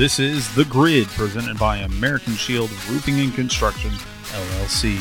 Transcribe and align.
This 0.00 0.18
is 0.18 0.54
The 0.54 0.64
Grid, 0.64 1.08
presented 1.08 1.58
by 1.58 1.76
American 1.76 2.32
Shield 2.32 2.70
Roofing 2.88 3.20
and 3.20 3.34
Construction, 3.34 3.90
LLC. 3.90 4.96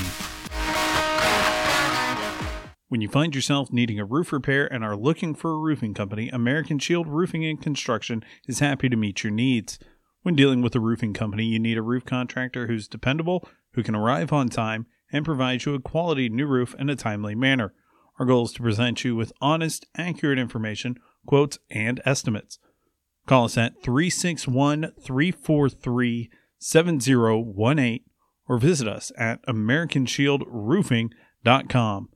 When 2.89 2.99
you 2.99 3.07
find 3.07 3.33
yourself 3.33 3.71
needing 3.71 3.97
a 3.97 4.03
roof 4.03 4.33
repair 4.33 4.67
and 4.67 4.83
are 4.83 4.97
looking 4.97 5.35
for 5.35 5.51
a 5.53 5.57
roofing 5.57 5.93
company, 5.93 6.27
American 6.27 6.79
Shield 6.79 7.07
Roofing 7.07 7.45
and 7.45 7.61
Construction 7.61 8.25
is 8.45 8.59
happy 8.59 8.89
to 8.89 8.97
meet 8.97 9.23
your 9.23 9.31
needs. 9.31 9.79
When 10.23 10.35
dealing 10.35 10.61
with 10.61 10.75
a 10.75 10.81
roofing 10.81 11.13
company, 11.13 11.45
you 11.45 11.59
need 11.59 11.77
a 11.77 11.81
roof 11.81 12.03
contractor 12.03 12.67
who's 12.67 12.89
dependable, 12.89 13.47
who 13.75 13.83
can 13.83 13.95
arrive 13.95 14.33
on 14.33 14.49
time, 14.49 14.85
and 15.13 15.23
provide 15.23 15.63
you 15.63 15.75
a 15.75 15.79
quality 15.79 16.27
new 16.27 16.45
roof 16.45 16.75
in 16.77 16.89
a 16.89 16.97
timely 16.97 17.35
manner. 17.35 17.73
Our 18.19 18.25
goal 18.25 18.47
is 18.47 18.51
to 18.51 18.63
present 18.63 19.05
you 19.05 19.15
with 19.15 19.31
honest, 19.39 19.85
accurate 19.95 20.37
information, 20.37 20.97
quotes, 21.25 21.57
and 21.71 22.01
estimates. 22.03 22.59
Call 23.29 23.45
us 23.45 23.57
at 23.59 23.83
361 23.83 24.93
343 24.99 26.31
7018 26.57 27.99
or 28.47 28.57
visit 28.57 28.87
us 28.87 29.11
at 29.19 29.45
AmericanShieldRoofing.com. 29.45 32.09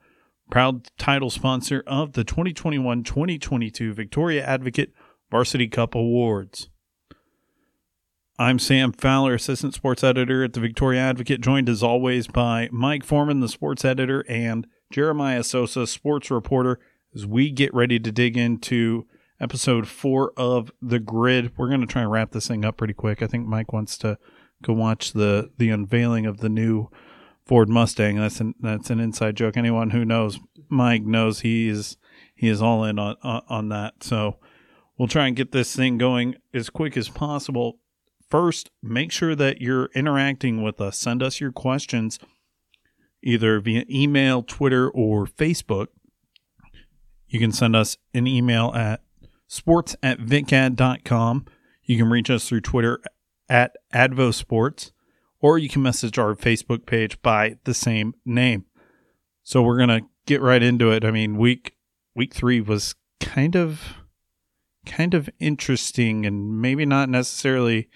Proud 0.50 0.90
title 0.98 1.30
sponsor 1.30 1.84
of 1.86 2.14
the 2.14 2.24
2021 2.24 3.04
2022 3.04 3.94
Victoria 3.94 4.44
Advocate 4.44 4.92
Varsity 5.30 5.68
Cup 5.68 5.94
Awards. 5.94 6.72
I'm 8.40 8.58
Sam 8.58 8.92
Fowler, 8.92 9.36
Assistant 9.36 9.76
Sports 9.76 10.04
Editor 10.04 10.44
at 10.44 10.54
the 10.54 10.62
Victoria 10.62 11.02
Advocate, 11.02 11.42
joined 11.42 11.70
as 11.70 11.84
always 11.84 12.26
by 12.26 12.70
Mike 12.72 13.04
Foreman, 13.04 13.40
the 13.40 13.48
sports 13.48 13.86
editor, 13.86 14.26
and 14.28 14.66
Jeremiah 14.92 15.44
Sosa, 15.44 15.86
sports 15.86 16.32
reporter, 16.32 16.80
as 17.14 17.28
we 17.28 17.52
get 17.52 17.72
ready 17.72 18.00
to 18.00 18.12
dig 18.12 18.36
into 18.36 19.06
episode 19.40 19.88
four 19.88 20.34
of 20.38 20.72
The 20.82 21.00
Grid. 21.00 21.58
We're 21.58 21.70
going 21.70 21.82
to 21.82 21.88
try 21.88 22.04
and 22.04 22.12
wrap 22.12 22.32
this 22.32 22.48
thing 22.48 22.66
up 22.66 22.78
pretty 22.78 22.94
quick. 22.94 23.22
I 23.22 23.28
think 23.28 23.48
Mike 23.48 23.74
wants 23.74 23.98
to 24.00 24.18
go 24.64 24.74
watch 24.74 25.14
the 25.14 25.52
the 25.58 25.70
unveiling 25.70 26.26
of 26.26 26.38
the 26.38 26.50
new 26.50 26.90
Ford 27.46 27.70
Mustang. 27.70 28.18
That's 28.18 28.40
an 28.40 28.56
that's 28.60 28.90
an 28.90 29.00
inside 29.00 29.36
joke. 29.36 29.58
Anyone 29.58 29.92
who 29.92 30.06
knows 30.06 30.40
Mike 30.70 31.04
knows 31.04 31.42
he 31.42 31.68
is 31.68 31.98
he 32.36 32.48
is 32.48 32.62
all 32.62 32.84
in 32.84 32.98
on 32.98 33.16
on, 33.22 33.42
on 33.50 33.70
that. 33.70 34.04
So 34.04 34.38
we'll 34.98 35.08
try 35.08 35.28
and 35.28 35.36
get 35.36 35.52
this 35.52 35.76
thing 35.76 35.98
going 35.98 36.36
as 36.54 36.70
quick 36.70 36.98
as 36.98 37.10
possible. 37.10 37.80
First, 38.30 38.72
make 38.82 39.12
sure 39.12 39.36
that 39.36 39.62
you're 39.62 39.90
interacting 39.94 40.64
with 40.64 40.82
us. 40.82 40.98
Send 40.98 41.22
us 41.22 41.40
your 41.40 41.52
questions 41.52 42.18
either 43.22 43.60
via 43.60 43.86
email, 43.90 44.44
Twitter, 44.44 44.90
or 44.90 45.26
Facebook. 45.26 45.88
You 47.28 47.40
can 47.40 47.52
send 47.52 47.76
us 47.76 47.98
an 48.14 48.28
email 48.28 48.72
at 48.76 49.02
sports 49.54 49.96
at 50.02 50.20
vicad.com. 50.20 51.46
You 51.84 51.98
can 51.98 52.10
reach 52.10 52.30
us 52.30 52.48
through 52.48 52.62
Twitter 52.62 53.00
at 53.48 53.76
advosports, 53.94 54.92
or 55.40 55.60
you 55.60 55.70
can 55.70 55.84
message 55.84 56.18
our 56.18 56.34
Facebook 56.34 56.86
page 56.86 57.22
by 57.22 57.58
the 57.66 57.74
same 57.74 58.16
name. 58.26 58.66
So 59.44 59.62
we're 59.62 59.78
gonna 59.78 60.02
get 60.26 60.42
right 60.42 60.64
into 60.64 60.92
it. 60.92 61.06
I 61.06 61.12
mean, 61.12 61.38
week 61.38 61.76
week 62.16 62.34
three 62.34 62.62
was 62.62 62.96
kind 63.20 63.56
of 63.56 63.98
kind 64.86 65.14
of 65.14 65.30
interesting 65.40 66.26
and 66.26 66.60
maybe 66.60 66.86
not 66.86 67.10
necessarily 67.10 67.90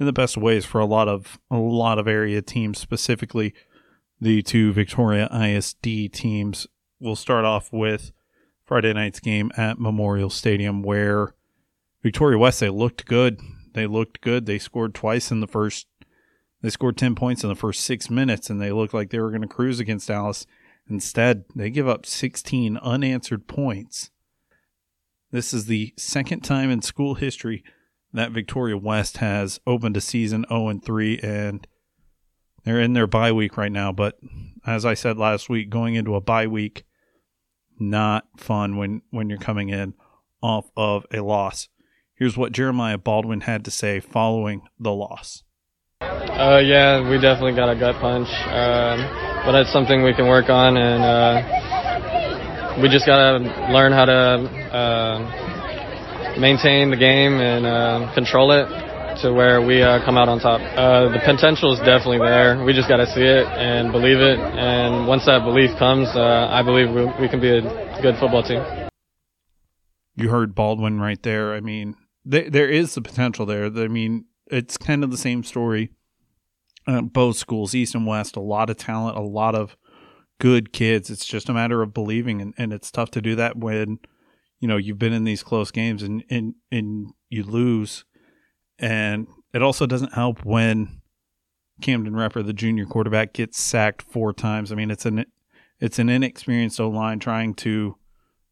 in 0.00 0.06
the 0.06 0.12
best 0.12 0.36
ways 0.36 0.64
for 0.64 0.80
a 0.80 0.86
lot 0.86 1.06
of 1.06 1.38
a 1.48 1.56
lot 1.56 1.98
of 1.98 2.08
area 2.08 2.42
teams, 2.42 2.78
specifically 2.80 3.54
the 4.20 4.42
two 4.42 4.72
Victoria 4.72 5.28
ISD 5.32 6.12
teams. 6.12 6.66
We'll 6.98 7.16
start 7.16 7.44
off 7.44 7.72
with 7.72 8.10
Friday 8.64 8.92
night's 8.92 9.20
game 9.20 9.50
at 9.56 9.78
Memorial 9.78 10.30
Stadium, 10.30 10.82
where 10.82 11.34
Victoria 12.02 12.38
West 12.38 12.60
they 12.60 12.70
looked 12.70 13.06
good. 13.06 13.40
They 13.74 13.86
looked 13.86 14.20
good. 14.20 14.46
They 14.46 14.58
scored 14.58 14.94
twice 14.94 15.30
in 15.30 15.40
the 15.40 15.46
first. 15.46 15.86
They 16.62 16.70
scored 16.70 16.96
ten 16.96 17.14
points 17.14 17.42
in 17.42 17.48
the 17.48 17.54
first 17.54 17.80
six 17.80 18.08
minutes, 18.08 18.48
and 18.48 18.60
they 18.60 18.72
looked 18.72 18.94
like 18.94 19.10
they 19.10 19.20
were 19.20 19.30
going 19.30 19.42
to 19.42 19.48
cruise 19.48 19.80
against 19.80 20.08
Dallas. 20.08 20.46
Instead, 20.88 21.44
they 21.54 21.70
give 21.70 21.88
up 21.88 22.04
16 22.04 22.76
unanswered 22.78 23.46
points. 23.46 24.10
This 25.30 25.54
is 25.54 25.66
the 25.66 25.94
second 25.96 26.40
time 26.40 26.70
in 26.70 26.82
school 26.82 27.14
history 27.14 27.64
that 28.12 28.30
Victoria 28.30 28.76
West 28.76 29.16
has 29.16 29.58
opened 29.66 29.96
a 29.96 30.00
season 30.00 30.44
0 30.48 30.68
and 30.68 30.84
3, 30.84 31.18
and 31.22 31.66
they're 32.64 32.80
in 32.80 32.92
their 32.92 33.06
bye 33.06 33.32
week 33.32 33.56
right 33.56 33.72
now. 33.72 33.92
But 33.92 34.18
as 34.66 34.84
I 34.84 34.94
said 34.94 35.18
last 35.18 35.48
week, 35.48 35.70
going 35.70 35.94
into 35.94 36.14
a 36.14 36.20
bye 36.20 36.46
week, 36.46 36.84
not 37.78 38.26
fun 38.36 38.76
when 38.76 39.02
when 39.10 39.28
you're 39.28 39.38
coming 39.38 39.68
in 39.68 39.94
off 40.42 40.70
of 40.76 41.06
a 41.12 41.20
loss. 41.20 41.68
Here's 42.14 42.36
what 42.36 42.52
Jeremiah 42.52 42.98
Baldwin 42.98 43.40
had 43.42 43.64
to 43.64 43.70
say 43.70 44.00
following 44.00 44.62
the 44.78 44.92
loss. 44.92 45.42
Uh, 46.00 46.60
yeah, 46.62 47.08
we 47.08 47.18
definitely 47.18 47.54
got 47.54 47.70
a 47.70 47.76
gut 47.78 47.96
punch, 48.00 48.28
um, 48.28 49.00
but 49.46 49.52
that's 49.52 49.72
something 49.72 50.02
we 50.02 50.12
can 50.14 50.26
work 50.26 50.50
on, 50.50 50.76
and 50.76 51.02
uh, 51.02 52.80
we 52.82 52.88
just 52.88 53.06
gotta 53.06 53.38
learn 53.72 53.92
how 53.92 54.04
to 54.04 54.12
uh, 54.74 55.18
maintain 56.38 56.90
the 56.90 56.96
game 56.96 57.40
and 57.40 57.66
uh, 57.66 58.12
control 58.14 58.52
it 58.52 58.83
to 59.24 59.32
where 59.32 59.62
we 59.62 59.82
uh, 59.82 60.04
come 60.04 60.18
out 60.18 60.28
on 60.28 60.38
top. 60.38 60.60
Uh, 60.60 61.08
the 61.08 61.18
potential 61.18 61.72
is 61.72 61.78
definitely 61.78 62.18
there. 62.18 62.62
We 62.62 62.74
just 62.74 62.90
got 62.90 62.98
to 62.98 63.06
see 63.06 63.22
it 63.22 63.46
and 63.46 63.90
believe 63.90 64.18
it. 64.18 64.38
And 64.38 65.08
once 65.08 65.24
that 65.24 65.44
belief 65.44 65.70
comes, 65.78 66.08
uh, 66.14 66.48
I 66.50 66.62
believe 66.62 66.90
we, 66.90 67.06
we, 67.18 67.28
can 67.30 67.40
be 67.40 67.48
a 67.48 67.62
good 68.02 68.18
football 68.18 68.42
team. 68.42 68.62
You 70.14 70.28
heard 70.28 70.54
Baldwin 70.54 71.00
right 71.00 71.22
there. 71.22 71.54
I 71.54 71.60
mean, 71.60 71.96
there, 72.26 72.50
there 72.50 72.68
is 72.68 72.94
the 72.94 73.00
potential 73.00 73.46
there. 73.46 73.64
I 73.64 73.88
mean, 73.88 74.26
it's 74.48 74.76
kind 74.76 75.02
of 75.02 75.10
the 75.10 75.16
same 75.16 75.42
story. 75.42 75.90
Uh, 76.86 77.00
both 77.00 77.38
schools, 77.38 77.74
East 77.74 77.94
and 77.94 78.06
West, 78.06 78.36
a 78.36 78.40
lot 78.40 78.68
of 78.68 78.76
talent, 78.76 79.16
a 79.16 79.22
lot 79.22 79.54
of 79.54 79.74
good 80.38 80.70
kids. 80.70 81.08
It's 81.08 81.24
just 81.24 81.48
a 81.48 81.54
matter 81.54 81.80
of 81.80 81.94
believing, 81.94 82.42
and, 82.42 82.52
and 82.58 82.74
it's 82.74 82.90
tough 82.90 83.10
to 83.12 83.22
do 83.22 83.34
that 83.36 83.56
when 83.56 84.00
you 84.60 84.68
know 84.68 84.76
you've 84.76 84.98
been 84.98 85.14
in 85.14 85.24
these 85.24 85.42
close 85.42 85.70
games 85.70 86.02
and 86.02 86.24
and 86.28 86.56
and 86.70 87.14
you 87.30 87.42
lose 87.42 88.04
and 88.78 89.26
it 89.52 89.62
also 89.62 89.86
doesn't 89.86 90.14
help 90.14 90.44
when 90.44 91.00
Camden 91.80 92.14
Repper, 92.14 92.44
the 92.44 92.52
junior 92.52 92.86
quarterback, 92.86 93.32
gets 93.32 93.60
sacked 93.60 94.02
four 94.02 94.32
times. 94.32 94.72
I 94.72 94.74
mean, 94.74 94.90
it's 94.90 95.06
an 95.06 95.26
it's 95.80 95.98
an 95.98 96.08
inexperienced 96.08 96.80
O 96.80 96.88
line 96.88 97.18
trying 97.18 97.54
to 97.54 97.96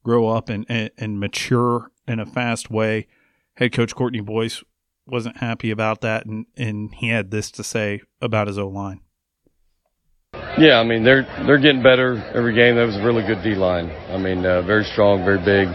grow 0.03 0.28
up 0.28 0.49
and, 0.49 0.66
and, 0.69 0.91
and 0.99 1.21
mature 1.21 1.91
in 2.06 2.19
a 2.19 2.27
fast 2.27 2.71
way. 2.71 3.06
Head 3.55 3.72
coach 3.72 3.94
Courtney 3.94 4.21
Boyce 4.21 4.62
wasn't 5.06 5.38
happy 5.38 5.71
about 5.71 6.00
that, 6.00 6.27
and, 6.27 6.47
and 6.56 6.94
he 6.94 7.09
had 7.09 7.31
this 7.31 7.50
to 7.53 7.65
say 7.65 8.00
about 8.21 8.49
his 8.49 8.59
O 8.59 8.69
line. 8.69 9.00
Yeah, 10.59 10.81
I 10.81 10.84
mean 10.84 11.03
they're 11.03 11.22
they're 11.47 11.59
getting 11.59 11.83
better 11.83 12.16
every 12.34 12.54
game. 12.54 12.77
That 12.77 12.87
was 12.87 12.97
a 12.97 13.03
really 13.03 13.22
good 13.22 13.43
D 13.43 13.54
line. 13.54 13.91
I 14.10 14.19
mean, 14.19 14.44
uh, 14.44 14.62
very 14.62 14.84
strong, 14.84 15.25
very 15.25 15.39
big 15.39 15.69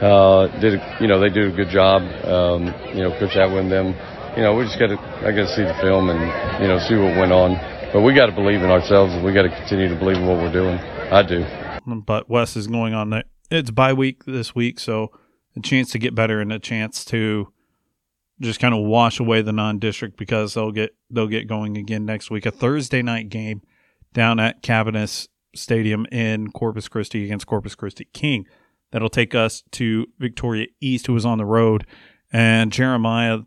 uh, 0.00 0.46
did 0.60 0.80
you 1.00 1.06
know 1.06 1.20
they 1.20 1.28
do 1.28 1.48
a 1.48 1.52
good 1.52 1.68
job. 1.68 2.02
Um, 2.24 2.66
you 2.94 3.02
know, 3.02 3.10
Coach 3.18 3.36
Atwin 3.36 3.68
them. 3.68 3.94
You 4.36 4.42
know, 4.42 4.54
we 4.54 4.64
just 4.64 4.78
got 4.78 4.88
to 4.88 4.98
I 5.26 5.30
got 5.30 5.48
to 5.48 5.54
see 5.54 5.62
the 5.62 5.76
film 5.80 6.08
and 6.08 6.62
you 6.62 6.68
know 6.68 6.78
see 6.78 6.96
what 6.96 7.16
went 7.16 7.32
on. 7.32 7.54
But 7.92 8.00
we 8.00 8.14
got 8.14 8.26
to 8.26 8.32
believe 8.32 8.62
in 8.62 8.70
ourselves 8.70 9.12
and 9.12 9.22
we 9.22 9.32
got 9.32 9.42
to 9.42 9.50
continue 9.50 9.88
to 9.88 9.96
believe 9.96 10.16
in 10.16 10.26
what 10.26 10.38
we're 10.38 10.52
doing. 10.52 10.78
I 10.78 11.22
do. 11.22 11.44
But 12.06 12.30
Wes 12.30 12.56
is 12.56 12.66
going 12.66 12.94
on 12.94 13.10
that. 13.10 13.26
It's 13.50 13.70
bye 13.70 13.92
week 13.92 14.24
this 14.24 14.54
week, 14.54 14.80
so 14.80 15.12
a 15.54 15.60
chance 15.60 15.90
to 15.92 15.98
get 15.98 16.14
better 16.14 16.40
and 16.40 16.50
a 16.52 16.58
chance 16.58 17.04
to 17.06 17.52
just 18.40 18.60
kind 18.60 18.74
of 18.74 18.82
wash 18.82 19.20
away 19.20 19.42
the 19.42 19.52
non-district 19.52 20.16
because 20.16 20.54
they'll 20.54 20.72
get 20.72 20.96
they'll 21.10 21.28
get 21.28 21.46
going 21.46 21.76
again 21.76 22.06
next 22.06 22.30
week. 22.30 22.46
A 22.46 22.50
Thursday 22.50 23.02
night 23.02 23.28
game 23.28 23.60
down 24.14 24.40
at 24.40 24.62
Cabaniss 24.62 25.28
Stadium 25.54 26.06
in 26.10 26.50
Corpus 26.50 26.88
Christi 26.88 27.24
against 27.24 27.46
Corpus 27.46 27.74
Christi 27.74 28.06
King 28.12 28.46
that'll 28.92 29.08
take 29.08 29.34
us 29.34 29.64
to 29.72 30.06
Victoria 30.18 30.68
East, 30.80 31.06
who 31.06 31.14
was 31.14 31.26
on 31.26 31.38
the 31.38 31.44
road. 31.44 31.84
And 32.32 32.70
Jeremiah, 32.70 33.40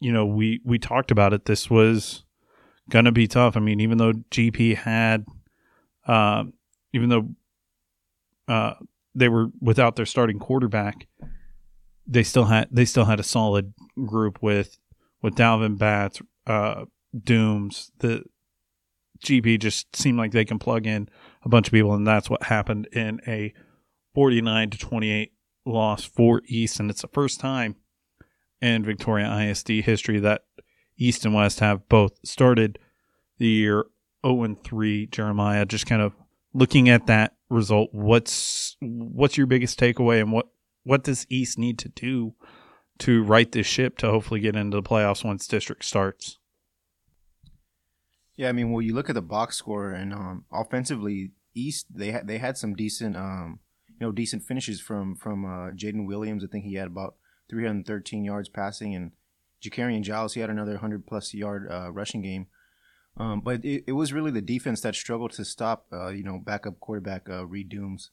you 0.00 0.12
know, 0.12 0.24
we 0.24 0.60
we 0.64 0.78
talked 0.78 1.10
about 1.10 1.32
it. 1.32 1.46
This 1.46 1.68
was 1.68 2.24
gonna 2.88 3.12
be 3.12 3.26
tough. 3.26 3.56
I 3.56 3.60
mean, 3.60 3.80
even 3.80 3.98
though 3.98 4.12
GP 4.12 4.76
had, 4.76 5.26
uh, 6.06 6.44
even 6.92 7.08
though 7.08 7.28
uh, 8.48 8.74
they 9.14 9.28
were 9.28 9.48
without 9.60 9.96
their 9.96 10.06
starting 10.06 10.38
quarterback, 10.38 11.08
they 12.06 12.22
still 12.22 12.44
had 12.44 12.68
they 12.70 12.84
still 12.84 13.04
had 13.04 13.20
a 13.20 13.24
solid 13.24 13.74
group 14.06 14.42
with 14.42 14.78
with 15.22 15.34
Dalvin 15.34 15.78
Bats, 15.78 16.20
uh, 16.46 16.84
Dooms. 17.18 17.92
The 17.98 18.24
GP 19.24 19.60
just 19.60 19.94
seemed 19.94 20.18
like 20.18 20.32
they 20.32 20.44
can 20.44 20.58
plug 20.58 20.86
in 20.86 21.08
a 21.44 21.48
bunch 21.48 21.68
of 21.68 21.72
people, 21.72 21.94
and 21.94 22.06
that's 22.06 22.28
what 22.28 22.44
happened 22.44 22.88
in 22.92 23.20
a 23.26 23.52
49 24.14 24.70
to 24.70 24.78
28 24.78 25.32
loss 25.64 26.04
for 26.04 26.42
East, 26.46 26.80
and 26.80 26.90
it's 26.90 27.02
the 27.02 27.08
first 27.08 27.40
time 27.40 27.76
in 28.60 28.84
Victoria 28.84 29.30
ISD 29.30 29.68
history 29.84 30.20
that 30.20 30.42
East 30.96 31.24
and 31.24 31.34
West 31.34 31.60
have 31.60 31.88
both 31.88 32.12
started 32.24 32.78
the 33.38 33.48
year 33.48 33.86
0 34.24 34.44
and 34.44 34.62
3. 34.62 35.06
Jeremiah, 35.06 35.64
just 35.64 35.86
kind 35.86 36.02
of 36.02 36.14
looking 36.52 36.88
at 36.88 37.06
that 37.06 37.34
result, 37.48 37.90
what's 37.92 38.76
what's 38.80 39.36
your 39.36 39.46
biggest 39.46 39.78
takeaway, 39.78 40.20
and 40.20 40.32
what 40.32 40.46
what 40.84 41.04
does 41.04 41.26
East 41.28 41.58
need 41.58 41.78
to 41.78 41.88
do 41.88 42.34
to 43.02 43.22
right 43.22 43.50
this 43.50 43.66
ship 43.66 43.98
to 43.98 44.08
hopefully 44.08 44.40
get 44.40 44.54
into 44.54 44.76
the 44.76 44.82
playoffs 44.82 45.24
once 45.24 45.46
district 45.48 45.84
starts. 45.84 46.38
Yeah, 48.36 48.48
I 48.48 48.52
mean, 48.52 48.70
well, 48.70 48.80
you 48.80 48.94
look 48.94 49.08
at 49.08 49.14
the 49.14 49.22
box 49.22 49.56
score 49.56 49.90
and 49.90 50.12
um, 50.12 50.44
offensively, 50.52 51.32
East 51.54 51.86
they 51.94 52.12
had 52.12 52.26
they 52.26 52.38
had 52.38 52.56
some 52.56 52.74
decent 52.74 53.16
um, 53.16 53.58
you 54.02 54.08
know 54.08 54.12
decent 54.12 54.42
finishes 54.42 54.80
from 54.80 55.14
from 55.14 55.44
uh, 55.44 55.70
Jaden 55.70 56.08
Williams. 56.08 56.42
I 56.42 56.48
think 56.48 56.64
he 56.64 56.74
had 56.74 56.88
about 56.88 57.14
313 57.48 58.24
yards 58.24 58.48
passing, 58.48 58.96
and 58.96 59.12
Jakarian 59.62 60.02
Giles 60.02 60.34
he 60.34 60.40
had 60.40 60.50
another 60.50 60.72
100 60.72 61.06
plus 61.06 61.32
yard 61.32 61.68
uh, 61.70 61.92
rushing 61.92 62.20
game. 62.20 62.48
Um, 63.16 63.42
but 63.42 63.64
it, 63.64 63.84
it 63.86 63.92
was 63.92 64.12
really 64.12 64.32
the 64.32 64.42
defense 64.42 64.80
that 64.80 64.96
struggled 64.96 65.30
to 65.34 65.44
stop 65.44 65.86
uh, 65.92 66.08
you 66.08 66.24
know 66.24 66.40
backup 66.44 66.80
quarterback 66.80 67.30
uh, 67.30 67.46
Reed 67.46 67.68
Dooms. 67.68 68.10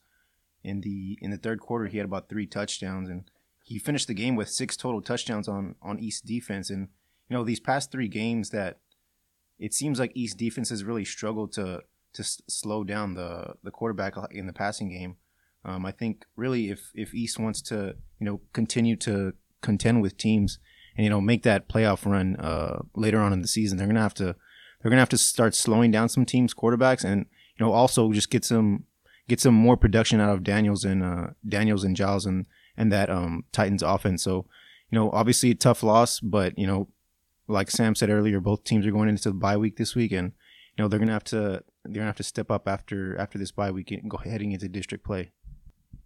In 0.62 0.82
the 0.82 1.18
in 1.20 1.32
the 1.32 1.38
third 1.38 1.58
quarter, 1.58 1.86
he 1.86 1.96
had 1.96 2.04
about 2.04 2.28
three 2.28 2.46
touchdowns, 2.46 3.08
and 3.08 3.28
he 3.64 3.80
finished 3.80 4.06
the 4.06 4.14
game 4.14 4.36
with 4.36 4.48
six 4.48 4.76
total 4.76 5.02
touchdowns 5.02 5.48
on 5.48 5.74
on 5.82 5.98
East 5.98 6.24
defense. 6.24 6.70
And 6.70 6.86
you 7.28 7.36
know 7.36 7.42
these 7.42 7.58
past 7.58 7.90
three 7.90 8.08
games 8.08 8.50
that 8.50 8.78
it 9.58 9.74
seems 9.74 9.98
like 9.98 10.12
East 10.14 10.38
defense 10.38 10.68
has 10.68 10.84
really 10.84 11.04
struggled 11.04 11.50
to 11.54 11.82
to 12.12 12.22
s- 12.22 12.42
slow 12.46 12.84
down 12.84 13.14
the 13.14 13.54
the 13.64 13.72
quarterback 13.72 14.14
in 14.30 14.46
the 14.46 14.52
passing 14.52 14.88
game. 14.88 15.16
Um, 15.64 15.84
I 15.84 15.90
think 15.90 16.24
really 16.36 16.70
if 16.70 16.90
if 16.94 17.14
East 17.14 17.38
wants 17.38 17.60
to 17.62 17.94
you 18.18 18.26
know 18.26 18.40
continue 18.52 18.96
to 18.96 19.34
contend 19.60 20.02
with 20.02 20.16
teams 20.16 20.58
and 20.96 21.04
you 21.04 21.10
know 21.10 21.20
make 21.20 21.42
that 21.42 21.68
playoff 21.68 22.10
run 22.10 22.36
uh, 22.36 22.80
later 22.94 23.20
on 23.20 23.32
in 23.32 23.42
the 23.42 23.48
season, 23.48 23.78
they're 23.78 23.86
gonna 23.86 24.00
have 24.00 24.14
to 24.14 24.36
they're 24.80 24.90
gonna 24.90 25.00
have 25.00 25.08
to 25.10 25.18
start 25.18 25.54
slowing 25.54 25.90
down 25.90 26.08
some 26.08 26.24
teams' 26.24 26.54
quarterbacks 26.54 27.04
and 27.04 27.26
you 27.58 27.64
know 27.64 27.72
also 27.72 28.12
just 28.12 28.30
get 28.30 28.44
some 28.44 28.84
get 29.28 29.40
some 29.40 29.54
more 29.54 29.76
production 29.76 30.20
out 30.20 30.30
of 30.30 30.42
Daniels 30.42 30.84
and 30.84 31.02
uh, 31.02 31.28
Daniels 31.46 31.84
and 31.84 31.96
Giles 31.96 32.26
and 32.26 32.46
and 32.76 32.90
that 32.92 33.10
um, 33.10 33.44
Titans 33.52 33.82
offense. 33.82 34.22
So 34.22 34.46
you 34.90 34.98
know 34.98 35.10
obviously 35.10 35.50
a 35.50 35.54
tough 35.54 35.82
loss, 35.82 36.20
but 36.20 36.58
you 36.58 36.66
know 36.66 36.88
like 37.50 37.70
Sam 37.70 37.94
said 37.94 38.10
earlier, 38.10 38.40
both 38.40 38.64
teams 38.64 38.86
are 38.86 38.92
going 38.92 39.08
into 39.08 39.28
the 39.28 39.34
bye 39.34 39.56
week 39.56 39.76
this 39.76 39.94
week, 39.94 40.12
and 40.12 40.32
you 40.76 40.82
know 40.82 40.88
they're 40.88 40.98
gonna 40.98 41.12
have 41.12 41.24
to 41.24 41.62
they're 41.84 41.94
gonna 41.94 42.06
have 42.06 42.16
to 42.16 42.22
step 42.22 42.50
up 42.50 42.68
after 42.68 43.18
after 43.18 43.38
this 43.38 43.50
bye 43.50 43.70
week 43.70 43.90
and 43.90 44.10
go 44.10 44.16
heading 44.18 44.52
into 44.52 44.68
district 44.68 45.04
play. 45.04 45.32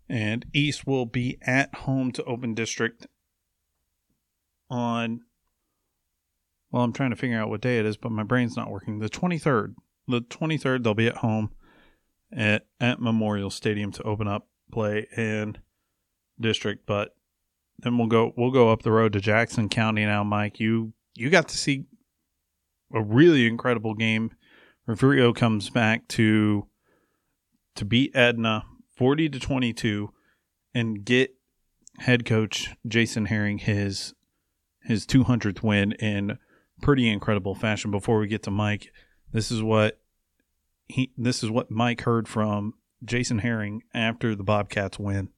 And 0.09 0.45
East 0.53 0.87
will 0.87 1.06
be 1.06 1.39
at 1.43 1.75
home 1.75 2.12
to 2.12 2.25
Open 2.25 2.55
District 2.55 3.06
on. 4.71 5.23
Well, 6.71 6.83
I'm 6.83 6.93
trying 6.93 7.11
to 7.11 7.17
figure 7.17 7.41
out 7.41 7.49
what 7.49 7.61
day 7.61 7.79
it 7.79 7.87
is, 7.87 7.97
but 7.97 8.12
my 8.12 8.25
brain's 8.25 8.56
not 8.56 8.71
working. 8.71 8.99
The 8.99 9.09
23rd. 9.09 9.75
The 10.09 10.21
23rd, 10.21 10.83
they'll 10.83 10.93
be 10.93 11.06
at 11.06 11.19
home 11.19 11.51
at, 12.37 12.67
at 12.81 13.01
Memorial 13.01 13.49
Stadium 13.49 13.93
to 13.93 14.03
open 14.03 14.29
up 14.29 14.49
play 14.73 15.06
and 15.17 15.59
district. 16.39 16.85
But 16.87 17.15
then 17.79 17.99
we'll 17.99 18.09
go 18.09 18.33
we'll 18.37 18.51
go 18.51 18.71
up 18.71 18.83
the 18.83 18.93
road 18.93 19.12
to 19.15 19.21
Jackson 19.21 19.69
County 19.69 20.05
now, 20.05 20.25
Mike. 20.25 20.61
You 20.61 20.93
you 21.15 21.31
got 21.31 21.49
to 21.49 21.56
see 21.56 21.85
a 22.93 23.03
really 23.03 23.47
incredible 23.47 23.95
game. 23.95 24.31
Refugio 24.87 25.33
comes 25.33 25.71
back 25.71 26.06
to 26.09 26.67
to 27.77 27.85
beat 27.85 28.15
Edna 28.15 28.65
40 28.96 29.29
to 29.31 29.41
22 29.41 30.11
and 30.75 31.05
get 31.05 31.35
head 31.99 32.25
coach 32.25 32.75
Jason 32.87 33.26
Herring 33.26 33.58
his 33.58 34.14
his 34.82 35.06
200th 35.06 35.62
win 35.62 35.93
in 35.93 36.38
pretty 36.82 37.08
incredible 37.08 37.55
fashion. 37.55 37.91
Before 37.91 38.19
we 38.19 38.26
get 38.26 38.43
to 38.44 38.50
Mike 38.50 38.93
this 39.32 39.50
is 39.50 39.62
what 39.62 40.00
he 40.87 41.12
this 41.17 41.43
is 41.43 41.50
what 41.50 41.70
Mike 41.70 42.02
heard 42.02 42.29
from 42.29 42.75
Jason 43.05 43.38
Herring 43.38 43.82
after 43.94 44.35
the 44.35 44.44
Bobcats 44.44 44.99
win. 44.99 45.31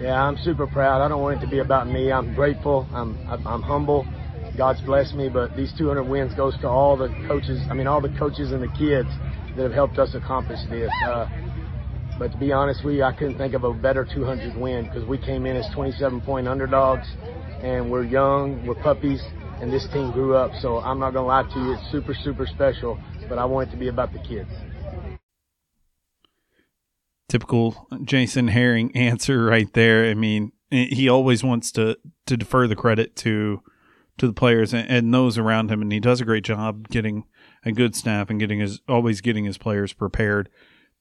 Yeah 0.00 0.22
I'm 0.22 0.36
super 0.38 0.66
proud. 0.66 1.02
I 1.02 1.08
don't 1.08 1.22
want 1.22 1.38
it 1.38 1.44
to 1.44 1.50
be 1.50 1.58
about 1.58 1.88
me. 1.88 2.12
I'm 2.12 2.34
grateful. 2.34 2.86
I'm 2.92 3.18
I'm 3.28 3.62
humble. 3.62 4.06
God's 4.56 4.80
blessed 4.82 5.14
me 5.14 5.28
but 5.28 5.56
these 5.56 5.72
200 5.78 6.04
wins 6.04 6.34
goes 6.34 6.56
to 6.58 6.68
all 6.68 6.96
the 6.96 7.08
coaches 7.26 7.60
I 7.70 7.74
mean 7.74 7.86
all 7.86 8.00
the 8.00 8.14
coaches 8.18 8.52
and 8.52 8.62
the 8.62 8.72
kids 8.78 9.08
that 9.56 9.62
have 9.62 9.72
helped 9.72 9.98
us 9.98 10.14
accomplish 10.14 10.58
this. 10.68 10.90
Uh, 11.06 11.26
but 12.18 12.32
to 12.32 12.38
be 12.38 12.52
honest 12.52 12.84
with 12.84 12.94
you, 12.94 13.02
I 13.02 13.12
couldn't 13.12 13.38
think 13.38 13.54
of 13.54 13.64
a 13.64 13.72
better 13.72 14.04
200 14.04 14.56
win 14.56 14.84
because 14.84 15.04
we 15.04 15.18
came 15.18 15.46
in 15.46 15.56
as 15.56 15.66
27 15.74 16.20
point 16.20 16.46
underdogs 16.46 17.08
and 17.60 17.90
we're 17.90 18.04
young, 18.04 18.64
we're 18.66 18.74
puppies, 18.74 19.22
and 19.60 19.72
this 19.72 19.86
team 19.88 20.12
grew 20.12 20.36
up. 20.36 20.52
So 20.60 20.78
I'm 20.78 20.98
not 20.98 21.12
going 21.12 21.24
to 21.24 21.28
lie 21.28 21.42
to 21.42 21.58
you, 21.58 21.72
it's 21.74 21.90
super, 21.90 22.14
super 22.14 22.46
special, 22.46 22.98
but 23.28 23.38
I 23.38 23.44
want 23.44 23.68
it 23.68 23.72
to 23.72 23.78
be 23.78 23.88
about 23.88 24.12
the 24.12 24.18
kids. 24.20 24.50
Typical 27.28 27.88
Jason 28.04 28.48
Herring 28.48 28.94
answer 28.96 29.44
right 29.44 29.72
there. 29.72 30.04
I 30.04 30.14
mean, 30.14 30.52
he 30.70 31.08
always 31.08 31.42
wants 31.42 31.72
to, 31.72 31.96
to 32.26 32.36
defer 32.36 32.68
the 32.68 32.76
credit 32.76 33.16
to 33.16 33.62
to 34.18 34.26
the 34.26 34.32
players 34.32 34.72
and, 34.72 34.88
and 34.88 35.12
those 35.12 35.38
around 35.38 35.70
him, 35.70 35.82
and 35.82 35.92
he 35.92 36.00
does 36.00 36.20
a 36.20 36.24
great 36.24 36.44
job 36.44 36.88
getting 36.88 37.24
a 37.64 37.72
good 37.72 37.96
staff 37.96 38.30
and 38.30 38.38
getting 38.38 38.60
his 38.60 38.80
always 38.88 39.20
getting 39.20 39.44
his 39.44 39.58
players 39.58 39.92
prepared. 39.92 40.48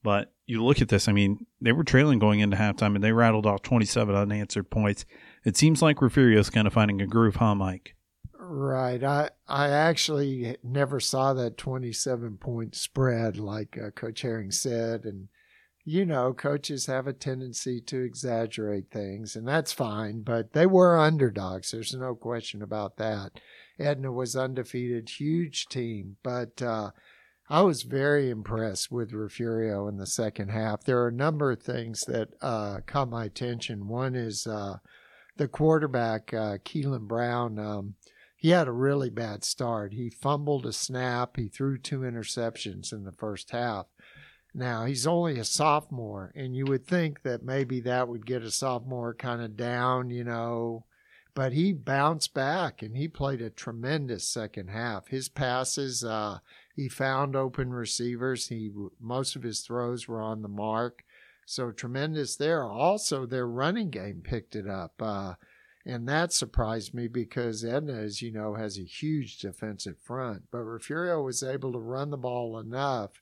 But 0.03 0.33
you 0.45 0.63
look 0.63 0.81
at 0.81 0.89
this, 0.89 1.07
I 1.07 1.13
mean, 1.13 1.45
they 1.61 1.71
were 1.71 1.85
trailing 1.85 2.19
going 2.19 2.41
into 2.41 2.57
halftime 2.57 2.95
and 2.95 3.03
they 3.03 3.13
rattled 3.13 3.45
off 3.45 3.61
27 3.61 4.13
unanswered 4.13 4.69
points. 4.69 5.05
It 5.45 5.55
seems 5.55 5.81
like 5.81 6.01
Refugio's 6.01 6.49
kind 6.49 6.67
of 6.67 6.73
finding 6.73 7.01
a 7.01 7.07
groove, 7.07 7.37
huh, 7.37 7.55
Mike? 7.55 7.95
Right. 8.37 9.01
I 9.01 9.29
I 9.47 9.69
actually 9.69 10.57
never 10.61 10.99
saw 10.99 11.33
that 11.33 11.57
27 11.57 12.37
point 12.37 12.75
spread 12.75 13.37
like 13.37 13.77
uh, 13.81 13.91
Coach 13.91 14.21
Herring 14.21 14.51
said. 14.51 15.05
And, 15.05 15.29
you 15.85 16.05
know, 16.05 16.33
coaches 16.33 16.87
have 16.87 17.07
a 17.07 17.13
tendency 17.13 17.79
to 17.81 18.01
exaggerate 18.01 18.91
things, 18.91 19.37
and 19.37 19.47
that's 19.47 19.71
fine, 19.71 20.23
but 20.23 20.51
they 20.53 20.65
were 20.65 20.99
underdogs. 20.99 21.71
There's 21.71 21.93
no 21.93 22.15
question 22.15 22.61
about 22.61 22.97
that. 22.97 23.39
Edna 23.79 24.11
was 24.11 24.35
undefeated, 24.35 25.09
huge 25.09 25.65
team, 25.67 26.17
but, 26.21 26.61
uh, 26.61 26.91
I 27.53 27.61
was 27.61 27.83
very 27.83 28.31
impressed 28.31 28.91
with 28.91 29.13
Refugio 29.13 29.87
in 29.87 29.97
the 29.97 30.07
second 30.07 30.49
half. 30.49 30.85
There 30.85 31.03
are 31.03 31.09
a 31.09 31.11
number 31.11 31.51
of 31.51 31.61
things 31.61 32.01
that 32.07 32.29
uh, 32.41 32.79
caught 32.87 33.11
my 33.11 33.25
attention. 33.25 33.87
One 33.87 34.15
is 34.15 34.47
uh, 34.47 34.77
the 35.37 35.47
quarterback, 35.47 36.33
uh, 36.33 36.57
Keelan 36.65 37.07
Brown. 37.07 37.59
Um, 37.59 37.93
he 38.35 38.49
had 38.49 38.67
a 38.67 38.71
really 38.71 39.11
bad 39.11 39.43
start. 39.43 39.93
He 39.93 40.09
fumbled 40.09 40.65
a 40.65 40.73
snap. 40.73 41.37
He 41.37 41.47
threw 41.47 41.77
two 41.77 41.99
interceptions 41.99 42.91
in 42.91 43.03
the 43.03 43.11
first 43.11 43.51
half. 43.51 43.85
Now, 44.55 44.85
he's 44.85 45.05
only 45.05 45.37
a 45.37 45.45
sophomore, 45.45 46.33
and 46.35 46.55
you 46.55 46.65
would 46.65 46.87
think 46.87 47.21
that 47.21 47.43
maybe 47.43 47.79
that 47.81 48.07
would 48.07 48.25
get 48.25 48.41
a 48.41 48.49
sophomore 48.49 49.13
kind 49.13 49.43
of 49.43 49.55
down, 49.55 50.09
you 50.09 50.23
know, 50.23 50.85
but 51.35 51.53
he 51.53 51.73
bounced 51.73 52.33
back 52.33 52.81
and 52.81 52.95
he 52.95 53.07
played 53.07 53.41
a 53.41 53.49
tremendous 53.49 54.27
second 54.27 54.69
half. 54.69 55.07
His 55.07 55.29
passes, 55.29 56.03
uh, 56.03 56.39
he 56.75 56.89
found 56.89 57.35
open 57.35 57.71
receivers. 57.71 58.47
He 58.47 58.71
most 58.99 59.35
of 59.35 59.43
his 59.43 59.61
throws 59.61 60.07
were 60.07 60.21
on 60.21 60.41
the 60.41 60.47
mark, 60.47 61.03
so 61.45 61.71
tremendous 61.71 62.35
there. 62.35 62.63
Also, 62.63 63.25
their 63.25 63.47
running 63.47 63.89
game 63.89 64.21
picked 64.23 64.55
it 64.55 64.67
up, 64.67 64.93
uh, 64.99 65.35
and 65.85 66.07
that 66.07 66.33
surprised 66.33 66.93
me 66.93 67.07
because 67.07 67.63
Edna, 67.63 67.93
as 67.93 68.21
you 68.21 68.31
know, 68.31 68.55
has 68.55 68.77
a 68.77 68.83
huge 68.83 69.37
defensive 69.37 69.97
front. 69.99 70.43
But 70.51 70.63
Refugio 70.63 71.21
was 71.21 71.43
able 71.43 71.73
to 71.73 71.79
run 71.79 72.09
the 72.09 72.17
ball 72.17 72.57
enough 72.57 73.21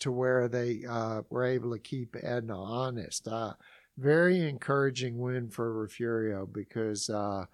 to 0.00 0.12
where 0.12 0.48
they 0.48 0.84
uh, 0.88 1.22
were 1.28 1.44
able 1.44 1.72
to 1.72 1.78
keep 1.78 2.16
Edna 2.22 2.60
honest. 2.60 3.28
Uh, 3.28 3.54
very 3.96 4.48
encouraging 4.48 5.18
win 5.18 5.50
for 5.50 5.72
Refugio 5.72 6.46
because 6.46 7.10
uh, 7.10 7.46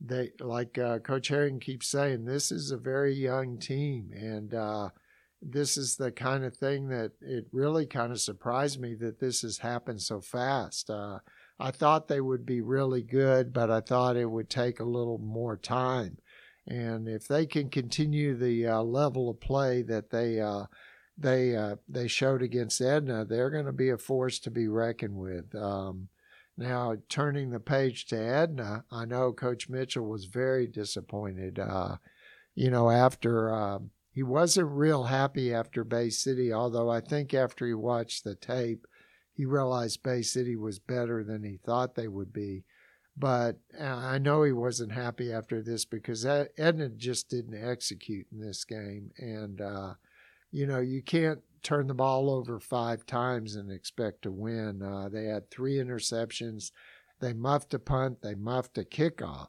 they 0.00 0.32
like 0.40 0.78
uh, 0.78 0.98
Coach 1.00 1.28
Herring 1.28 1.60
keeps 1.60 1.88
saying, 1.88 2.24
this 2.24 2.50
is 2.50 2.70
a 2.70 2.78
very 2.78 3.14
young 3.14 3.58
team, 3.58 4.10
and 4.14 4.54
uh, 4.54 4.88
this 5.42 5.76
is 5.76 5.96
the 5.96 6.10
kind 6.10 6.44
of 6.44 6.56
thing 6.56 6.88
that 6.88 7.12
it 7.20 7.46
really 7.52 7.86
kind 7.86 8.12
of 8.12 8.20
surprised 8.20 8.80
me 8.80 8.94
that 8.94 9.20
this 9.20 9.42
has 9.42 9.58
happened 9.58 10.02
so 10.02 10.20
fast. 10.20 10.90
Uh, 10.90 11.18
I 11.58 11.70
thought 11.70 12.08
they 12.08 12.20
would 12.20 12.46
be 12.46 12.60
really 12.60 13.02
good, 13.02 13.52
but 13.52 13.70
I 13.70 13.80
thought 13.80 14.16
it 14.16 14.30
would 14.30 14.48
take 14.48 14.80
a 14.80 14.84
little 14.84 15.18
more 15.18 15.56
time. 15.56 16.18
And 16.66 17.08
if 17.08 17.26
they 17.26 17.46
can 17.46 17.68
continue 17.68 18.36
the 18.36 18.66
uh, 18.66 18.82
level 18.82 19.28
of 19.28 19.40
play 19.40 19.82
that 19.82 20.10
they 20.10 20.40
uh, 20.40 20.64
they 21.18 21.56
uh, 21.56 21.76
they 21.88 22.06
showed 22.06 22.42
against 22.42 22.80
Edna, 22.80 23.24
they're 23.24 23.50
going 23.50 23.66
to 23.66 23.72
be 23.72 23.90
a 23.90 23.98
force 23.98 24.38
to 24.40 24.50
be 24.50 24.68
reckoned 24.68 25.16
with. 25.16 25.54
Um, 25.54 26.08
now, 26.60 26.96
turning 27.08 27.50
the 27.50 27.58
page 27.58 28.04
to 28.06 28.16
Edna, 28.16 28.84
I 28.90 29.06
know 29.06 29.32
Coach 29.32 29.70
Mitchell 29.70 30.06
was 30.06 30.26
very 30.26 30.66
disappointed. 30.66 31.58
Uh, 31.58 31.96
you 32.54 32.70
know, 32.70 32.90
after 32.90 33.54
uh, 33.54 33.78
he 34.12 34.22
wasn't 34.22 34.68
real 34.68 35.04
happy 35.04 35.54
after 35.54 35.84
Bay 35.84 36.10
City, 36.10 36.52
although 36.52 36.90
I 36.90 37.00
think 37.00 37.32
after 37.32 37.66
he 37.66 37.72
watched 37.72 38.24
the 38.24 38.34
tape, 38.34 38.86
he 39.32 39.46
realized 39.46 40.02
Bay 40.02 40.20
City 40.20 40.54
was 40.54 40.78
better 40.78 41.24
than 41.24 41.44
he 41.44 41.56
thought 41.56 41.94
they 41.94 42.08
would 42.08 42.30
be. 42.30 42.64
But 43.16 43.58
uh, 43.80 43.84
I 43.84 44.18
know 44.18 44.42
he 44.42 44.52
wasn't 44.52 44.92
happy 44.92 45.32
after 45.32 45.62
this 45.62 45.86
because 45.86 46.26
Edna 46.26 46.90
just 46.90 47.30
didn't 47.30 47.62
execute 47.62 48.26
in 48.30 48.40
this 48.40 48.64
game. 48.64 49.12
And, 49.16 49.62
uh, 49.62 49.94
you 50.50 50.66
know, 50.66 50.80
you 50.80 51.02
can't 51.02 51.40
turn 51.62 51.86
the 51.86 51.94
ball 51.94 52.30
over 52.30 52.58
five 52.60 53.06
times 53.06 53.56
and 53.56 53.70
expect 53.70 54.22
to 54.22 54.30
win. 54.30 54.82
Uh, 54.82 55.08
they 55.08 55.24
had 55.24 55.50
three 55.50 55.76
interceptions. 55.76 56.70
they 57.20 57.32
muffed 57.32 57.74
a 57.74 57.78
punt, 57.78 58.22
they 58.22 58.34
muffed 58.34 58.78
a 58.78 58.84
kickoff. 58.84 59.48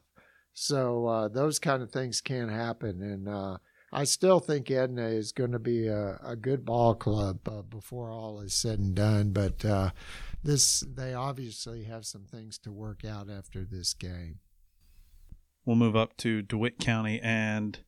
So 0.54 1.06
uh, 1.06 1.28
those 1.28 1.58
kind 1.58 1.82
of 1.82 1.90
things 1.90 2.20
can 2.20 2.48
happen, 2.48 3.00
and 3.02 3.28
uh, 3.28 3.56
I 3.92 4.04
still 4.04 4.40
think 4.40 4.70
Edna 4.70 5.06
is 5.06 5.32
going 5.32 5.52
to 5.52 5.58
be 5.58 5.86
a, 5.86 6.18
a, 6.24 6.36
good 6.36 6.64
ball 6.64 6.94
club 6.94 7.46
uh, 7.46 7.62
before 7.62 8.10
all 8.10 8.40
is 8.40 8.54
said 8.54 8.78
and 8.78 8.94
done. 8.94 9.32
But 9.32 9.64
uh, 9.64 9.90
this, 10.42 10.80
they 10.80 11.12
obviously 11.12 11.84
have 11.84 12.06
some 12.06 12.24
things 12.24 12.58
to 12.60 12.72
work 12.72 13.04
out 13.04 13.30
after 13.30 13.64
this 13.64 13.94
game. 13.94 14.40
We'll 15.64 15.76
move 15.76 15.94
up 15.94 16.16
to 16.18 16.42
DeWitt 16.42 16.78
County 16.78 17.20
and 17.22 17.78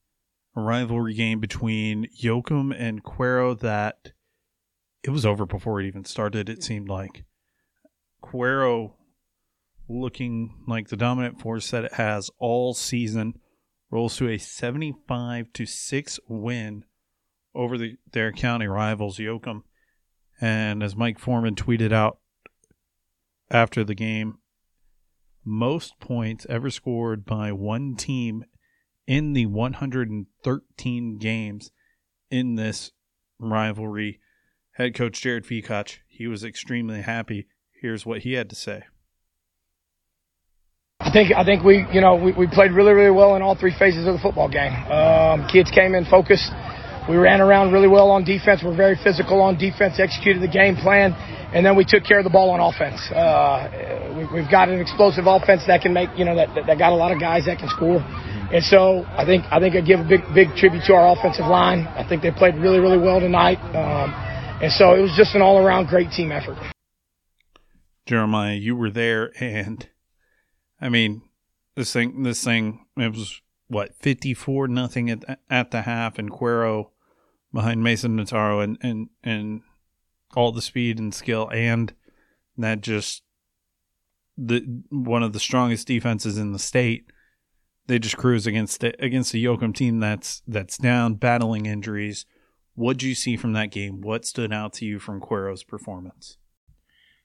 rivalry 0.55 1.15
game 1.15 1.41
between 1.41 2.07
Yoakum 2.21 2.75
and 2.77 3.03
Cuero 3.03 3.59
that 3.61 4.13
it 5.03 5.11
was 5.11 5.27
over 5.27 5.47
before 5.47 5.81
it 5.81 5.87
even 5.87 6.05
started. 6.05 6.49
It 6.49 6.63
seemed 6.63 6.89
like 6.89 7.25
Cuero 8.23 8.93
looking 9.89 10.63
like 10.67 10.89
the 10.89 10.97
dominant 10.97 11.41
force 11.41 11.71
that 11.71 11.85
it 11.85 11.95
has 11.95 12.31
all 12.39 12.73
season 12.73 13.35
rolls 13.91 14.17
to 14.17 14.29
a 14.29 14.39
75 14.39 15.53
to 15.53 15.67
6 15.67 16.21
win 16.29 16.85
over 17.55 17.77
the, 17.79 17.97
their 18.13 18.33
county 18.33 18.67
rivals 18.67 19.19
Yoakum. 19.19 19.63
And 20.41 20.83
as 20.83 20.97
Mike 20.97 21.19
Foreman 21.19 21.55
tweeted 21.55 21.93
out 21.93 22.19
after 23.51 23.85
the 23.85 23.95
game, 23.95 24.39
most 25.45 26.01
points 26.01 26.47
ever 26.49 26.71
scored 26.71 27.25
by 27.25 27.53
one 27.53 27.95
team 27.95 28.45
in 29.07 29.33
the 29.33 29.47
113 29.47 31.19
games 31.19 31.71
in 32.31 32.55
this 32.57 32.93
rivalry. 33.39 34.21
Head 34.73 34.95
coach 34.95 35.21
Jared 35.21 35.45
Feacock, 35.45 35.99
he 36.09 36.27
was 36.27 36.43
extremely 36.43 37.03
happy. 37.03 37.47
Here's 37.81 38.05
what 38.05 38.21
he 38.21 38.33
had 38.33 38.51
to 38.51 38.57
say. 38.57 38.85
I 41.01 41.11
think 41.11 41.35
I 41.37 41.45
think 41.45 41.63
we 41.63 41.85
you 41.93 42.01
know 42.01 42.17
we, 42.17 42.33
we 42.33 42.47
played 42.47 42.73
really 42.73 42.93
really 42.93 43.11
well 43.11 43.37
in 43.37 43.43
all 43.43 43.55
three 43.55 43.75
phases 43.79 44.07
of 44.07 44.15
the 44.15 44.21
football 44.21 44.49
game. 44.49 44.73
Um, 44.89 45.47
kids 45.53 45.71
came 45.71 45.95
in 45.95 46.07
focused. 46.07 46.51
We 47.09 47.17
ran 47.17 47.43
around 47.43 47.73
really 47.73 47.89
well 47.89 48.11
on 48.11 48.25
defense. 48.25 48.63
We're 48.65 48.77
very 48.77 48.97
physical 48.97 49.43
on 49.43 49.59
defense. 49.59 50.01
Executed 50.01 50.41
the 50.41 50.49
game 50.49 50.77
plan, 50.77 51.13
and 51.53 51.67
then 51.67 51.77
we 51.77 51.85
took 51.85 52.05
care 52.05 52.19
of 52.19 52.25
the 52.25 52.31
ball 52.31 52.51
on 52.51 52.61
offense. 52.61 52.99
Uh, 53.13 54.25
we, 54.33 54.41
have 54.41 54.51
got 54.51 54.71
an 54.71 54.81
explosive 54.81 55.27
offense 55.27 55.63
that 55.67 55.83
can 55.83 55.93
make 55.93 56.09
you 56.17 56.25
know 56.25 56.37
that, 56.37 56.55
that, 56.55 56.67
that 56.67 56.79
got 56.79 56.93
a 56.93 56.97
lot 56.97 57.13
of 57.13 57.21
guys 57.21 57.45
that 57.45 57.59
can 57.59 57.69
score. 57.69 58.01
And 58.55 58.63
so 58.63 59.05
I 59.09 59.25
think 59.25 59.45
I 59.51 59.59
think 59.59 59.75
I 59.75 59.81
give 59.81 59.99
a 59.99 60.05
big 60.05 60.23
big 60.33 60.55
tribute 60.55 60.85
to 60.85 60.95
our 60.95 61.19
offensive 61.19 61.47
line. 61.47 61.89
I 61.89 62.07
think 62.09 62.23
they 62.23 62.31
played 62.31 62.55
really 62.55 62.79
really 62.79 62.99
well 62.99 63.19
tonight, 63.19 63.59
um, 63.75 64.15
and 64.63 64.71
so 64.71 64.95
it 64.95 65.01
was 65.01 65.13
just 65.17 65.35
an 65.35 65.43
all 65.43 65.59
around 65.59 65.89
great 65.89 66.13
team 66.13 66.31
effort. 66.31 66.57
Jeremiah, 68.07 68.55
you 68.55 68.77
were 68.77 68.91
there, 68.91 69.33
and 69.43 69.89
I 70.81 70.89
mean, 70.89 71.23
this 71.75 71.93
thing, 71.93 72.23
this 72.23 72.45
thing, 72.45 72.87
it 72.97 73.13
was 73.13 73.41
what 73.67 73.97
fifty 73.97 74.35
four 74.35 74.69
nothing 74.69 75.11
at 75.11 75.41
at 75.51 75.73
the 75.73 75.83
half, 75.83 76.17
and 76.17 76.31
Cuero 76.31 76.91
behind 77.53 77.83
Mason 77.83 78.17
Notaro, 78.17 78.63
and 78.63 78.79
and 78.81 79.09
and 79.25 79.63
all 80.37 80.53
the 80.53 80.63
speed 80.63 81.01
and 81.01 81.13
skill, 81.13 81.51
and 81.53 81.93
that 82.57 82.83
just 82.83 83.25
the 84.39 84.85
one 84.91 85.25
of 85.25 85.33
the 85.33 85.41
strongest 85.41 85.89
defenses 85.89 86.39
in 86.39 86.53
the 86.53 86.61
state. 86.61 87.11
They 87.87 87.99
just 87.99 88.17
cruise 88.17 88.47
against 88.47 88.81
the, 88.81 88.95
against 89.03 89.33
the 89.33 89.45
Yoakum 89.45 89.75
team 89.75 90.01
that's 90.01 90.43
that's 90.47 90.79
down, 90.79 91.15
battling 91.15 91.67
injuries. 91.67 92.25
What'd 92.75 93.03
you 93.03 93.15
see 93.15 93.37
from 93.37 93.53
that 93.53 93.71
game? 93.71 94.01
What 94.01 94.25
stood 94.25 94.53
out 94.53 94.73
to 94.75 94.85
you 94.85 94.99
from 94.99 95.21
Cuero's 95.21 95.63
performance? 95.63 96.39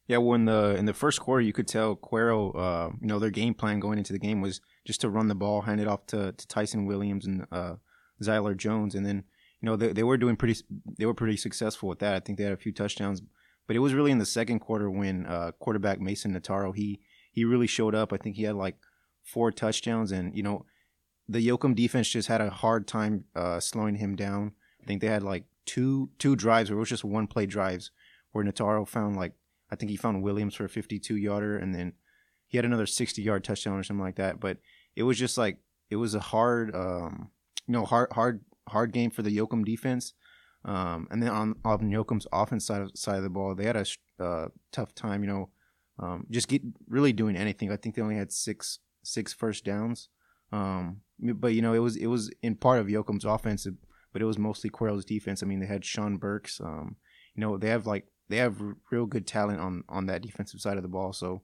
Yeah, 0.10 0.18
well, 0.18 0.34
in 0.34 0.46
the 0.46 0.76
in 0.76 0.86
the 0.86 0.94
first 0.94 1.20
quarter, 1.20 1.42
you 1.42 1.54
could 1.54 1.68
tell 1.68 1.96
Cuero, 1.96 2.56
uh, 2.56 2.90
you 3.00 3.08
know, 3.08 3.20
their 3.20 3.30
game 3.30 3.54
plan 3.54 3.80
going 3.80 4.00
into 4.00 4.12
the 4.12 4.20
game 4.20 4.42
was 4.42 4.60
just 4.84 5.02
to 5.02 5.10
run 5.10 5.28
the 5.28 5.36
ball, 5.36 5.62
hand 5.62 5.80
it 5.80 5.88
off 5.88 6.08
to, 6.08 6.32
to 6.32 6.48
Tyson 6.48 6.88
Williams 6.88 7.28
and 7.28 7.46
uh, 7.52 7.76
Zyler 8.22 8.58
Jones, 8.58 8.96
and 8.96 9.06
then 9.06 9.24
you 9.62 9.68
know 9.68 9.76
they, 9.76 9.94
they 9.94 10.02
were 10.02 10.18
doing 10.18 10.36
pretty 10.36 10.60
they 10.98 11.06
were 11.06 11.14
pretty 11.14 11.38
successful 11.38 11.88
with 11.88 12.00
that. 12.00 12.16
I 12.16 12.20
think 12.20 12.40
they 12.40 12.44
had 12.44 12.54
a 12.54 12.58
few 12.58 12.72
touchdowns, 12.72 13.22
but 13.68 13.76
it 13.76 13.80
was 13.80 13.94
really 13.94 14.10
in 14.10 14.18
the 14.18 14.26
second 14.26 14.60
quarter 14.60 14.90
when 14.90 15.28
uh, 15.28 15.52
quarterback 15.60 16.02
Mason 16.02 16.34
Nataro 16.34 16.76
he 16.76 17.00
he 17.32 17.46
really 17.46 17.68
showed 17.68 17.94
up. 17.94 18.12
I 18.12 18.18
think 18.18 18.36
he 18.36 18.44
had 18.44 18.56
like 18.56 18.78
four 19.32 19.52
touchdowns, 19.52 20.12
and 20.12 20.36
you 20.36 20.44
know 20.44 20.66
the 21.28 21.46
Yoakum 21.46 21.76
defense 21.76 22.10
just 22.10 22.28
had 22.28 22.42
a 22.42 22.50
hard 22.50 22.88
time 22.88 23.26
uh, 23.36 23.60
slowing 23.60 23.96
him 23.96 24.16
down. 24.16 24.54
I 24.82 24.86
think 24.86 25.02
they 25.02 25.08
had 25.08 25.24
like 25.24 25.46
two 25.66 26.10
two 26.18 26.36
drives, 26.36 26.72
or 26.72 26.76
it 26.76 26.80
was 26.80 26.90
just 26.90 27.04
one 27.04 27.28
play 27.28 27.46
drives, 27.46 27.92
where 28.32 28.44
Nataro 28.44 28.88
found 28.88 29.16
like 29.16 29.34
I 29.72 29.76
think 29.76 29.92
he 29.92 29.98
found 29.98 30.24
Williams 30.24 30.56
for 30.56 30.66
a 30.66 30.70
52 30.70 31.16
yarder, 31.16 31.58
and 31.58 31.74
then 31.74 31.94
he 32.48 32.58
had 32.58 32.66
another 32.66 32.88
60 32.88 33.22
yard 33.22 33.44
touchdown 33.44 33.78
or 33.78 33.84
something 33.84 34.04
like 34.04 34.16
that. 34.16 34.40
But 34.40 34.58
it 34.96 35.04
was 35.04 35.18
just 35.18 35.38
like 35.38 35.60
it 35.90 35.98
was 35.98 36.16
a 36.16 36.20
hard, 36.20 36.76
um, 36.76 37.30
you 37.68 37.74
know, 37.74 37.86
hard, 37.86 38.12
hard, 38.12 38.42
hard 38.68 38.92
game 38.92 39.12
for 39.12 39.22
the 39.22 39.36
Yoakum 39.36 39.64
defense. 39.64 40.14
Um, 40.66 41.08
and 41.10 41.24
then 41.24 41.30
on, 41.30 41.56
on 41.64 41.80
Yoakum's 41.90 42.28
offense 42.34 42.66
side 42.66 42.82
of, 42.82 42.92
side 42.96 43.18
of 43.18 43.24
the 43.24 43.30
ball, 43.30 43.56
they 43.56 43.66
had 43.66 43.78
a 43.78 43.86
uh, 44.24 44.48
tough 44.72 44.94
time, 44.94 45.24
you 45.24 45.30
know, 45.30 45.50
um, 46.00 46.26
just 46.30 46.48
get 46.48 46.62
really 46.88 47.14
doing 47.14 47.36
anything. 47.36 47.72
I 47.72 47.78
think 47.78 47.96
they 47.96 48.02
only 48.02 48.18
had 48.18 48.32
six 48.32 48.80
six 49.04 49.34
first 49.34 49.66
downs. 49.66 50.10
Um, 50.52 51.02
but 51.20 51.54
you 51.54 51.62
know, 51.62 51.74
it 51.74 51.80
was 51.80 51.96
it 51.96 52.08
was 52.08 52.32
in 52.42 52.56
part 52.56 52.80
of 52.80 52.88
Yoakum's 52.88 53.26
offense, 53.26 53.68
but 54.14 54.22
it 54.22 54.26
was 54.26 54.38
mostly 54.38 54.70
Cuero's 54.70 55.06
defense. 55.06 55.44
I 55.44 55.46
mean, 55.46 55.60
they 55.60 55.68
had 55.68 55.86
Sean 55.86 56.18
Burks. 56.18 56.60
Um, 56.60 56.96
you 57.36 57.42
know, 57.42 57.58
they 57.58 57.70
have 57.70 57.86
like 57.86 58.08
they 58.30 58.38
have 58.38 58.62
real 58.92 59.06
good 59.06 59.28
talent 59.28 59.60
on 59.60 59.84
on 59.90 60.06
that 60.08 60.22
defensive 60.22 60.62
side 60.62 60.78
of 60.78 60.84
the 60.84 60.90
ball. 60.90 61.14
So, 61.14 61.42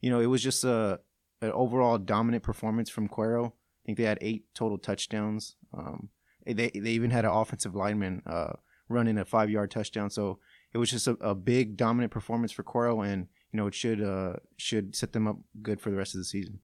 you 0.00 0.10
know, 0.10 0.20
it 0.20 0.26
was 0.26 0.42
just 0.42 0.64
a 0.64 1.00
an 1.40 1.52
overall 1.52 1.98
dominant 1.98 2.42
performance 2.42 2.90
from 2.90 3.08
Cuero. 3.08 3.48
I 3.48 3.86
think 3.86 3.98
they 3.98 4.04
had 4.04 4.18
eight 4.20 4.44
total 4.54 4.78
touchdowns. 4.78 5.56
Um, 5.76 6.10
they 6.46 6.70
they 6.70 6.90
even 6.90 7.10
had 7.10 7.24
an 7.24 7.30
offensive 7.30 7.74
lineman 7.74 8.22
uh, 8.26 8.52
running 8.88 9.18
a 9.18 9.24
five 9.24 9.50
yard 9.50 9.70
touchdown. 9.70 10.10
So 10.10 10.38
it 10.72 10.78
was 10.78 10.90
just 10.90 11.06
a, 11.06 11.12
a, 11.20 11.34
big 11.34 11.76
dominant 11.76 12.12
performance 12.12 12.52
for 12.52 12.62
Cuero, 12.62 13.06
and 13.06 13.28
you 13.52 13.56
know 13.56 13.66
it 13.66 13.74
should 13.74 14.02
uh, 14.02 14.34
should 14.56 14.96
set 14.96 15.12
them 15.12 15.26
up 15.26 15.38
good 15.62 15.80
for 15.80 15.90
the 15.90 15.96
rest 15.96 16.14
of 16.14 16.20
the 16.20 16.24
season. 16.24 16.60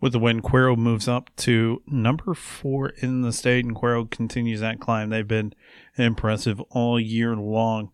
With 0.00 0.12
the 0.12 0.18
win, 0.18 0.42
Cuero 0.42 0.76
moves 0.76 1.08
up 1.08 1.34
to 1.36 1.82
number 1.86 2.34
four 2.34 2.90
in 2.90 3.22
the 3.22 3.32
state, 3.32 3.64
and 3.64 3.74
Cuero 3.74 4.08
continues 4.08 4.60
that 4.60 4.78
climb. 4.78 5.08
They've 5.08 5.26
been 5.26 5.54
impressive 5.96 6.60
all 6.70 7.00
year 7.00 7.34
long. 7.34 7.92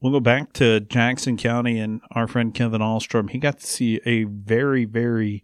We'll 0.00 0.12
go 0.12 0.20
back 0.20 0.52
to 0.54 0.80
Jackson 0.80 1.36
County 1.36 1.78
and 1.78 2.00
our 2.10 2.26
friend 2.26 2.54
Kevin 2.54 2.82
Alstrom. 2.82 3.30
He 3.30 3.38
got 3.38 3.60
to 3.60 3.66
see 3.66 4.00
a 4.04 4.24
very, 4.24 4.84
very 4.84 5.42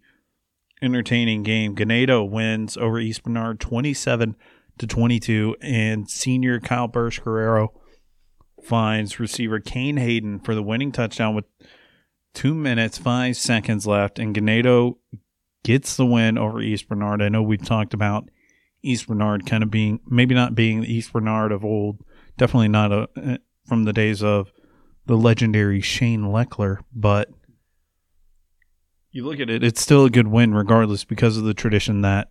entertaining 0.81 1.43
game. 1.43 1.75
Ganado 1.75 2.27
wins 2.27 2.77
over 2.77 2.99
East 2.99 3.23
Bernard 3.23 3.59
27 3.59 4.35
to 4.77 4.87
22, 4.87 5.55
and 5.61 6.09
senior 6.09 6.59
Kyle 6.59 6.87
Bursch 6.87 7.19
Guerrero 7.19 7.73
finds 8.63 9.19
receiver 9.19 9.59
Kane 9.59 9.97
Hayden 9.97 10.39
for 10.39 10.53
the 10.53 10.63
winning 10.63 10.91
touchdown 10.91 11.33
with 11.35 11.45
two 12.33 12.53
minutes, 12.53 12.97
five 12.97 13.37
seconds 13.37 13.87
left, 13.87 14.19
and 14.19 14.35
Ganado 14.35 14.97
gets 15.67 15.97
the 15.97 16.05
win 16.05 16.37
over 16.37 16.61
East 16.61 16.87
Bernard. 16.87 17.21
I 17.21 17.27
know 17.27 17.43
we've 17.43 17.61
talked 17.61 17.93
about 17.93 18.29
East 18.81 19.05
Bernard 19.05 19.45
kind 19.45 19.63
of 19.63 19.69
being 19.69 19.99
maybe 20.07 20.33
not 20.33 20.55
being 20.55 20.79
the 20.79 20.93
East 20.93 21.11
Bernard 21.11 21.51
of 21.51 21.65
old, 21.65 22.05
definitely 22.37 22.69
not 22.69 22.93
a 22.93 23.09
eh, 23.21 23.37
from 23.67 23.83
the 23.83 23.91
days 23.91 24.23
of 24.23 24.53
the 25.07 25.17
legendary 25.17 25.81
Shane 25.81 26.31
Leckler, 26.31 26.79
but 26.95 27.29
you 29.11 29.25
look 29.25 29.41
at 29.41 29.49
it, 29.49 29.61
it's 29.61 29.81
still 29.81 30.05
a 30.05 30.09
good 30.09 30.29
win 30.29 30.53
regardless 30.53 31.03
because 31.03 31.35
of 31.35 31.43
the 31.43 31.53
tradition 31.53 31.99
that 32.01 32.29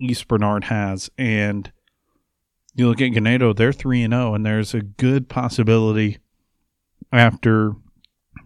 East 0.00 0.26
Bernard 0.26 0.64
has. 0.64 1.08
And 1.16 1.70
you 2.74 2.88
look 2.88 3.00
at 3.00 3.12
Ganado, 3.12 3.54
they're 3.54 3.72
3 3.72 4.02
and 4.02 4.12
0, 4.14 4.34
and 4.34 4.44
there's 4.44 4.74
a 4.74 4.82
good 4.82 5.28
possibility 5.28 6.18
after 7.12 7.74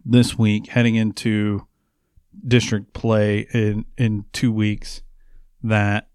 this 0.04 0.36
week 0.36 0.66
heading 0.66 0.96
into 0.96 1.67
district 2.46 2.92
play 2.92 3.46
in 3.52 3.84
in 3.96 4.24
2 4.32 4.52
weeks 4.52 5.02
that 5.62 6.08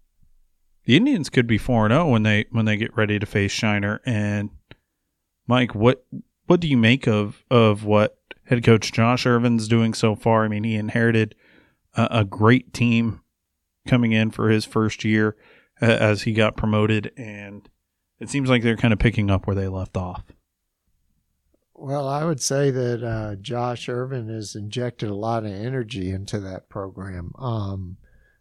the 0.84 0.96
Indians 0.96 1.30
could 1.30 1.46
be 1.46 1.58
4 1.58 1.88
0 1.88 2.08
when 2.08 2.22
they 2.22 2.46
when 2.50 2.64
they 2.64 2.76
get 2.76 2.96
ready 2.96 3.18
to 3.18 3.26
face 3.26 3.52
Shiner 3.52 4.00
and 4.04 4.50
Mike, 5.46 5.74
what 5.74 6.06
what 6.46 6.60
do 6.60 6.68
you 6.68 6.76
make 6.76 7.06
of 7.06 7.44
of 7.50 7.84
what 7.84 8.18
head 8.44 8.64
coach 8.64 8.92
Josh 8.92 9.26
Irvin's 9.26 9.68
doing 9.68 9.94
so 9.94 10.14
far? 10.14 10.44
I 10.44 10.48
mean, 10.48 10.64
he 10.64 10.74
inherited 10.74 11.34
a, 11.94 12.08
a 12.10 12.24
great 12.24 12.72
team 12.72 13.20
coming 13.86 14.12
in 14.12 14.30
for 14.30 14.48
his 14.48 14.64
first 14.64 15.04
year 15.04 15.36
as 15.80 16.22
he 16.22 16.32
got 16.32 16.56
promoted, 16.56 17.12
and 17.16 17.68
it 18.18 18.30
seems 18.30 18.48
like 18.48 18.62
they're 18.62 18.76
kind 18.76 18.92
of 18.92 18.98
picking 18.98 19.30
up 19.30 19.46
where 19.46 19.56
they 19.56 19.68
left 19.68 19.96
off. 19.96 20.24
Well, 21.76 22.08
I 22.08 22.24
would 22.24 22.40
say 22.40 22.70
that 22.70 23.02
uh, 23.02 23.34
Josh 23.36 23.88
Irvin 23.88 24.28
has 24.28 24.54
injected 24.54 25.10
a 25.10 25.14
lot 25.14 25.44
of 25.44 25.50
energy 25.50 26.10
into 26.10 26.38
that 26.40 26.68
program. 26.68 27.32
Um, 27.36 27.96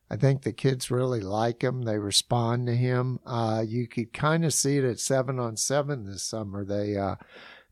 I 0.10 0.18
think 0.18 0.44
the 0.44 0.54
kids 0.54 0.92
really 0.92 1.20
like 1.20 1.64
him. 1.64 1.82
They 1.82 1.98
respond 1.98 2.68
to 2.68 2.76
him. 2.76 3.20
Uh, 3.26 3.64
you 3.68 3.88
could 3.88 4.14
kind 4.14 4.46
of 4.46 4.54
see 4.54 4.78
it 4.78 4.84
at 4.84 5.00
seven 5.00 5.40
on 5.40 5.58
seven 5.58 6.06
this 6.06 6.22
summer. 6.22 6.64
They 6.64 6.96
uh, 6.96 7.16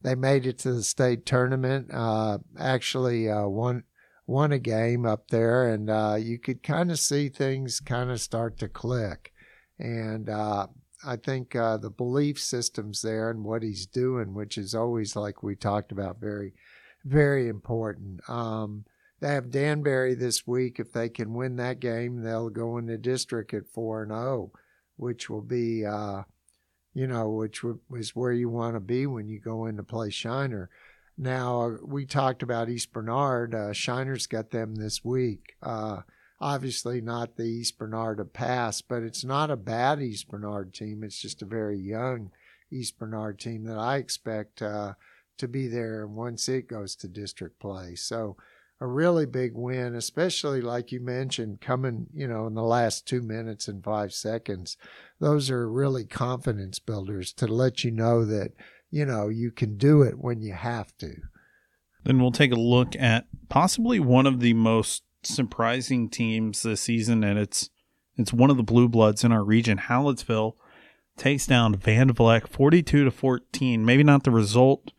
they 0.02 0.16
made 0.16 0.48
it 0.48 0.58
to 0.60 0.74
the 0.74 0.84
state 0.84 1.28
tournament. 1.28 1.92
Uh, 1.94 2.40
actually, 2.58 3.30
uh, 3.30 3.46
one 3.48 3.84
won 4.26 4.52
a 4.52 4.60
game 4.60 5.06
up 5.06 5.28
there, 5.30 5.70
and 5.70 5.92
uh, 5.92 6.18
you 6.20 6.40
could 6.40 6.64
kind 6.64 6.90
of 6.90 7.00
see 7.00 7.30
things 7.30 7.80
kind 7.80 8.10
of 8.10 8.20
start 8.20 8.58
to 8.58 8.68
click. 8.68 9.32
And 9.78 10.28
I 11.04 11.16
think 11.16 11.56
uh, 11.56 11.78
the 11.78 11.90
belief 11.90 12.40
system's 12.40 13.02
there 13.02 13.30
and 13.30 13.44
what 13.44 13.64
he's 13.64 13.86
doing, 13.86 14.34
which 14.34 14.58
is 14.58 14.76
always 14.76 15.16
like 15.16 15.42
we 15.44 15.56
talked 15.56 15.92
about, 15.92 16.20
very, 16.20 16.54
very 17.04 17.48
important. 17.48 18.22
Um, 18.30 18.86
they 19.20 19.34
have 19.34 19.52
Danbury 19.52 20.16
this 20.16 20.48
week. 20.48 20.80
If 20.80 20.92
they 20.94 21.10
can 21.10 21.34
win 21.34 21.56
that 21.58 21.80
game, 21.80 22.24
they'll 22.24 22.50
go 22.50 22.78
into 22.78 22.98
district 22.98 23.54
at 23.54 23.68
four 23.68 24.02
and 24.04 24.12
zero, 24.12 24.52
oh, 24.54 24.60
which 24.98 25.30
will 25.30 25.42
be, 25.42 25.86
uh, 25.86 26.24
you 26.94 27.08
know, 27.08 27.30
which 27.30 27.62
is 27.96 28.16
where 28.16 28.34
you 28.34 28.50
want 28.50 28.76
to 28.76 28.80
be 28.80 29.06
when 29.06 29.28
you 29.28 29.40
go 29.40 29.66
in 29.66 29.78
to 29.78 29.84
play 29.84 30.10
Shiner. 30.10 30.70
Now 31.18 31.78
we 31.84 32.06
talked 32.06 32.42
about 32.42 32.70
East 32.70 32.92
Bernard. 32.92 33.54
Uh, 33.54 33.74
Shiner's 33.74 34.28
got 34.28 34.50
them 34.50 34.76
this 34.76 35.06
week. 35.06 35.56
Obviously 36.42 37.02
not 37.02 37.36
the 37.36 37.44
East 37.44 37.78
Bernard 37.78 38.20
of 38.20 38.34
past, 38.34 38.88
but 38.88 39.04
it's 39.04 39.24
not 39.24 39.52
a 39.52 39.56
bad 39.56 40.02
East 40.02 40.28
Bernard 40.28 40.74
team. 40.74 41.04
It's 41.04 41.22
just 41.22 41.42
a 41.42 41.46
very 41.46 41.78
young 41.78 42.32
East 42.72 42.98
Bernard 42.98 43.40
team 43.40 43.66
that 43.66 43.78
I 43.78 43.98
expect 43.98 44.62
uh, 44.62 44.94
to 45.38 45.48
be 45.48 45.68
there 45.68 46.08
once 46.08 46.50
it 46.50 46.68
goes 46.68 46.96
to 46.98 47.08
district 47.08 47.60
play. 47.60 47.96
So 47.96 48.38
a 48.82 48.88
really 48.88 49.28
big 49.28 49.52
win, 49.54 49.94
especially 49.94 50.60
like 50.60 50.92
you 50.92 51.00
mentioned, 51.00 51.62
coming, 51.62 52.08
you 52.14 52.28
know, 52.28 52.48
in 52.48 52.56
the 52.56 52.64
last 52.64 53.08
two 53.08 53.22
minutes 53.22 53.68
and 53.68 53.84
five 53.84 54.12
seconds. 54.12 54.76
Those 55.20 55.52
are 55.52 55.72
really 55.72 56.04
confidence 56.04 56.80
builders 56.80 57.32
to 57.34 57.46
let 57.46 57.84
you 57.84 57.92
know 57.92 58.26
that, 58.26 58.54
you 58.90 59.06
know, 59.06 59.30
you 59.30 59.52
can 59.52 59.78
do 59.78 60.02
it 60.02 60.18
when 60.18 60.42
you 60.42 60.54
have 60.54 60.98
to. 60.98 61.14
Then 62.04 62.20
we'll 62.20 62.32
take 62.32 62.52
a 62.52 62.56
look 62.56 62.96
at 62.96 63.28
possibly 63.50 64.00
one 64.00 64.26
of 64.26 64.40
the 64.40 64.56
most 64.56 65.04
surprising 65.24 66.10
teams 66.10 66.64
this 66.64 66.82
season, 66.82 67.24
and 67.24 67.38
it's 67.38 67.70
it's 68.18 68.34
one 68.34 68.50
of 68.50 68.58
the 68.58 68.64
blue 68.64 68.88
bloods 68.88 69.24
in 69.24 69.32
our 69.32 69.44
region. 69.44 69.78
Hallettsville 69.78 70.54
takes 71.18 71.46
down 71.46 71.76
Van 71.76 72.10
Vleck 72.10 72.48
42 72.48 73.06
to 73.06 73.12
14. 73.12 73.86
Maybe 73.86 74.04
not 74.04 74.24
the 74.24 74.32
result 74.32 74.92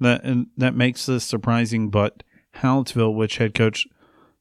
that 0.00 0.22
that 0.56 0.74
makes 0.74 1.06
this 1.06 1.24
surprising, 1.24 1.90
but 1.90 2.22
Hallettsville, 2.56 3.14
which 3.14 3.38
head 3.38 3.54
coach 3.54 3.86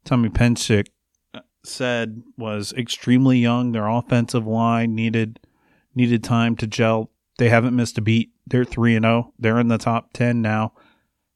Tommy 0.03 0.29
Psencik 0.29 0.87
uh, 1.33 1.41
said 1.63 2.23
was 2.37 2.73
extremely 2.73 3.39
young. 3.39 3.71
Their 3.71 3.87
offensive 3.87 4.47
line 4.47 4.95
needed 4.95 5.39
needed 5.95 6.23
time 6.23 6.55
to 6.57 6.67
gel. 6.67 7.11
They 7.37 7.49
haven't 7.49 7.75
missed 7.75 7.97
a 7.97 8.01
beat. 8.01 8.31
They're 8.45 8.65
three 8.65 8.95
and 8.95 9.03
zero. 9.03 9.25
Oh. 9.27 9.33
They're 9.37 9.59
in 9.59 9.67
the 9.67 9.77
top 9.77 10.13
ten 10.13 10.41
now. 10.41 10.73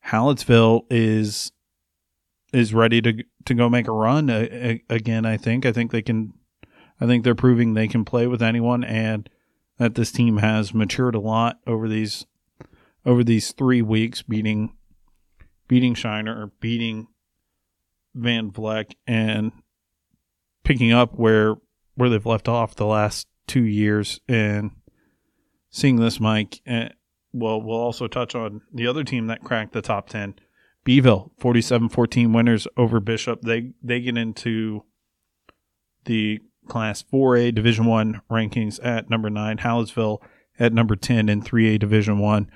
Hallettsville 0.07 0.86
is 0.89 1.51
is 2.53 2.74
ready 2.74 3.01
to 3.01 3.24
to 3.46 3.53
go 3.53 3.70
make 3.70 3.88
a 3.88 3.91
run 3.91 4.29
again. 4.89 5.25
I 5.25 5.38
think. 5.38 5.65
I 5.65 5.72
think 5.72 5.91
they 5.91 6.01
can. 6.01 6.34
I 7.00 7.08
think 7.08 7.24
they're 7.24 7.36
proving 7.36 7.74
they 7.74 7.88
can 7.88 8.05
play 8.05 8.27
with 8.27 8.41
anyone, 8.41 8.84
and 8.84 9.29
that 9.77 9.96
this 9.96 10.12
team 10.12 10.38
has 10.38 10.74
matured 10.74 11.15
a 11.15 11.20
lot 11.20 11.60
over 11.65 11.88
these 11.88 12.25
over 13.05 13.24
these 13.24 13.51
three 13.51 13.81
weeks, 13.81 14.22
beating 14.22 14.75
beating 15.67 15.96
Shiner 15.96 16.39
or 16.39 16.51
beating 16.60 17.08
Van 18.13 18.51
Vleck 18.51 18.93
and 19.08 19.51
picking 20.63 20.91
up 20.91 21.17
where 21.17 21.55
where 21.96 22.10
they've 22.10 22.25
left 22.25 22.48
off 22.48 22.75
the 22.75 22.86
last 22.86 23.27
two 23.48 23.63
years 23.63 24.20
and 24.27 24.72
seeing 25.70 25.96
this, 25.96 26.20
Mike. 26.20 26.62
Uh, 26.67 26.89
well, 27.34 27.62
we'll 27.62 27.77
also 27.77 28.08
touch 28.08 28.36
on 28.36 28.62
the 28.74 28.88
other 28.88 29.03
team 29.03 29.27
that 29.27 29.43
cracked 29.43 29.74
the 29.74 29.81
top 29.81 30.10
ten, 30.10 30.36
Beeville, 30.85 31.31
47-14 31.39 32.33
winners 32.33 32.67
over 32.75 33.00
Bishop. 33.00 33.41
They 33.41 33.73
they 33.83 34.01
get 34.01 34.17
into 34.17 34.83
the 36.05 36.39
Class 36.67 37.03
4A 37.03 37.53
Division 37.53 37.85
One 37.85 38.21
rankings 38.31 38.79
at 38.83 39.09
number 39.09 39.29
nine. 39.29 39.57
Hallettsville 39.57 40.21
at 40.59 40.74
number 40.74 40.96
ten 40.96 41.29
in 41.29 41.41
3A 41.41 41.79
Division 41.79 42.20
One. 42.20 42.50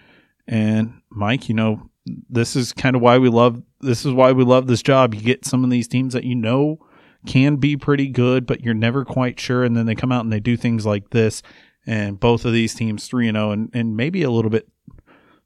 And 0.47 1.01
Mike, 1.09 1.49
you 1.49 1.55
know, 1.55 1.89
this 2.29 2.55
is 2.55 2.73
kind 2.73 2.95
of 2.95 3.01
why 3.01 3.17
we 3.17 3.29
love 3.29 3.61
this 3.81 4.05
is 4.05 4.13
why 4.13 4.31
we 4.31 4.43
love 4.43 4.67
this 4.67 4.81
job. 4.81 5.13
You 5.13 5.21
get 5.21 5.45
some 5.45 5.63
of 5.63 5.69
these 5.69 5.88
teams 5.88 6.13
that 6.13 6.23
you 6.23 6.35
know 6.35 6.79
can 7.25 7.55
be 7.55 7.75
pretty 7.75 8.07
good, 8.07 8.45
but 8.45 8.61
you're 8.61 8.73
never 8.73 9.03
quite 9.03 9.39
sure, 9.39 9.63
and 9.63 9.75
then 9.75 9.85
they 9.85 9.95
come 9.95 10.11
out 10.11 10.23
and 10.23 10.31
they 10.31 10.39
do 10.39 10.55
things 10.55 10.85
like 10.85 11.09
this. 11.09 11.41
And 11.88 12.19
both 12.19 12.45
of 12.45 12.53
these 12.53 12.73
teams 12.73 13.07
three 13.07 13.27
and 13.27 13.35
zero, 13.35 13.49
oh, 13.49 13.51
and 13.51 13.69
and 13.73 13.97
maybe 13.97 14.23
a 14.23 14.31
little 14.31 14.51
bit 14.51 14.67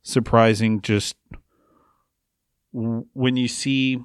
surprising 0.02 0.82
just 0.82 1.16
when 2.72 3.36
you 3.36 3.48
see 3.48 4.00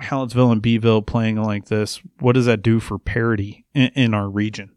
Hallettsville 0.00 0.52
and 0.52 0.62
Beeville 0.62 1.02
playing 1.02 1.36
like 1.36 1.66
this. 1.66 2.00
What 2.20 2.34
does 2.34 2.46
that 2.46 2.62
do 2.62 2.80
for 2.80 2.98
parity 2.98 3.64
in, 3.74 3.90
in 3.94 4.14
our 4.14 4.28
region? 4.28 4.72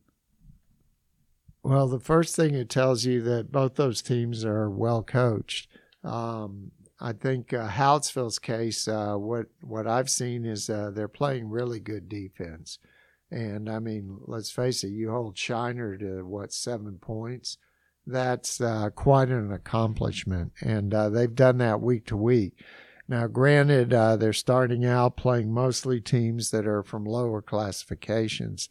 Well, 1.61 1.87
the 1.87 1.99
first 1.99 2.35
thing 2.35 2.55
it 2.55 2.69
tells 2.69 3.05
you 3.05 3.21
that 3.23 3.51
both 3.51 3.75
those 3.75 4.01
teams 4.01 4.45
are 4.45 4.69
well 4.69 5.03
coached. 5.03 5.67
Um, 6.03 6.71
I 7.01 7.13
think 7.13 7.53
uh, 7.53 7.67
Hallettsville's 7.67 8.39
case, 8.39 8.87
uh, 8.87 9.15
what 9.15 9.47
what 9.61 9.87
I've 9.87 10.09
seen 10.09 10.45
is 10.45 10.69
uh, 10.69 10.91
they're 10.93 11.07
playing 11.07 11.49
really 11.49 11.79
good 11.79 12.07
defense, 12.09 12.79
and 13.29 13.69
I 13.69 13.79
mean, 13.79 14.19
let's 14.25 14.51
face 14.51 14.83
it, 14.83 14.89
you 14.89 15.11
hold 15.11 15.37
Shiner 15.37 15.97
to 15.97 16.25
what 16.25 16.53
seven 16.53 16.97
points, 16.97 17.57
that's 18.05 18.59
uh, 18.59 18.89
quite 18.95 19.29
an 19.29 19.51
accomplishment, 19.51 20.53
and 20.61 20.93
uh, 20.93 21.09
they've 21.09 21.35
done 21.35 21.57
that 21.59 21.81
week 21.81 22.05
to 22.07 22.17
week. 22.17 22.53
Now, 23.09 23.27
granted, 23.27 23.93
uh, 23.93 24.15
they're 24.15 24.31
starting 24.31 24.85
out 24.85 25.17
playing 25.17 25.51
mostly 25.51 25.99
teams 25.99 26.51
that 26.51 26.65
are 26.65 26.83
from 26.83 27.03
lower 27.03 27.41
classifications, 27.41 28.69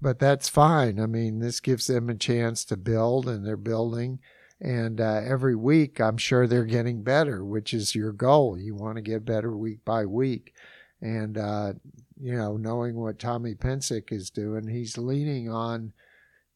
but 0.00 0.18
that's 0.18 0.48
fine. 0.48 0.98
I 0.98 1.06
mean, 1.06 1.38
this 1.38 1.60
gives 1.60 1.86
them 1.86 2.10
a 2.10 2.16
chance 2.16 2.64
to 2.64 2.76
build, 2.76 3.28
and 3.28 3.46
they're 3.46 3.56
building 3.56 4.18
and 4.60 5.00
uh, 5.00 5.20
every 5.26 5.54
week, 5.54 6.00
I'm 6.00 6.16
sure 6.16 6.46
they're 6.46 6.64
getting 6.64 7.02
better, 7.02 7.44
which 7.44 7.74
is 7.74 7.94
your 7.94 8.12
goal. 8.12 8.58
You 8.58 8.74
want 8.74 8.96
to 8.96 9.02
get 9.02 9.24
better 9.24 9.56
week 9.56 9.84
by 9.84 10.06
week. 10.06 10.54
And, 11.00 11.36
uh, 11.36 11.74
you 12.18 12.34
know, 12.34 12.56
knowing 12.56 12.94
what 12.94 13.18
Tommy 13.18 13.54
Psencik 13.54 14.12
is 14.12 14.30
doing, 14.30 14.68
he's 14.68 14.96
leaning 14.96 15.50
on, 15.50 15.92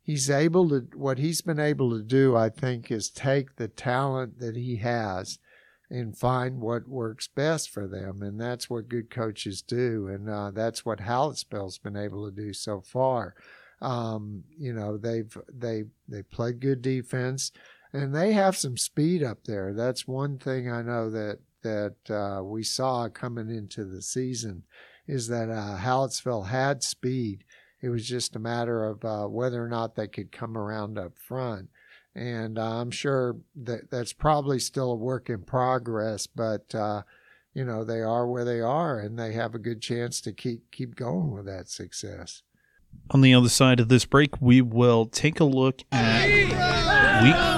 he's 0.02 0.30
able 0.30 0.68
to, 0.70 0.86
what 0.94 1.18
he's 1.18 1.42
been 1.42 1.60
able 1.60 1.90
to 1.90 2.02
do, 2.02 2.36
I 2.36 2.48
think, 2.48 2.90
is 2.90 3.10
take 3.10 3.56
the 3.56 3.68
talent 3.68 4.38
that 4.38 4.56
he 4.56 4.76
has 4.76 5.38
and 5.90 6.16
find 6.16 6.60
what 6.60 6.88
works 6.88 7.28
best 7.28 7.70
for 7.70 7.86
them. 7.86 8.22
And 8.22 8.40
that's 8.40 8.68
what 8.68 8.88
good 8.88 9.10
coaches 9.10 9.62
do. 9.62 10.08
And 10.08 10.28
uh, 10.28 10.50
that's 10.50 10.84
what 10.84 11.00
Hallettsville's 11.00 11.78
been 11.78 11.96
able 11.96 12.28
to 12.28 12.34
do 12.34 12.52
so 12.52 12.80
far. 12.80 13.34
Um, 13.80 14.44
you 14.56 14.72
know, 14.72 14.98
they've, 14.98 15.36
they, 15.52 15.84
they 16.08 16.22
played 16.22 16.60
good 16.60 16.82
defense 16.82 17.52
and 17.92 18.14
they 18.14 18.32
have 18.32 18.56
some 18.56 18.76
speed 18.76 19.22
up 19.22 19.44
there. 19.44 19.72
That's 19.72 20.06
one 20.06 20.38
thing 20.38 20.70
I 20.70 20.82
know 20.82 21.10
that 21.10 21.38
that 21.62 21.96
uh, 22.10 22.42
we 22.42 22.62
saw 22.62 23.08
coming 23.08 23.50
into 23.50 23.84
the 23.84 24.02
season 24.02 24.62
is 25.06 25.28
that 25.28 25.50
uh, 25.50 25.78
Hallettsville 25.78 26.48
had 26.48 26.82
speed. 26.82 27.44
It 27.80 27.88
was 27.88 28.06
just 28.06 28.36
a 28.36 28.40
matter 28.40 28.84
of 28.84 29.04
uh, 29.04 29.26
whether 29.26 29.64
or 29.64 29.68
not 29.68 29.94
they 29.94 30.08
could 30.08 30.32
come 30.32 30.56
around 30.56 30.98
up 30.98 31.18
front. 31.18 31.68
And 32.18 32.58
I'm 32.58 32.90
sure 32.90 33.36
that 33.54 33.92
that's 33.92 34.12
probably 34.12 34.58
still 34.58 34.90
a 34.90 34.96
work 34.96 35.30
in 35.30 35.42
progress, 35.42 36.26
but 36.26 36.74
uh, 36.74 37.02
you 37.54 37.64
know 37.64 37.84
they 37.84 38.00
are 38.00 38.26
where 38.26 38.44
they 38.44 38.60
are, 38.60 38.98
and 38.98 39.16
they 39.16 39.34
have 39.34 39.54
a 39.54 39.58
good 39.60 39.80
chance 39.80 40.20
to 40.22 40.32
keep 40.32 40.68
keep 40.72 40.96
going 40.96 41.30
with 41.30 41.46
that 41.46 41.68
success. 41.68 42.42
On 43.10 43.20
the 43.20 43.34
other 43.34 43.48
side 43.48 43.78
of 43.78 43.88
this 43.88 44.04
break, 44.04 44.40
we 44.40 44.60
will 44.60 45.06
take 45.06 45.38
a 45.38 45.44
look 45.44 45.82
at 45.92 47.22
week 47.22 47.57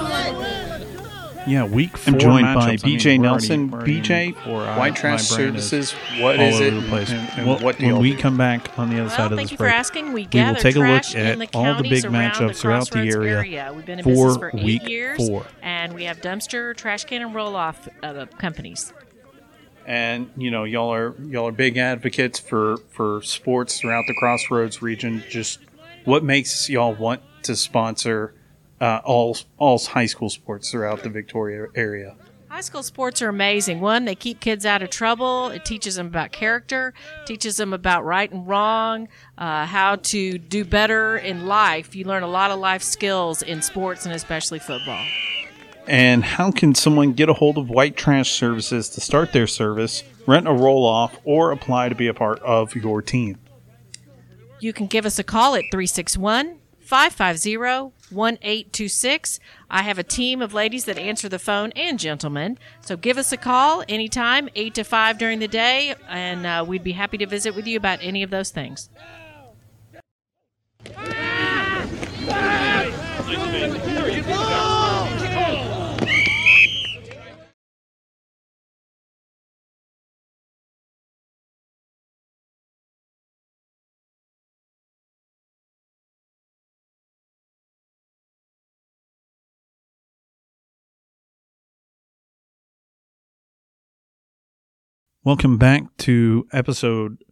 yeah, 1.47 1.65
week 1.65 1.97
four. 1.97 2.13
I'm 2.13 2.19
joined 2.19 2.43
by 2.55 2.75
BJ 2.75 3.05
I 3.05 3.09
mean, 3.09 3.21
Nelson. 3.21 3.73
Already, 3.73 4.01
BJ, 4.01 4.35
for, 4.43 4.61
uh, 4.61 4.77
White 4.77 4.95
Trash 4.95 5.23
Services. 5.23 5.91
What 6.19 6.39
is 6.39 6.59
it? 6.59 6.73
And, 6.73 6.83
and 6.83 7.47
well, 7.47 7.59
what 7.59 7.79
when 7.79 7.97
we 7.99 8.15
come 8.15 8.37
back 8.37 8.77
on 8.77 8.89
the 8.89 8.95
other 8.95 9.07
well, 9.07 9.15
side 9.17 9.31
of 9.31 9.37
this 9.37 9.51
break, 9.51 9.73
asking. 9.73 10.13
We, 10.13 10.27
we 10.31 10.41
will 10.41 10.55
take 10.55 10.75
a 10.75 10.79
look 10.79 11.15
at 11.15 11.55
all 11.55 11.75
the 11.75 11.83
big 11.83 12.03
matchups 12.05 12.57
throughout 12.57 12.89
the 12.89 12.99
area, 12.99 13.37
area. 13.37 13.73
We've 13.75 13.85
been 13.85 13.99
in 13.99 14.05
for, 14.05 14.51
for 14.51 14.51
week 14.53 14.87
years, 14.87 15.27
four, 15.27 15.45
and 15.61 15.93
we 15.93 16.03
have 16.03 16.21
dumpster, 16.21 16.75
trash 16.75 17.05
can, 17.05 17.21
and 17.21 17.33
roll 17.33 17.55
off 17.55 17.87
uh, 18.03 18.25
companies. 18.37 18.93
And 19.85 20.29
you 20.37 20.51
know, 20.51 20.63
y'all 20.63 20.93
are 20.93 21.15
y'all 21.21 21.47
are 21.47 21.51
big 21.51 21.77
advocates 21.77 22.39
for 22.39 22.77
for 22.91 23.21
sports 23.23 23.79
throughout 23.79 24.03
the 24.07 24.13
Crossroads 24.19 24.81
region. 24.81 25.23
Just 25.29 25.59
what 26.05 26.23
makes 26.23 26.69
y'all 26.69 26.93
want 26.93 27.21
to 27.43 27.55
sponsor? 27.55 28.33
Uh, 28.81 28.99
all 29.05 29.37
all 29.57 29.79
high 29.79 30.07
school 30.07 30.29
sports 30.29 30.71
throughout 30.71 31.03
the 31.03 31.09
Victoria 31.09 31.67
area. 31.75 32.15
High 32.49 32.61
school 32.61 32.83
sports 32.83 33.21
are 33.21 33.29
amazing. 33.29 33.79
One, 33.79 34.03
they 34.03 34.15
keep 34.15 34.41
kids 34.41 34.65
out 34.65 34.81
of 34.81 34.89
trouble. 34.89 35.47
It 35.47 35.63
teaches 35.63 35.95
them 35.95 36.07
about 36.07 36.33
character, 36.33 36.93
teaches 37.25 37.55
them 37.55 37.71
about 37.71 38.03
right 38.03 38.29
and 38.29 38.45
wrong, 38.45 39.07
uh, 39.37 39.65
how 39.65 39.95
to 39.95 40.37
do 40.37 40.65
better 40.65 41.15
in 41.15 41.45
life. 41.45 41.95
You 41.95 42.03
learn 42.03 42.23
a 42.23 42.27
lot 42.27 42.51
of 42.51 42.59
life 42.59 42.83
skills 42.83 43.41
in 43.41 43.61
sports 43.61 44.05
and 44.05 44.13
especially 44.13 44.59
football. 44.59 45.01
And 45.87 46.25
how 46.25 46.51
can 46.51 46.75
someone 46.75 47.13
get 47.13 47.29
a 47.29 47.33
hold 47.33 47.57
of 47.57 47.69
White 47.69 47.95
Trash 47.95 48.31
Services 48.31 48.89
to 48.89 49.01
start 49.01 49.31
their 49.31 49.47
service, 49.47 50.03
rent 50.27 50.45
a 50.45 50.53
roll 50.53 50.85
off, 50.85 51.17
or 51.23 51.51
apply 51.51 51.87
to 51.87 51.95
be 51.95 52.07
a 52.07 52.13
part 52.13 52.39
of 52.39 52.75
your 52.75 53.01
team? 53.01 53.39
You 54.59 54.73
can 54.73 54.87
give 54.87 55.05
us 55.05 55.17
a 55.19 55.23
call 55.23 55.55
at 55.55 55.63
361 55.71 56.57
550 56.81 58.00
1826. 58.11 59.39
I 59.69 59.83
have 59.83 59.97
a 59.97 60.03
team 60.03 60.41
of 60.41 60.53
ladies 60.53 60.85
that 60.85 60.97
answer 60.97 61.29
the 61.29 61.39
phone 61.39 61.71
and 61.75 61.99
gentlemen. 61.99 62.57
So 62.81 62.97
give 62.97 63.17
us 63.17 63.31
a 63.31 63.37
call 63.37 63.83
anytime, 63.87 64.49
8 64.55 64.73
to 64.75 64.83
5 64.83 65.17
during 65.17 65.39
the 65.39 65.47
day, 65.47 65.95
and 66.07 66.45
uh, 66.45 66.65
we'd 66.67 66.83
be 66.83 66.93
happy 66.93 67.17
to 67.17 67.25
visit 67.25 67.55
with 67.55 67.67
you 67.67 67.77
about 67.77 67.99
any 68.01 68.23
of 68.23 68.29
those 68.29 68.49
things. 68.49 68.89
Welcome 95.23 95.59
back 95.59 95.83
to 95.97 96.47
episode 96.51 97.23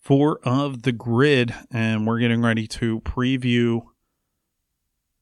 four 0.00 0.40
of 0.44 0.80
The 0.80 0.92
Grid, 0.92 1.54
and 1.70 2.06
we're 2.06 2.20
getting 2.20 2.40
ready 2.40 2.66
to 2.68 3.00
preview 3.00 3.82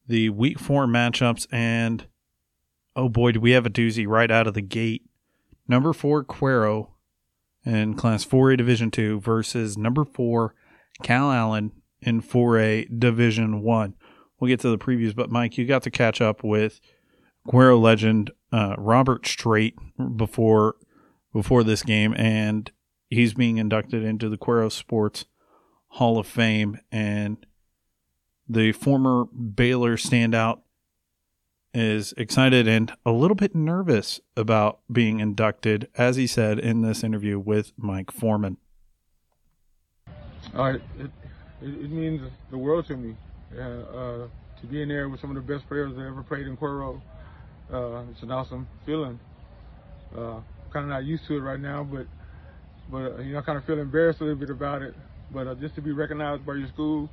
the 0.07 0.29
week 0.29 0.57
four 0.57 0.85
matchups. 0.87 1.47
And 1.51 2.07
oh 2.95 3.09
boy, 3.09 3.33
do 3.33 3.41
we 3.41 3.51
have 3.51 3.65
a 3.65 3.69
doozy 3.69 4.07
right 4.07 4.31
out 4.31 4.47
of 4.47 4.53
the 4.53 4.61
gate. 4.61 5.03
Number 5.67 5.91
four, 5.91 6.23
Cuero 6.23 6.91
in 7.65 7.95
Class 7.95 8.23
4A 8.23 8.55
Division 8.55 8.89
2 8.89 9.19
versus 9.19 9.77
number 9.77 10.05
four, 10.05 10.55
Calallen 11.03 11.71
in 12.01 12.21
4A 12.21 12.97
Division 12.97 13.63
1. 13.63 13.95
We'll 14.39 14.47
get 14.47 14.61
to 14.61 14.69
the 14.69 14.77
previews, 14.77 15.13
but 15.13 15.29
Mike, 15.29 15.57
you 15.57 15.65
got 15.65 15.83
to 15.83 15.91
catch 15.91 16.21
up 16.21 16.41
with 16.41 16.79
Cuero 17.45 17.77
legend 17.77 18.31
uh, 18.53 18.75
Robert 18.77 19.27
Strait 19.27 19.75
before 20.15 20.76
before 21.37 21.63
this 21.63 21.83
game, 21.83 22.15
and 22.17 22.71
he's 23.11 23.35
being 23.35 23.57
inducted 23.57 24.03
into 24.03 24.27
the 24.27 24.39
Cuero 24.39 24.71
Sports 24.71 25.25
Hall 25.89 26.17
of 26.17 26.25
Fame. 26.25 26.79
And 26.91 27.45
the 28.49 28.71
former 28.71 29.25
Baylor 29.25 29.97
standout 29.97 30.61
is 31.75 32.11
excited 32.17 32.67
and 32.67 32.91
a 33.05 33.11
little 33.11 33.35
bit 33.35 33.53
nervous 33.53 34.19
about 34.35 34.79
being 34.91 35.19
inducted, 35.19 35.89
as 35.93 36.15
he 36.15 36.25
said 36.25 36.57
in 36.57 36.81
this 36.81 37.03
interview 37.03 37.37
with 37.37 37.71
Mike 37.77 38.09
Foreman. 38.09 38.57
Uh, 40.55 40.79
it, 40.97 41.11
it, 41.61 41.91
means 41.91 42.31
the 42.49 42.57
world 42.57 42.87
to 42.87 42.97
me. 42.97 43.15
Uh, 43.55 43.61
uh, 43.61 44.27
to 44.59 44.65
be 44.65 44.81
in 44.81 44.89
there 44.89 45.07
with 45.07 45.21
some 45.21 45.29
of 45.29 45.35
the 45.35 45.53
best 45.53 45.67
players 45.67 45.95
that 45.95 46.01
ever 46.01 46.23
played 46.23 46.47
in 46.47 46.57
Cuero, 46.57 46.99
uh, 47.71 48.01
it's 48.11 48.23
an 48.23 48.31
awesome 48.31 48.67
feeling. 48.87 49.19
Uh, 50.67 50.73
kind 50.73 50.85
of 50.85 50.89
not 50.89 51.03
used 51.03 51.25
to 51.27 51.37
it 51.37 51.41
right 51.41 51.59
now, 51.59 51.83
but 51.83 52.07
but 52.91 53.23
you 53.23 53.33
know, 53.33 53.39
I 53.39 53.41
kind 53.41 53.57
of 53.57 53.65
feel 53.65 53.79
embarrassed 53.79 54.21
a 54.21 54.23
little 54.23 54.39
bit 54.39 54.49
about 54.49 54.81
it. 54.81 54.95
But 55.31 55.47
uh, 55.47 55.55
just 55.55 55.75
to 55.75 55.81
be 55.81 55.91
recognized 55.91 56.45
by 56.45 56.55
your 56.55 56.67
school 56.69 57.09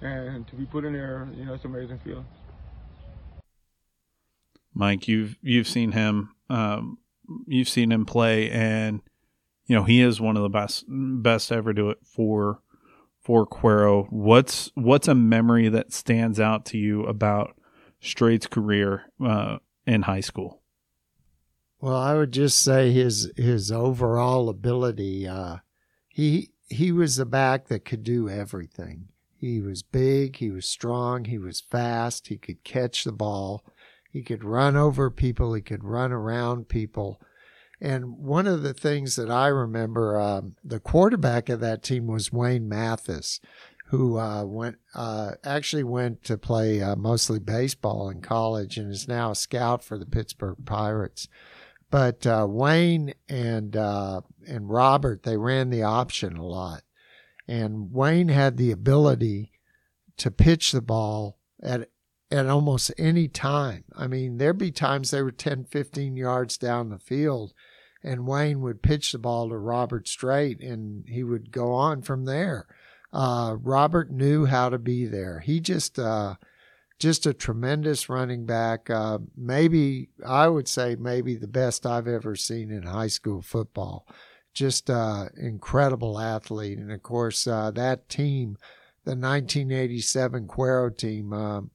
and 0.00 0.46
to 0.48 0.54
be 0.54 0.64
put 0.66 0.84
in 0.84 0.92
there, 0.92 1.28
you 1.36 1.44
know, 1.44 1.54
it's 1.54 1.64
an 1.64 1.74
amazing 1.74 2.00
feeling. 2.04 2.26
Mike, 4.72 5.08
you've 5.08 5.36
you've 5.42 5.68
seen 5.68 5.92
him, 5.92 6.34
um, 6.48 6.98
you've 7.46 7.68
seen 7.68 7.90
him 7.90 8.06
play, 8.06 8.50
and 8.50 9.00
you 9.66 9.74
know 9.74 9.84
he 9.84 10.00
is 10.00 10.20
one 10.20 10.36
of 10.36 10.42
the 10.42 10.48
best 10.48 10.84
best 10.88 11.50
ever 11.50 11.72
do 11.72 11.90
it 11.90 11.98
for 12.04 12.60
for 13.20 13.46
Cuero. 13.46 14.06
What's 14.10 14.70
what's 14.74 15.08
a 15.08 15.14
memory 15.14 15.68
that 15.68 15.92
stands 15.92 16.38
out 16.38 16.64
to 16.66 16.78
you 16.78 17.04
about 17.04 17.56
Strait's 18.00 18.46
career 18.46 19.12
uh, 19.22 19.58
in 19.86 20.02
high 20.02 20.20
school? 20.20 20.59
Well, 21.80 21.96
I 21.96 22.14
would 22.14 22.32
just 22.32 22.60
say 22.60 22.92
his 22.92 23.32
his 23.36 23.72
overall 23.72 24.48
ability. 24.48 25.26
Uh, 25.26 25.58
he 26.08 26.50
he 26.68 26.92
was 26.92 27.18
a 27.18 27.24
back 27.24 27.68
that 27.68 27.84
could 27.84 28.04
do 28.04 28.28
everything. 28.28 29.08
He 29.34 29.60
was 29.60 29.82
big. 29.82 30.36
He 30.36 30.50
was 30.50 30.68
strong. 30.68 31.24
He 31.24 31.38
was 31.38 31.62
fast. 31.62 32.28
He 32.28 32.36
could 32.36 32.62
catch 32.62 33.04
the 33.04 33.12
ball. 33.12 33.64
He 34.10 34.22
could 34.22 34.44
run 34.44 34.76
over 34.76 35.10
people. 35.10 35.54
He 35.54 35.62
could 35.62 35.82
run 35.82 36.12
around 36.12 36.68
people. 36.68 37.20
And 37.80 38.18
one 38.18 38.46
of 38.46 38.62
the 38.62 38.74
things 38.74 39.16
that 39.16 39.30
I 39.30 39.46
remember, 39.46 40.20
um, 40.20 40.56
the 40.62 40.80
quarterback 40.80 41.48
of 41.48 41.60
that 41.60 41.82
team 41.82 42.06
was 42.06 42.30
Wayne 42.30 42.68
Mathis, 42.68 43.40
who 43.86 44.18
uh, 44.18 44.44
went 44.44 44.76
uh, 44.94 45.32
actually 45.42 45.84
went 45.84 46.22
to 46.24 46.36
play 46.36 46.82
uh, 46.82 46.96
mostly 46.96 47.38
baseball 47.38 48.10
in 48.10 48.20
college 48.20 48.76
and 48.76 48.92
is 48.92 49.08
now 49.08 49.30
a 49.30 49.36
scout 49.36 49.82
for 49.82 49.96
the 49.96 50.04
Pittsburgh 50.04 50.58
Pirates. 50.66 51.26
But 51.90 52.26
uh, 52.26 52.46
Wayne 52.48 53.14
and 53.28 53.76
uh, 53.76 54.20
and 54.46 54.70
Robert 54.70 55.24
they 55.24 55.36
ran 55.36 55.70
the 55.70 55.82
option 55.82 56.36
a 56.36 56.46
lot, 56.46 56.82
and 57.48 57.92
Wayne 57.92 58.28
had 58.28 58.56
the 58.56 58.70
ability 58.70 59.52
to 60.18 60.30
pitch 60.30 60.72
the 60.72 60.82
ball 60.82 61.38
at 61.62 61.88
at 62.30 62.46
almost 62.46 62.92
any 62.96 63.26
time. 63.26 63.84
I 63.96 64.06
mean, 64.06 64.38
there'd 64.38 64.58
be 64.58 64.70
times 64.70 65.10
they 65.10 65.22
were 65.22 65.32
10, 65.32 65.64
15 65.64 66.16
yards 66.16 66.56
down 66.56 66.90
the 66.90 66.98
field, 66.98 67.52
and 68.04 68.26
Wayne 68.26 68.60
would 68.60 68.82
pitch 68.82 69.12
the 69.12 69.18
ball 69.18 69.48
to 69.48 69.58
Robert 69.58 70.06
Strait, 70.06 70.60
and 70.60 71.04
he 71.08 71.24
would 71.24 71.50
go 71.50 71.72
on 71.72 72.02
from 72.02 72.24
there. 72.24 72.66
Uh, 73.12 73.56
Robert 73.60 74.12
knew 74.12 74.44
how 74.44 74.68
to 74.68 74.78
be 74.78 75.06
there. 75.06 75.40
He 75.40 75.58
just 75.58 75.98
uh, 75.98 76.36
just 77.00 77.24
a 77.24 77.32
tremendous 77.32 78.08
running 78.08 78.44
back. 78.44 78.90
Uh, 78.90 79.18
maybe 79.36 80.10
I 80.24 80.46
would 80.48 80.68
say 80.68 80.96
maybe 80.96 81.34
the 81.34 81.48
best 81.48 81.86
I've 81.86 82.06
ever 82.06 82.36
seen 82.36 82.70
in 82.70 82.82
high 82.82 83.08
school 83.08 83.40
football. 83.40 84.06
Just 84.52 84.90
uh, 84.90 85.26
incredible 85.36 86.20
athlete, 86.20 86.78
and 86.78 86.92
of 86.92 87.02
course 87.02 87.46
uh, 87.46 87.70
that 87.72 88.08
team, 88.08 88.58
the 89.04 89.12
1987 89.12 90.46
Cuero 90.46 90.96
team. 90.96 91.32
Um, 91.32 91.70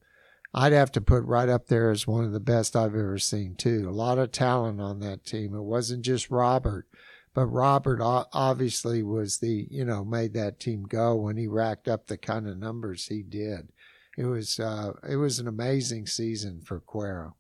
I'd 0.54 0.74
have 0.74 0.92
to 0.94 1.02
put 1.02 1.24
right 1.24 1.50
up 1.50 1.68
there 1.68 1.92
as 1.92 2.08
one 2.08 2.24
of 2.24 2.32
the 2.32 2.40
best 2.40 2.76
I've 2.76 2.96
ever 2.96 3.18
seen 3.18 3.56
too. 3.56 3.90
A 3.90 3.92
lot 3.92 4.20
of 4.20 4.32
talent 4.32 4.80
on 4.80 5.00
that 5.00 5.26
team. 5.26 5.54
It 5.54 5.64
wasn't 5.64 6.06
just 6.06 6.30
Robert, 6.30 6.88
but 7.34 7.48
Robert 7.48 8.00
obviously 8.02 9.04
was 9.04 9.40
the 9.40 9.68
you 9.72 9.86
know 9.86 10.06
made 10.06 10.34
that 10.34 10.60
team 10.60 10.84
go 10.84 11.16
when 11.16 11.38
he 11.38 11.48
racked 11.48 11.88
up 11.88 12.08
the 12.08 12.18
kind 12.18 12.48
of 12.48 12.58
numbers 12.58 13.08
he 13.08 13.24
did 13.24 13.70
it 14.18 14.26
was 14.26 14.60
uh, 14.60 14.94
it 15.08 15.18
was 15.18 15.40
an 15.40 15.48
amazing 15.48 16.08
season 16.08 16.62
for 16.62 16.82
Cuero. 16.82 17.34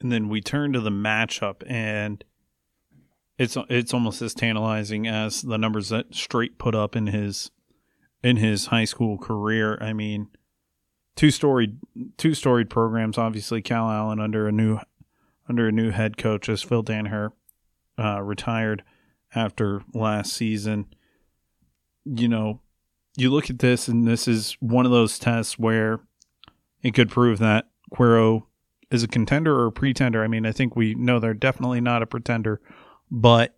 And 0.00 0.10
then 0.10 0.28
we 0.28 0.40
turn 0.40 0.72
to 0.72 0.80
the 0.80 0.90
matchup, 0.90 1.62
and 1.66 2.24
it's 3.38 3.56
it's 3.68 3.94
almost 3.94 4.20
as 4.20 4.34
tantalizing 4.34 5.06
as 5.06 5.42
the 5.42 5.58
numbers 5.58 5.88
that 5.88 6.14
Strait 6.14 6.58
put 6.58 6.74
up 6.74 6.96
in 6.96 7.06
his 7.08 7.50
in 8.22 8.36
his 8.36 8.66
high 8.66 8.84
school 8.84 9.18
career. 9.18 9.78
I 9.80 9.92
mean, 9.92 10.28
two 11.16 11.30
storied 11.30 11.78
two 12.16 12.34
storied 12.34 12.68
programs. 12.70 13.18
Obviously, 13.18 13.62
Calallen 13.62 14.20
under 14.20 14.48
a 14.48 14.52
new 14.52 14.78
under 15.48 15.68
a 15.68 15.72
new 15.72 15.90
head 15.90 16.16
coach 16.16 16.48
as 16.48 16.62
Phil 16.62 16.84
Danaher 16.84 17.30
uh, 17.98 18.20
retired 18.22 18.82
after 19.34 19.82
last 19.94 20.32
season. 20.32 20.86
You 22.04 22.28
know, 22.28 22.60
you 23.16 23.30
look 23.30 23.50
at 23.50 23.58
this, 23.58 23.88
and 23.88 24.06
this 24.06 24.26
is 24.26 24.56
one 24.60 24.86
of 24.86 24.92
those 24.92 25.18
tests 25.18 25.58
where 25.58 26.00
it 26.82 26.94
could 26.94 27.10
prove 27.10 27.38
that 27.38 27.66
Cuero 27.92 28.44
is 28.90 29.02
a 29.02 29.08
contender 29.08 29.54
or 29.58 29.66
a 29.66 29.72
pretender. 29.72 30.22
I 30.22 30.28
mean, 30.28 30.46
I 30.46 30.52
think 30.52 30.76
we 30.76 30.94
know 30.94 31.18
they're 31.18 31.34
definitely 31.34 31.80
not 31.80 32.02
a 32.02 32.06
pretender, 32.06 32.60
but 33.10 33.54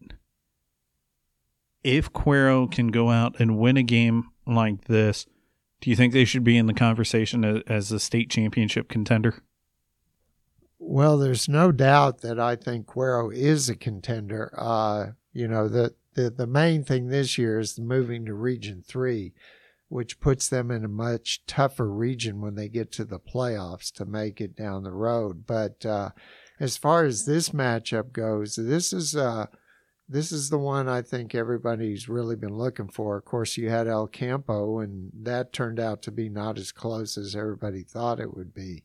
if 1.82 2.12
Cuero 2.12 2.70
can 2.70 2.88
go 2.88 3.10
out 3.10 3.38
and 3.38 3.58
win 3.58 3.76
a 3.76 3.82
game 3.82 4.30
like 4.46 4.84
this, 4.84 5.26
do 5.80 5.90
you 5.90 5.96
think 5.96 6.12
they 6.12 6.24
should 6.24 6.44
be 6.44 6.56
in 6.56 6.66
the 6.66 6.74
conversation 6.74 7.62
as 7.66 7.92
a 7.92 8.00
state 8.00 8.30
championship 8.30 8.88
contender? 8.88 9.42
Well, 10.78 11.18
there's 11.18 11.48
no 11.48 11.72
doubt 11.72 12.20
that 12.22 12.40
I 12.40 12.56
think 12.56 12.86
Cuero 12.86 13.34
is 13.34 13.68
a 13.68 13.76
contender. 13.76 14.52
Uh, 14.56 15.08
you 15.32 15.48
know, 15.48 15.68
the, 15.68 15.94
the, 16.14 16.30
the 16.30 16.46
main 16.46 16.84
thing 16.84 17.08
this 17.08 17.38
year 17.38 17.58
is 17.58 17.78
moving 17.78 18.24
to 18.26 18.34
Region 18.34 18.82
3, 18.86 19.32
which 19.88 20.20
puts 20.20 20.48
them 20.48 20.70
in 20.70 20.84
a 20.84 20.88
much 20.88 21.44
tougher 21.46 21.90
region 21.90 22.40
when 22.40 22.54
they 22.54 22.68
get 22.68 22.92
to 22.92 23.04
the 23.04 23.18
playoffs 23.18 23.92
to 23.92 24.04
make 24.04 24.40
it 24.40 24.56
down 24.56 24.82
the 24.82 24.92
road. 24.92 25.46
But 25.46 25.84
uh, 25.84 26.10
as 26.58 26.76
far 26.76 27.04
as 27.04 27.24
this 27.24 27.50
matchup 27.50 28.12
goes, 28.12 28.56
this 28.56 28.92
is 28.92 29.14
uh, 29.14 29.46
this 30.08 30.32
is 30.32 30.50
the 30.50 30.58
one 30.58 30.88
I 30.88 31.02
think 31.02 31.34
everybody's 31.34 32.08
really 32.08 32.36
been 32.36 32.56
looking 32.56 32.88
for. 32.88 33.16
Of 33.16 33.24
course, 33.24 33.56
you 33.56 33.70
had 33.70 33.88
El 33.88 34.06
Campo, 34.06 34.80
and 34.80 35.10
that 35.22 35.52
turned 35.52 35.80
out 35.80 36.02
to 36.02 36.10
be 36.10 36.28
not 36.28 36.58
as 36.58 36.72
close 36.72 37.16
as 37.16 37.34
everybody 37.34 37.82
thought 37.82 38.20
it 38.20 38.36
would 38.36 38.52
be. 38.52 38.84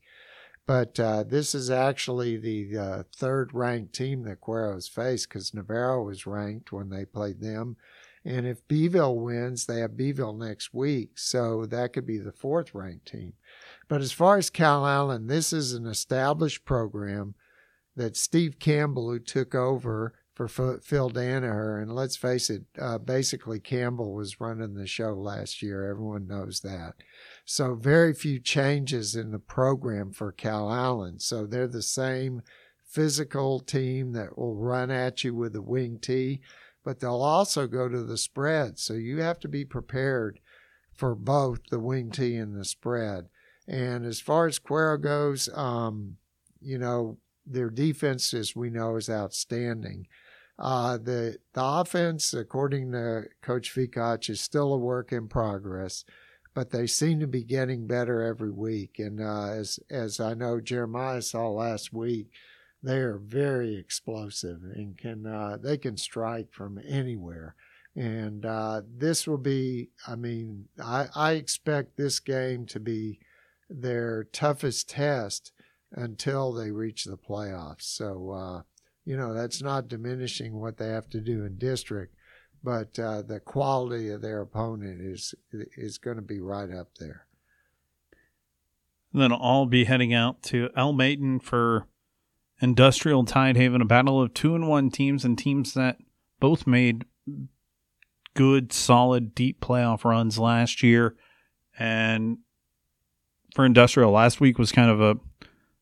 But 0.69 0.99
uh, 0.99 1.23
this 1.23 1.55
is 1.55 1.71
actually 1.71 2.37
the 2.37 2.77
uh, 2.77 3.03
third 3.15 3.55
ranked 3.55 3.95
team 3.95 4.21
that 4.25 4.39
Cuero's 4.39 4.87
faced 4.87 5.27
because 5.27 5.51
Navarro 5.51 6.03
was 6.03 6.27
ranked 6.27 6.71
when 6.71 6.89
they 6.89 7.05
played 7.05 7.41
them. 7.41 7.75
And 8.23 8.45
if 8.45 8.67
Beeville 8.67 9.17
wins, 9.17 9.65
they 9.65 9.79
have 9.79 9.97
Beeville 9.97 10.33
next 10.33 10.71
week. 10.71 11.17
So 11.17 11.65
that 11.65 11.91
could 11.93 12.05
be 12.05 12.19
the 12.19 12.31
fourth 12.31 12.75
ranked 12.75 13.07
team. 13.07 13.33
But 13.87 14.01
as 14.01 14.11
far 14.11 14.37
as 14.37 14.51
Calallen, 14.51 15.25
this 15.25 15.51
is 15.51 15.73
an 15.73 15.87
established 15.87 16.65
program 16.65 17.33
that 17.95 18.15
Steve 18.15 18.59
Campbell, 18.59 19.09
who 19.09 19.17
took 19.17 19.55
over 19.55 20.13
for 20.35 20.47
Phil 20.47 21.09
Danaher, 21.09 21.81
and 21.81 21.93
let's 21.93 22.15
face 22.15 22.49
it, 22.49 22.61
uh, 22.79 22.97
basically 22.99 23.59
Campbell 23.59 24.13
was 24.13 24.39
running 24.39 24.75
the 24.75 24.87
show 24.87 25.13
last 25.13 25.63
year. 25.63 25.89
Everyone 25.89 26.27
knows 26.27 26.61
that. 26.61 26.93
So 27.51 27.73
very 27.73 28.13
few 28.13 28.39
changes 28.39 29.15
in 29.15 29.31
the 29.31 29.39
program 29.39 30.11
for 30.11 30.31
Calallen. 30.31 31.17
So 31.17 31.47
they're 31.47 31.67
the 31.67 31.81
same 31.81 32.43
physical 32.85 33.59
team 33.59 34.11
that 34.11 34.37
will 34.37 34.53
run 34.53 34.91
at 34.91 35.23
you 35.23 35.33
with 35.33 35.53
the 35.53 35.61
wing 35.63 35.97
T, 35.99 36.41
but 36.85 36.99
they'll 36.99 37.23
also 37.23 37.65
go 37.65 37.89
to 37.89 38.03
the 38.03 38.17
spread. 38.17 38.77
So 38.77 38.93
you 38.93 39.21
have 39.21 39.39
to 39.39 39.47
be 39.47 39.65
prepared 39.65 40.39
for 40.93 41.15
both 41.15 41.61
the 41.71 41.79
wing 41.79 42.11
T 42.11 42.35
and 42.35 42.55
the 42.55 42.63
spread. 42.63 43.29
And 43.67 44.05
as 44.05 44.21
far 44.21 44.45
as 44.45 44.59
Cuero 44.59 45.01
goes, 45.01 45.49
um, 45.55 46.17
you 46.61 46.77
know, 46.77 47.17
their 47.47 47.71
defense, 47.71 48.31
as 48.31 48.55
we 48.55 48.69
know, 48.69 48.95
is 48.95 49.09
outstanding. 49.09 50.05
Uh, 50.59 50.99
the 50.99 51.39
the 51.53 51.63
offense, 51.63 52.31
according 52.31 52.91
to 52.91 53.23
Coach 53.41 53.73
Feacock, 53.73 54.29
is 54.29 54.39
still 54.39 54.71
a 54.71 54.77
work 54.77 55.11
in 55.11 55.27
progress 55.27 56.05
but 56.59 56.71
they 56.71 56.85
seem 56.85 57.21
to 57.21 57.25
be 57.25 57.41
getting 57.41 57.87
better 57.87 58.21
every 58.21 58.51
week. 58.51 58.99
And 58.99 59.21
uh, 59.21 59.51
as 59.51 59.79
as 59.89 60.19
I 60.19 60.33
know 60.33 60.59
Jeremiah 60.59 61.21
saw 61.21 61.47
last 61.47 61.93
week, 61.93 62.31
they 62.83 62.97
are 62.97 63.17
very 63.17 63.77
explosive 63.77 64.59
and 64.75 64.97
can 64.97 65.25
uh, 65.25 65.57
they 65.63 65.77
can 65.77 65.95
strike 65.95 66.51
from 66.51 66.77
anywhere. 66.85 67.55
And 67.95 68.45
uh, 68.45 68.81
this 68.93 69.25
will 69.25 69.37
be, 69.37 69.91
I 70.05 70.17
mean, 70.17 70.65
I, 70.83 71.07
I 71.15 71.31
expect 71.33 71.95
this 71.95 72.19
game 72.19 72.65
to 72.65 72.79
be 72.81 73.19
their 73.69 74.25
toughest 74.25 74.89
test 74.89 75.53
until 75.93 76.51
they 76.51 76.71
reach 76.71 77.05
the 77.05 77.15
playoffs. 77.15 77.83
So, 77.83 78.31
uh, 78.31 78.61
you 79.05 79.15
know, 79.15 79.33
that's 79.33 79.61
not 79.61 79.87
diminishing 79.87 80.59
what 80.59 80.75
they 80.75 80.89
have 80.89 81.09
to 81.11 81.21
do 81.21 81.45
in 81.45 81.57
district, 81.57 82.15
but 82.63 82.97
uh, 82.99 83.21
the 83.21 83.39
quality 83.39 84.09
of 84.09 84.21
their 84.21 84.41
opponent 84.41 85.01
is 85.01 85.33
is 85.51 85.97
going 85.97 86.17
to 86.17 86.21
be 86.21 86.39
right 86.39 86.71
up 86.71 86.95
there. 86.99 87.25
And 89.13 89.21
then 89.21 89.31
I'll 89.31 89.65
be 89.65 89.85
heading 89.85 90.13
out 90.13 90.43
to 90.43 90.69
El 90.75 90.93
Maton 90.93 91.41
for 91.41 91.87
Industrial 92.61 93.23
Tidehaven, 93.23 93.81
a 93.81 93.85
battle 93.85 94.21
of 94.21 94.33
two 94.33 94.53
and 94.53 94.67
one 94.67 94.91
teams 94.91 95.25
and 95.25 95.37
teams 95.37 95.73
that 95.73 95.97
both 96.39 96.67
made 96.67 97.05
good, 98.35 98.71
solid, 98.71 99.33
deep 99.33 99.59
playoff 99.61 100.03
runs 100.03 100.37
last 100.37 100.83
year. 100.83 101.15
And 101.77 102.39
for 103.55 103.65
Industrial, 103.65 104.11
last 104.11 104.39
week 104.39 104.59
was 104.59 104.71
kind 104.71 104.91
of 104.91 105.01
a, 105.01 105.17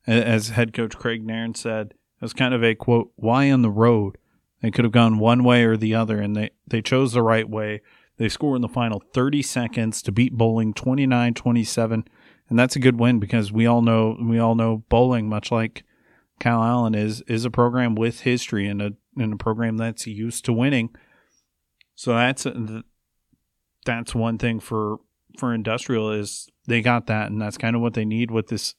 as 0.09 0.49
head 0.49 0.73
coach 0.73 0.97
Craig 0.97 1.25
Nairn 1.25 1.55
said, 1.55 1.87
it 1.91 2.21
was 2.21 2.33
kind 2.33 2.53
of 2.53 2.63
a 2.63 2.75
quote, 2.75 3.11
why 3.15 3.51
on 3.51 3.61
the 3.61 3.69
road? 3.69 4.17
They 4.61 4.71
could 4.71 4.85
have 4.85 4.91
gone 4.91 5.19
one 5.19 5.43
way 5.43 5.63
or 5.65 5.77
the 5.77 5.93
other, 5.93 6.19
and 6.19 6.35
they, 6.35 6.49
they 6.65 6.81
chose 6.81 7.13
the 7.13 7.21
right 7.21 7.47
way. 7.47 7.81
They 8.17 8.29
score 8.29 8.55
in 8.55 8.61
the 8.61 8.67
final 8.67 9.03
30 9.13 9.41
seconds 9.43 10.01
to 10.01 10.11
beat 10.11 10.33
Boling 10.33 10.73
29 10.73 11.33
27. 11.33 12.05
And 12.49 12.57
that's 12.57 12.75
a 12.75 12.79
good 12.79 12.99
win 12.99 13.19
because 13.19 13.51
we 13.51 13.65
all 13.65 13.81
know 13.81 14.17
we 14.19 14.39
all 14.39 14.55
know 14.55 14.83
Boling, 14.89 15.27
much 15.29 15.51
like 15.51 15.83
Calallen, 16.39 16.95
is 16.95 17.21
is 17.27 17.45
a 17.45 17.51
program 17.51 17.93
with 17.93 18.21
history 18.21 18.67
and 18.67 18.81
a 18.81 18.93
and 19.17 19.33
a 19.33 19.37
program 19.37 19.77
that's 19.77 20.07
used 20.07 20.45
to 20.45 20.53
winning. 20.53 20.89
So 21.95 22.13
that's 22.13 22.45
uh, 22.45 22.51
a, 22.51 22.83
that's 23.85 24.15
one 24.15 24.37
thing 24.37 24.59
for 24.59 24.97
for 25.37 25.53
industrial 25.53 26.11
is 26.11 26.49
they 26.67 26.81
got 26.81 27.07
that, 27.07 27.29
and 27.29 27.41
that's 27.41 27.57
kind 27.57 27.75
of 27.75 27.81
what 27.81 27.93
they 27.93 28.05
need 28.05 28.31
with 28.31 28.47
this 28.47 28.75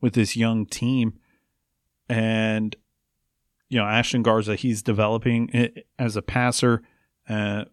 with 0.00 0.14
this 0.14 0.36
young 0.36 0.64
team. 0.64 1.18
And 2.08 2.76
you 3.68 3.78
know, 3.78 3.84
Ashton 3.84 4.22
Garza, 4.22 4.56
he's 4.56 4.82
developing 4.82 5.72
as 5.98 6.16
a 6.16 6.22
passer, 6.22 6.82
uh, 7.28 7.64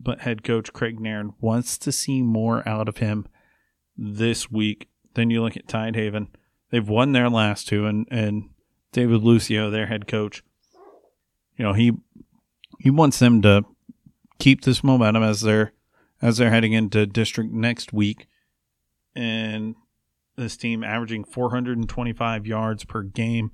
but 0.00 0.20
head 0.20 0.42
coach 0.42 0.72
Craig 0.72 0.98
Nairn 0.98 1.34
wants 1.40 1.78
to 1.78 1.92
see 1.92 2.22
more 2.22 2.66
out 2.68 2.88
of 2.88 2.98
him 2.98 3.26
this 3.96 4.50
week. 4.50 4.88
Then 5.14 5.30
you 5.30 5.42
look 5.42 5.56
at 5.56 5.66
Tidehaven; 5.66 6.28
they've 6.70 6.88
won 6.88 7.12
their 7.12 7.28
last 7.28 7.68
two, 7.68 7.86
and 7.86 8.06
and 8.10 8.50
David 8.92 9.22
Lucio, 9.22 9.70
their 9.70 9.86
head 9.86 10.06
coach, 10.06 10.42
you 11.56 11.64
know 11.64 11.74
he 11.74 11.92
he 12.78 12.90
wants 12.90 13.18
them 13.18 13.42
to 13.42 13.64
keep 14.38 14.62
this 14.62 14.82
momentum 14.82 15.22
as 15.22 15.42
they're 15.42 15.72
as 16.22 16.38
they're 16.38 16.50
heading 16.50 16.72
into 16.72 17.06
district 17.06 17.52
next 17.52 17.92
week, 17.92 18.28
and 19.14 19.74
this 20.36 20.56
team 20.56 20.82
averaging 20.82 21.22
425 21.24 22.46
yards 22.46 22.84
per 22.84 23.02
game 23.02 23.52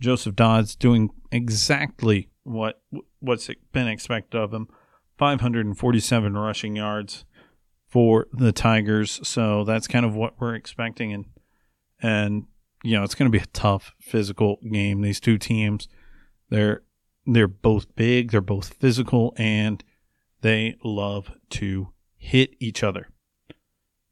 Joseph 0.00 0.36
Dodds 0.36 0.74
doing 0.74 1.10
exactly 1.30 2.30
what 2.42 2.82
what's 3.20 3.48
been 3.72 3.88
expected 3.88 4.38
of 4.38 4.52
him. 4.52 4.68
547 5.18 6.36
rushing 6.36 6.76
yards 6.76 7.24
for 7.86 8.26
the 8.32 8.52
Tigers. 8.52 9.20
So 9.26 9.64
that's 9.64 9.86
kind 9.86 10.06
of 10.06 10.14
what 10.14 10.40
we're 10.40 10.54
expecting 10.54 11.12
and 11.12 11.26
and 12.02 12.46
you 12.82 12.96
know, 12.96 13.04
it's 13.04 13.14
going 13.14 13.30
to 13.30 13.38
be 13.38 13.42
a 13.42 13.48
tough 13.48 13.94
physical 14.00 14.58
game. 14.72 15.02
These 15.02 15.20
two 15.20 15.38
teams, 15.38 15.88
they're 16.48 16.82
they're 17.26 17.48
both 17.48 17.94
big, 17.94 18.30
they're 18.30 18.40
both 18.40 18.74
physical 18.74 19.34
and 19.36 19.84
they 20.40 20.76
love 20.82 21.30
to 21.50 21.92
hit 22.16 22.54
each 22.58 22.82
other. 22.82 23.08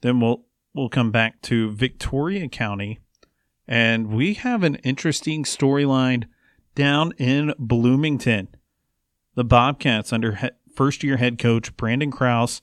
Then 0.03 0.21
we'll 0.21 0.45
we'll 0.75 0.91
come 0.91 1.11
back 1.11 1.41
to 1.43 1.71
Victoria 1.71 2.49
County 2.49 3.01
and 3.69 4.07
we 4.07 4.35
have 4.35 4.63
an 4.63 4.77
interesting 4.77 5.45
storyline 5.45 6.25
down 6.75 7.13
in 7.19 7.53
Bloomington. 7.59 8.49
The 9.35 9.45
Bobcats, 9.45 10.13
under 10.13 10.37
he- 10.37 10.51
first 10.75 11.05
year 11.05 11.19
head 11.19 11.39
coach 11.39 11.77
Brandon 11.77 12.11
Kraus, 12.11 12.63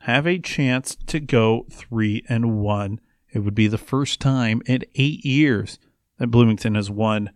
have 0.00 0.26
a 0.26 0.38
chance 0.38 0.96
to 1.06 1.20
go 1.20 1.66
3 1.70 2.24
and 2.28 2.58
1. 2.58 3.00
It 3.32 3.40
would 3.40 3.54
be 3.54 3.68
the 3.68 3.78
first 3.78 4.20
time 4.20 4.62
in 4.66 4.82
eight 4.96 5.24
years 5.24 5.78
that 6.18 6.28
Bloomington 6.28 6.74
has 6.74 6.90
won 6.90 7.30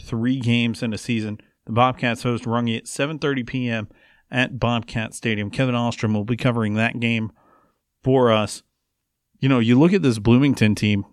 three 0.00 0.38
games 0.38 0.82
in 0.82 0.92
a 0.92 0.98
season. 0.98 1.38
The 1.64 1.72
Bobcats 1.72 2.22
host 2.22 2.44
Runge 2.44 2.76
at 2.76 2.84
7:30 2.84 3.46
p.m. 3.46 3.88
at 4.30 4.60
Bobcat 4.60 5.14
Stadium. 5.14 5.50
Kevin 5.50 5.74
Ostrom 5.74 6.14
will 6.14 6.24
be 6.24 6.36
covering 6.36 6.74
that 6.74 7.00
game 7.00 7.32
for 8.02 8.30
us. 8.30 8.62
You 9.40 9.48
know, 9.48 9.58
you 9.58 9.78
look 9.78 9.92
at 9.92 10.02
this 10.02 10.18
Bloomington 10.18 10.74
team 10.74 11.06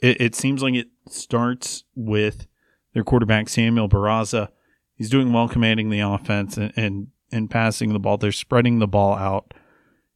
it, 0.00 0.20
it 0.20 0.34
seems 0.34 0.62
like 0.62 0.74
it 0.74 0.88
starts 1.08 1.84
with 1.94 2.46
their 2.94 3.04
quarterback 3.04 3.48
Samuel 3.48 3.88
Barraza. 3.88 4.48
He's 4.94 5.10
doing 5.10 5.32
well 5.32 5.48
commanding 5.48 5.90
the 5.90 6.00
offense 6.00 6.56
and, 6.56 6.72
and 6.76 7.08
and 7.30 7.50
passing 7.50 7.92
the 7.92 7.98
ball. 7.98 8.16
They're 8.16 8.32
spreading 8.32 8.78
the 8.78 8.88
ball 8.88 9.14
out. 9.14 9.54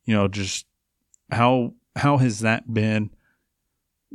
You 0.05 0.15
know, 0.15 0.29
just 0.29 0.67
how 1.31 1.75
how 1.97 2.19
has 2.19 2.41
that 2.41 2.73
been 2.73 3.11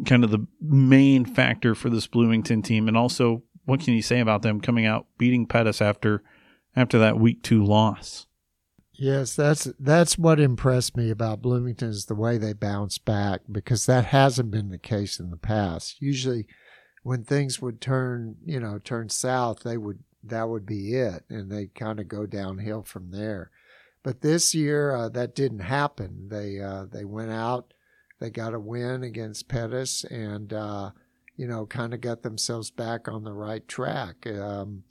kind 0.05 0.23
of 0.23 0.31
the 0.31 0.45
main 0.61 1.25
factor 1.25 1.75
for 1.75 1.89
this 1.89 2.07
Bloomington 2.07 2.61
team? 2.61 2.87
And 2.87 2.97
also, 2.97 3.43
what 3.65 3.79
can 3.79 3.93
you 3.93 4.01
say 4.01 4.19
about 4.19 4.41
them 4.41 4.61
coming 4.61 4.85
out 4.85 5.07
beating 5.17 5.45
Pettus 5.45 5.81
after 5.81 6.23
after 6.75 6.99
that 6.99 7.19
week 7.19 7.43
two 7.43 7.63
loss? 7.63 8.26
Yes, 8.97 9.35
that's 9.35 9.65
that's 9.79 10.17
what 10.17 10.39
impressed 10.39 10.97
me 10.97 11.11
about 11.11 11.41
Bloomington 11.41 11.89
is 11.89 12.05
the 12.05 12.15
way 12.15 12.37
they 12.37 12.53
bounce 12.53 12.97
back 12.97 13.41
because 13.51 13.85
that 13.85 14.05
hasn't 14.05 14.49
been 14.49 14.69
the 14.69 14.79
case 14.79 15.19
in 15.19 15.29
the 15.29 15.37
past. 15.37 16.01
Usually, 16.01 16.47
when 17.03 17.23
things 17.23 17.61
would 17.61 17.79
turn, 17.79 18.37
you 18.43 18.59
know, 18.59 18.79
turn 18.79 19.09
south, 19.09 19.59
they 19.63 19.77
would 19.77 19.99
that 20.23 20.49
would 20.49 20.65
be 20.65 20.95
it, 20.95 21.23
and 21.29 21.51
they 21.51 21.67
kind 21.67 21.99
of 21.99 22.07
go 22.07 22.25
downhill 22.25 22.83
from 22.83 23.11
there. 23.11 23.51
But 24.01 24.21
this 24.21 24.55
year, 24.55 24.95
uh, 24.95 25.09
that 25.09 25.35
didn't 25.35 25.59
happen. 25.59 26.27
They 26.29 26.59
uh, 26.59 26.85
they 26.91 27.05
went 27.05 27.31
out, 27.31 27.73
they 28.19 28.31
got 28.31 28.55
a 28.55 28.59
win 28.59 29.03
against 29.03 29.47
Pettus, 29.47 30.05
and 30.05 30.51
uh, 30.51 30.91
you 31.35 31.47
know, 31.47 31.67
kind 31.67 31.93
of 31.93 32.01
got 32.01 32.23
themselves 32.23 32.71
back 32.71 33.07
on 33.07 33.23
the 33.23 33.33
right 33.33 33.67
track. 33.67 34.25
Um, 34.25 34.83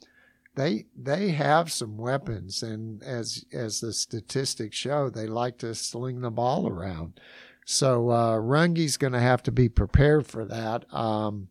they 0.57 0.85
they 0.95 1.29
have 1.29 1.71
some 1.71 1.97
weapons, 1.97 2.63
and 2.63 3.03
as 3.03 3.45
as 3.53 3.79
the 3.79 3.93
statistics 3.93 4.75
show, 4.75 5.09
they 5.09 5.27
like 5.27 5.59
to 5.59 5.75
sling 5.75 6.21
the 6.21 6.31
ball 6.31 6.67
around. 6.67 7.19
So 7.63 8.09
uh, 8.09 8.37
Runge's 8.37 8.97
going 8.97 9.13
to 9.13 9.19
have 9.19 9.43
to 9.43 9.51
be 9.51 9.69
prepared 9.69 10.25
for 10.25 10.45
that. 10.45 10.91
Um, 10.91 11.49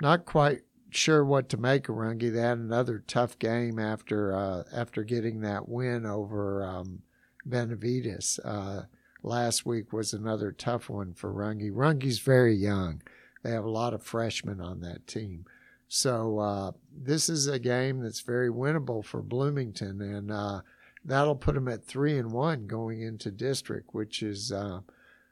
not 0.00 0.26
quite 0.26 0.60
sure 0.90 1.24
what 1.24 1.48
to 1.48 1.56
make 1.56 1.88
of 1.88 1.96
Runge. 1.96 2.32
They 2.32 2.40
had 2.40 2.58
another 2.58 3.02
tough 3.04 3.36
game 3.38 3.80
after 3.80 4.32
uh, 4.32 4.62
after 4.72 5.02
getting 5.02 5.40
that 5.40 5.68
win 5.68 6.06
over 6.06 6.64
um, 6.64 7.02
Benavides. 7.44 8.38
Uh, 8.44 8.82
last 9.24 9.66
week 9.66 9.92
was 9.92 10.12
another 10.12 10.52
tough 10.52 10.88
one 10.88 11.14
for 11.14 11.32
Runge. 11.34 11.72
Runge's 11.72 12.20
very 12.20 12.54
young. 12.54 13.02
They 13.42 13.50
have 13.50 13.64
a 13.64 13.70
lot 13.70 13.92
of 13.92 14.04
freshmen 14.04 14.60
on 14.60 14.82
that 14.82 15.08
team. 15.08 15.46
So 15.92 16.38
uh, 16.38 16.70
this 16.96 17.28
is 17.28 17.48
a 17.48 17.58
game 17.58 17.98
that's 17.98 18.20
very 18.20 18.48
winnable 18.48 19.04
for 19.04 19.22
Bloomington, 19.22 20.00
and 20.00 20.30
uh, 20.30 20.60
that'll 21.04 21.34
put 21.34 21.56
them 21.56 21.66
at 21.66 21.84
three 21.84 22.16
and 22.16 22.30
one 22.30 22.68
going 22.68 23.02
into 23.02 23.32
district, 23.32 23.92
which 23.92 24.22
is, 24.22 24.52
uh, 24.52 24.82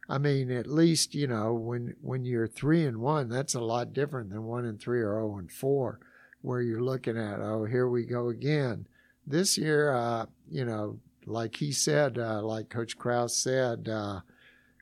I 0.08 0.18
mean, 0.18 0.50
at 0.50 0.66
least 0.66 1.14
you 1.14 1.28
know 1.28 1.54
when 1.54 1.94
when 2.02 2.24
you're 2.24 2.48
three 2.48 2.84
and 2.84 2.98
one, 2.98 3.28
that's 3.28 3.54
a 3.54 3.60
lot 3.60 3.92
different 3.92 4.30
than 4.30 4.42
one 4.42 4.64
and 4.64 4.80
three 4.80 4.98
or 4.98 5.14
zero 5.14 5.38
and 5.38 5.52
four, 5.52 6.00
where 6.42 6.60
you're 6.60 6.82
looking 6.82 7.16
at 7.16 7.38
oh 7.38 7.64
here 7.64 7.88
we 7.88 8.04
go 8.04 8.28
again. 8.28 8.88
This 9.24 9.58
year, 9.58 9.92
uh, 9.92 10.26
you 10.50 10.64
know, 10.64 10.98
like 11.24 11.54
he 11.54 11.70
said, 11.70 12.18
uh, 12.18 12.42
like 12.42 12.68
Coach 12.68 12.98
Kraus 12.98 13.36
said, 13.36 13.88
uh, 13.88 14.22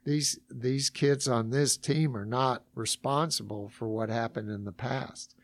these 0.05 0.39
these 0.51 0.89
kids 0.89 1.29
on 1.29 1.51
this 1.51 1.77
team 1.77 2.17
are 2.17 2.25
not 2.25 2.63
responsible 2.75 3.69
for 3.69 3.89
what 3.89 4.09
happened 4.09 4.51
in 4.51 4.65
the 4.65 4.73
past. 4.73 5.36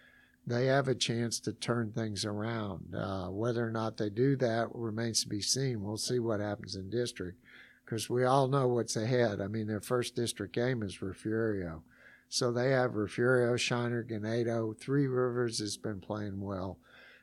They 0.47 0.67
have 0.67 0.89
a 0.89 0.95
chance 0.95 1.39
to 1.41 1.53
turn 1.53 1.93
things 1.93 2.25
around. 2.25 2.95
Uh, 2.95 3.27
whether 3.29 3.67
or 3.67 3.71
not 3.71 3.97
they 3.97 4.11
do 4.11 4.37
that 4.37 4.69
remains 4.75 5.23
to 5.23 5.29
be 5.29 5.41
seen. 5.41 5.83
We'll 5.83 5.97
see 5.97 6.19
what 6.19 6.41
happens 6.41 6.75
in 6.75 6.91
district 6.91 7.39
because 7.85 8.11
we 8.11 8.25
all 8.25 8.49
know 8.49 8.69
what's 8.69 8.97
ahead. 8.97 9.41
I 9.41 9.47
mean, 9.47 9.67
their 9.67 9.81
first 9.81 10.17
district 10.17 10.55
game 10.55 10.83
is 10.83 11.03
Refugio. 11.03 11.83
So 12.29 12.51
they 12.51 12.71
have 12.71 12.95
Refugio, 12.95 13.57
Shiner, 13.57 14.03
Ganado. 14.03 14.77
Three 14.77 15.07
Rivers 15.07 15.59
has 15.59 15.77
been 15.77 16.01
playing 16.01 16.41
well. 16.41 16.79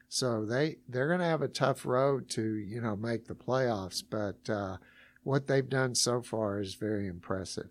So 0.07 0.45
they 0.45 0.77
they're 0.87 1.07
going 1.07 1.19
to 1.19 1.25
have 1.25 1.41
a 1.41 1.47
tough 1.47 1.85
road 1.85 2.29
to 2.29 2.55
you 2.55 2.81
know 2.81 2.95
make 2.95 3.27
the 3.27 3.35
playoffs, 3.35 4.03
but 4.07 4.49
uh, 4.49 4.77
what 5.23 5.47
they've 5.47 5.67
done 5.67 5.93
so 5.95 6.21
far 6.21 6.59
is 6.59 6.73
very 6.73 7.07
impressive. 7.07 7.69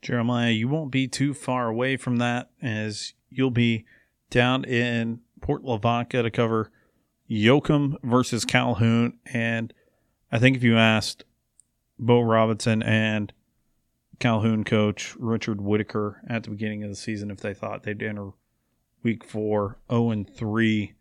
Jeremiah, 0.00 0.50
you 0.50 0.68
won't 0.68 0.90
be 0.90 1.06
too 1.06 1.34
far 1.34 1.68
away 1.68 1.98
from 1.98 2.16
that 2.16 2.50
as 2.62 3.12
you'll 3.28 3.50
be 3.50 3.84
down 4.30 4.64
in 4.64 5.20
Port 5.40 5.62
Lavaca 5.62 6.22
to 6.22 6.30
cover 6.30 6.70
Yoakum 7.30 7.96
versus 8.02 8.44
Calhoun. 8.44 9.18
And 9.32 9.72
I 10.30 10.38
think 10.38 10.56
if 10.56 10.62
you 10.62 10.76
asked 10.76 11.24
Bo 11.98 12.20
Robinson 12.20 12.82
and 12.82 13.32
Calhoun 14.18 14.64
coach 14.64 15.16
Richard 15.18 15.60
Whitaker 15.60 16.22
at 16.28 16.44
the 16.44 16.50
beginning 16.50 16.82
of 16.82 16.90
the 16.90 16.96
season 16.96 17.30
if 17.30 17.40
they 17.40 17.54
thought 17.54 17.84
they'd 17.84 18.02
enter 18.02 18.30
week 19.02 19.24
four 19.24 19.78
0 19.90 20.10
and 20.10 20.36
3 20.36 20.92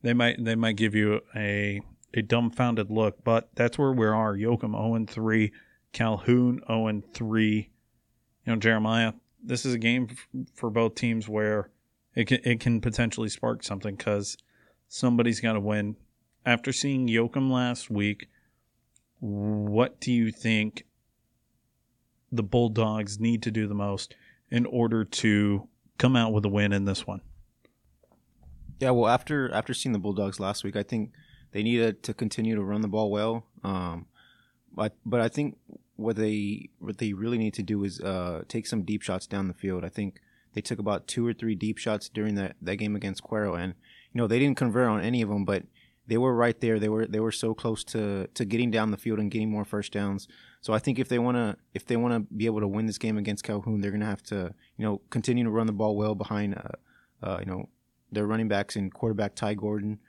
they 0.00 0.14
might 0.14 0.42
they 0.42 0.54
might 0.54 0.76
give 0.76 0.94
you 0.94 1.20
a 1.36 1.82
a 2.14 2.22
dumbfounded 2.22 2.90
look, 2.90 3.22
but 3.24 3.50
that's 3.54 3.78
where 3.78 3.92
we 3.92 4.06
are. 4.06 4.34
Yoakum 4.34 4.72
0 4.72 4.94
and 4.94 5.08
3, 5.08 5.52
Calhoun 5.92 6.60
0 6.66 6.86
and 6.86 7.12
3. 7.12 7.70
You 8.46 8.52
know, 8.52 8.58
Jeremiah, 8.58 9.12
this 9.42 9.66
is 9.66 9.74
a 9.74 9.78
game 9.78 10.08
for 10.54 10.70
both 10.70 10.94
teams 10.94 11.28
where 11.28 11.70
it 12.14 12.26
can, 12.26 12.40
it 12.44 12.60
can 12.60 12.80
potentially 12.80 13.28
spark 13.28 13.62
something 13.62 13.96
because 13.96 14.36
somebody's 14.88 15.40
got 15.40 15.54
to 15.54 15.60
win. 15.60 15.96
After 16.44 16.72
seeing 16.72 17.08
Yoakum 17.08 17.50
last 17.50 17.90
week, 17.90 18.28
what 19.20 20.00
do 20.00 20.12
you 20.12 20.30
think 20.30 20.86
the 22.30 22.42
Bulldogs 22.42 23.18
need 23.18 23.42
to 23.42 23.50
do 23.50 23.66
the 23.66 23.74
most 23.74 24.14
in 24.50 24.66
order 24.66 25.04
to 25.04 25.68
come 25.98 26.16
out 26.16 26.32
with 26.32 26.44
a 26.44 26.48
win 26.48 26.72
in 26.72 26.84
this 26.84 27.06
one? 27.06 27.20
Yeah, 28.80 28.90
well, 28.90 29.10
after 29.10 29.52
after 29.52 29.74
seeing 29.74 29.92
the 29.92 29.98
Bulldogs 29.98 30.38
last 30.38 30.62
week, 30.62 30.76
I 30.76 30.84
think 30.84 31.12
they 31.50 31.62
needed 31.62 32.02
to 32.04 32.14
continue 32.14 32.54
to 32.54 32.62
run 32.62 32.80
the 32.80 32.88
ball 32.88 33.10
well. 33.10 33.44
Um, 33.64 34.06
but 34.72 34.94
but 35.04 35.20
I 35.20 35.28
think 35.28 35.58
what 35.96 36.16
they 36.16 36.70
what 36.78 36.98
they 36.98 37.12
really 37.12 37.38
need 37.38 37.54
to 37.54 37.62
do 37.62 37.82
is 37.82 38.00
uh, 38.00 38.42
take 38.46 38.66
some 38.66 38.82
deep 38.82 39.02
shots 39.02 39.26
down 39.26 39.48
the 39.48 39.54
field. 39.54 39.84
I 39.84 39.88
think 39.88 40.20
they 40.58 40.62
took 40.62 40.80
about 40.80 41.06
two 41.06 41.24
or 41.24 41.32
three 41.32 41.54
deep 41.54 41.78
shots 41.78 42.08
during 42.08 42.34
that, 42.34 42.56
that 42.60 42.76
game 42.76 42.96
against 42.96 43.22
Cuero, 43.22 43.56
and 43.56 43.74
you 44.12 44.20
know 44.20 44.26
they 44.26 44.40
didn't 44.40 44.56
convert 44.56 44.88
on 44.88 45.00
any 45.00 45.22
of 45.22 45.28
them, 45.28 45.44
but 45.44 45.62
they 46.08 46.18
were 46.18 46.34
right 46.34 46.60
there. 46.60 46.80
They 46.80 46.88
were 46.88 47.06
they 47.06 47.20
were 47.20 47.30
so 47.30 47.54
close 47.54 47.84
to 47.84 48.26
to 48.26 48.44
getting 48.44 48.72
down 48.72 48.90
the 48.90 48.96
field 48.96 49.20
and 49.20 49.30
getting 49.30 49.52
more 49.52 49.64
first 49.64 49.92
downs. 49.92 50.26
So 50.60 50.72
I 50.72 50.80
think 50.80 50.98
if 50.98 51.08
they 51.08 51.20
wanna 51.20 51.58
if 51.74 51.86
they 51.86 51.96
wanna 51.96 52.20
be 52.20 52.46
able 52.46 52.58
to 52.58 52.66
win 52.66 52.86
this 52.86 52.98
game 52.98 53.16
against 53.16 53.44
Calhoun, 53.44 53.80
they're 53.80 53.92
gonna 53.92 54.04
have 54.04 54.24
to 54.24 54.52
you 54.76 54.84
know 54.84 55.00
continue 55.10 55.44
to 55.44 55.50
run 55.50 55.68
the 55.68 55.72
ball 55.72 55.96
well 55.96 56.16
behind 56.16 56.56
uh, 56.56 57.24
uh, 57.24 57.36
you 57.38 57.46
know 57.46 57.68
their 58.10 58.26
running 58.26 58.48
backs 58.48 58.74
and 58.74 58.92
quarterback 58.92 59.36
Ty 59.36 59.54
Gordon, 59.54 60.00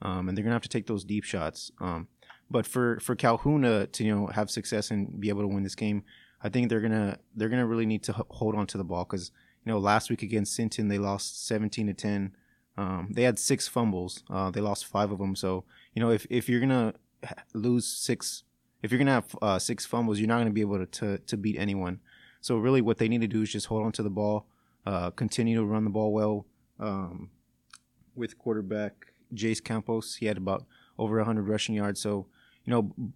um, 0.00 0.26
and 0.26 0.38
they're 0.38 0.42
gonna 0.42 0.54
have 0.54 0.62
to 0.62 0.70
take 0.70 0.86
those 0.86 1.04
deep 1.04 1.24
shots. 1.24 1.70
Um, 1.82 2.08
but 2.50 2.66
for 2.66 2.98
for 3.00 3.14
Calhoun 3.14 3.60
to, 3.60 3.88
to, 3.88 4.04
you 4.04 4.14
know 4.14 4.28
have 4.28 4.48
success 4.48 4.90
and 4.90 5.20
be 5.20 5.28
able 5.28 5.42
to 5.42 5.48
win 5.48 5.64
this 5.64 5.74
game, 5.74 6.02
I 6.42 6.48
think 6.48 6.70
they're 6.70 6.80
gonna 6.80 7.18
they're 7.36 7.50
gonna 7.50 7.66
really 7.66 7.84
need 7.84 8.04
to 8.04 8.12
h- 8.12 8.26
hold 8.30 8.54
on 8.54 8.66
to 8.68 8.78
the 8.78 8.84
ball 8.84 9.04
because 9.04 9.32
you 9.68 9.74
know 9.74 9.78
last 9.78 10.08
week 10.08 10.22
against 10.22 10.54
Sinton 10.54 10.88
they 10.88 10.96
lost 10.96 11.46
17 11.46 11.88
to 11.88 11.92
10. 11.92 12.34
Um, 12.78 13.10
they 13.12 13.24
had 13.24 13.38
six 13.38 13.68
fumbles. 13.68 14.22
Uh, 14.30 14.50
they 14.50 14.62
lost 14.62 14.86
five 14.86 15.12
of 15.12 15.18
them. 15.18 15.36
So 15.36 15.64
you 15.92 16.00
know 16.00 16.10
if 16.10 16.26
if 16.30 16.48
you're 16.48 16.60
gonna 16.60 16.94
lose 17.52 17.86
six, 17.86 18.44
if 18.82 18.90
you're 18.90 18.98
gonna 18.98 19.12
have 19.12 19.36
uh, 19.42 19.58
six 19.58 19.84
fumbles, 19.84 20.18
you're 20.18 20.28
not 20.28 20.38
gonna 20.38 20.52
be 20.52 20.62
able 20.62 20.78
to, 20.78 20.86
to 20.86 21.18
to 21.18 21.36
beat 21.36 21.58
anyone. 21.58 22.00
So 22.40 22.56
really, 22.56 22.80
what 22.80 22.96
they 22.96 23.08
need 23.08 23.20
to 23.20 23.26
do 23.26 23.42
is 23.42 23.52
just 23.52 23.66
hold 23.66 23.84
on 23.84 23.92
to 23.92 24.02
the 24.02 24.08
ball, 24.08 24.46
uh, 24.86 25.10
continue 25.10 25.58
to 25.58 25.66
run 25.66 25.84
the 25.84 25.90
ball 25.90 26.14
well. 26.14 26.46
Um, 26.80 27.30
with 28.14 28.38
quarterback 28.38 29.12
Jace 29.34 29.62
Campos. 29.62 30.16
He 30.16 30.26
had 30.26 30.38
about 30.38 30.64
over 30.98 31.16
100 31.16 31.46
rushing 31.46 31.74
yards. 31.74 32.00
So, 32.00 32.26
you 32.64 32.70
know, 32.72 33.12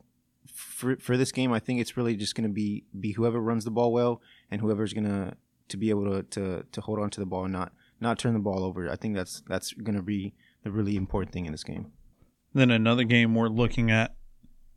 for 0.53 0.97
for 0.97 1.17
this 1.17 1.33
game, 1.33 1.53
I 1.53 1.61
think 1.61 1.81
it's 1.81 1.97
really 1.97 2.17
just 2.17 2.35
going 2.35 2.49
to 2.49 2.53
be 2.53 2.85
be 2.99 3.13
whoever 3.13 3.41
runs 3.41 3.65
the 3.65 3.71
ball 3.71 3.93
well 3.93 4.21
and 4.51 4.61
whoever's 4.61 4.93
going 4.93 5.05
to 5.05 5.37
to 5.69 5.77
be 5.77 5.91
able 5.91 6.05
to, 6.05 6.23
to 6.23 6.65
to 6.71 6.81
hold 6.81 6.99
on 6.99 7.11
to 7.11 7.21
the 7.21 7.27
ball 7.27 7.45
and 7.45 7.53
not 7.53 7.73
not 8.01 8.19
turn 8.19 8.35
the 8.35 8.41
ball 8.41 8.65
over. 8.65 8.91
I 8.91 8.97
think 8.97 9.15
that's 9.15 9.43
that's 9.49 9.73
going 9.73 9.97
to 9.97 10.03
be 10.03 10.35
the 10.65 10.71
really 10.71 10.97
important 10.97 11.33
thing 11.33 11.47
in 11.47 11.53
this 11.53 11.65
game. 11.65 11.93
Then 12.55 12.71
another 12.71 13.05
game 13.05 13.35
we're 13.35 13.49
looking 13.49 13.91
at. 13.91 14.15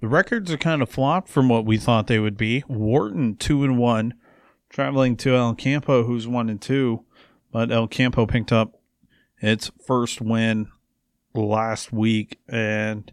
The 0.02 0.08
records 0.08 0.52
are 0.52 0.58
kind 0.58 0.82
of 0.82 0.90
flopped 0.90 1.30
from 1.30 1.50
what 1.50 1.66
we 1.66 1.78
thought 1.78 2.08
they 2.08 2.20
would 2.20 2.38
be. 2.38 2.62
Wharton 2.68 3.36
two 3.36 3.64
and 3.64 3.78
one, 3.78 4.14
traveling 4.70 5.18
to 5.18 5.36
El 5.36 5.56
Campo, 5.56 6.04
who's 6.04 6.28
one 6.28 6.50
and 6.50 6.62
two, 6.62 7.06
but 7.52 7.72
El 7.72 7.88
Campo 7.88 8.26
picked 8.26 8.52
up 8.52 8.80
its 9.42 9.72
first 9.86 10.22
win 10.22 10.68
last 11.34 11.92
week. 11.92 12.40
And 12.48 13.12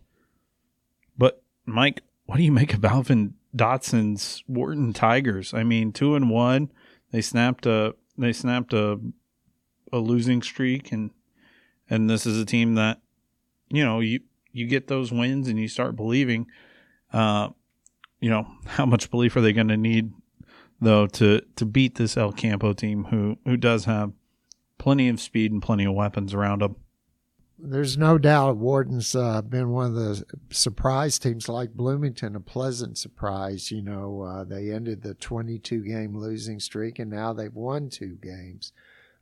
but 1.16 1.42
Mike, 1.66 2.02
what 2.26 2.36
do 2.36 2.42
you 2.42 2.52
make 2.52 2.74
of 2.74 2.84
Alvin 2.84 3.34
Dotson's 3.54 4.42
Wharton 4.46 4.92
Tigers? 4.92 5.54
I 5.54 5.62
mean, 5.62 5.92
two 5.92 6.14
and 6.14 6.30
one. 6.30 6.70
They 7.12 7.20
snapped 7.20 7.66
a 7.66 7.94
they 8.18 8.32
snapped 8.32 8.72
a 8.72 8.98
a 9.92 9.98
losing 9.98 10.42
streak, 10.42 10.90
and 10.90 11.10
and 11.88 12.10
this 12.10 12.26
is 12.26 12.40
a 12.40 12.46
team 12.46 12.74
that 12.74 13.00
you 13.68 13.84
know 13.84 14.00
you 14.00 14.20
you 14.50 14.66
get 14.66 14.88
those 14.88 15.12
wins 15.12 15.48
and 15.48 15.58
you 15.58 15.68
start 15.68 15.94
believing. 15.94 16.46
Uh, 17.12 17.50
you 18.20 18.30
know 18.30 18.46
how 18.66 18.86
much 18.86 19.10
belief 19.10 19.36
are 19.36 19.42
they 19.42 19.52
going 19.52 19.68
to 19.68 19.76
need 19.76 20.12
though 20.80 21.06
to 21.06 21.42
to 21.56 21.66
beat 21.66 21.96
this 21.96 22.16
El 22.16 22.32
Campo 22.32 22.72
team 22.72 23.04
who 23.04 23.36
who 23.44 23.56
does 23.56 23.84
have 23.84 24.12
plenty 24.78 25.08
of 25.08 25.20
speed 25.20 25.52
and 25.52 25.62
plenty 25.62 25.84
of 25.84 25.94
weapons 25.94 26.34
around 26.34 26.62
them. 26.62 26.76
There's 27.64 27.96
no 27.96 28.18
doubt 28.18 28.56
Wharton's 28.56 29.14
uh, 29.14 29.40
been 29.40 29.70
one 29.70 29.86
of 29.86 29.94
the 29.94 30.24
surprise 30.50 31.16
teams 31.20 31.48
like 31.48 31.74
Bloomington, 31.74 32.34
a 32.34 32.40
pleasant 32.40 32.98
surprise. 32.98 33.70
You 33.70 33.82
know, 33.82 34.22
uh, 34.22 34.42
they 34.42 34.72
ended 34.72 35.02
the 35.02 35.14
22 35.14 35.84
game 35.84 36.18
losing 36.18 36.58
streak 36.58 36.98
and 36.98 37.08
now 37.08 37.32
they've 37.32 37.54
won 37.54 37.88
two 37.88 38.18
games. 38.20 38.72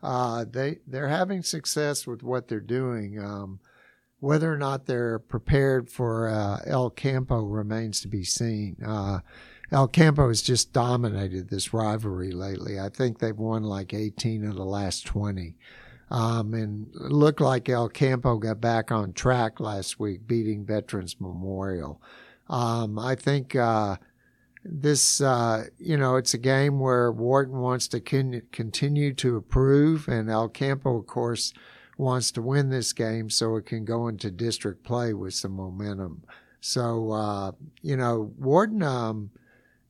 Uh, 0.03 0.47
they, 0.51 0.79
they're 0.87 1.09
having 1.09 1.43
success 1.43 2.07
with 2.07 2.23
what 2.23 2.49
they're 2.49 2.61
doing. 2.61 3.23
Um, 3.23 3.61
whether 4.21 4.51
or 4.53 4.57
not 4.57 4.87
they're 4.87 5.19
prepared 5.19 5.91
for 5.91 6.29
uh, 6.29 6.61
El 6.67 6.89
Campo 6.89 7.43
remains 7.43 8.01
to 8.01 8.09
be 8.09 8.25
seen. 8.25 8.77
Uh, 8.85 9.21
El 9.71 9.87
Campo 9.87 10.29
has 10.29 10.41
just 10.41 10.73
dominated 10.73 11.49
this 11.49 11.75
rivalry 11.75 12.33
lately. 12.33 12.81
I 12.81 12.89
think 12.89 13.19
they've 13.19 13.37
won 13.37 13.65
like 13.65 13.93
18 13.93 14.47
of 14.47 14.57
the 14.57 14.65
last 14.65 15.07
20. 15.07 15.57
Um, 16.11 16.55
and 16.55 16.89
looked 16.95 17.41
like 17.41 17.69
El 17.69 17.89
Campo 17.89 18.37
got 18.39 18.61
back 18.61 18.91
on 18.91 19.13
track 19.13 19.61
last 19.61 20.01
week, 20.01 20.27
beating 20.27 20.67
Veterans 20.67 21.17
Memorial. 21.21 22.03
Um, 22.49 22.99
I 22.99 23.15
think 23.15 23.55
uh, 23.55 23.97
this, 24.65 25.21
uh, 25.21 25.67
you 25.79 25.97
know, 25.97 26.17
it's 26.17 26.35
a 26.35 26.39
game 26.39 26.81
where 26.81 27.13
Wharton 27.13 27.61
wants 27.61 27.87
to 27.89 28.01
con- 28.01 28.43
continue 28.51 29.15
to 29.15 29.37
improve, 29.37 30.09
and 30.09 30.29
El 30.29 30.49
Campo, 30.49 30.99
of 30.99 31.07
course, 31.07 31.53
wants 31.97 32.33
to 32.33 32.43
win 32.43 32.71
this 32.71 32.93
game 32.93 33.31
so 33.31 33.57
it 33.57 33.67
can 33.67 33.85
go 33.85 34.09
into 34.09 34.31
district 34.31 34.83
play 34.83 35.15
with 35.15 35.35
some 35.35 35.53
momentum. 35.53 36.23
So, 36.61 37.13
uh, 37.13 37.53
you 37.83 37.97
know, 37.97 38.33
Wharton, 38.39 38.83
um, 38.83 39.31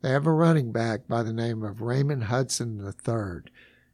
they 0.02 0.10
have 0.10 0.26
a 0.26 0.32
running 0.32 0.72
back 0.72 1.08
by 1.08 1.22
the 1.22 1.32
name 1.32 1.62
of 1.62 1.80
Raymond 1.80 2.24
Hudson 2.24 2.80
III. 2.84 3.50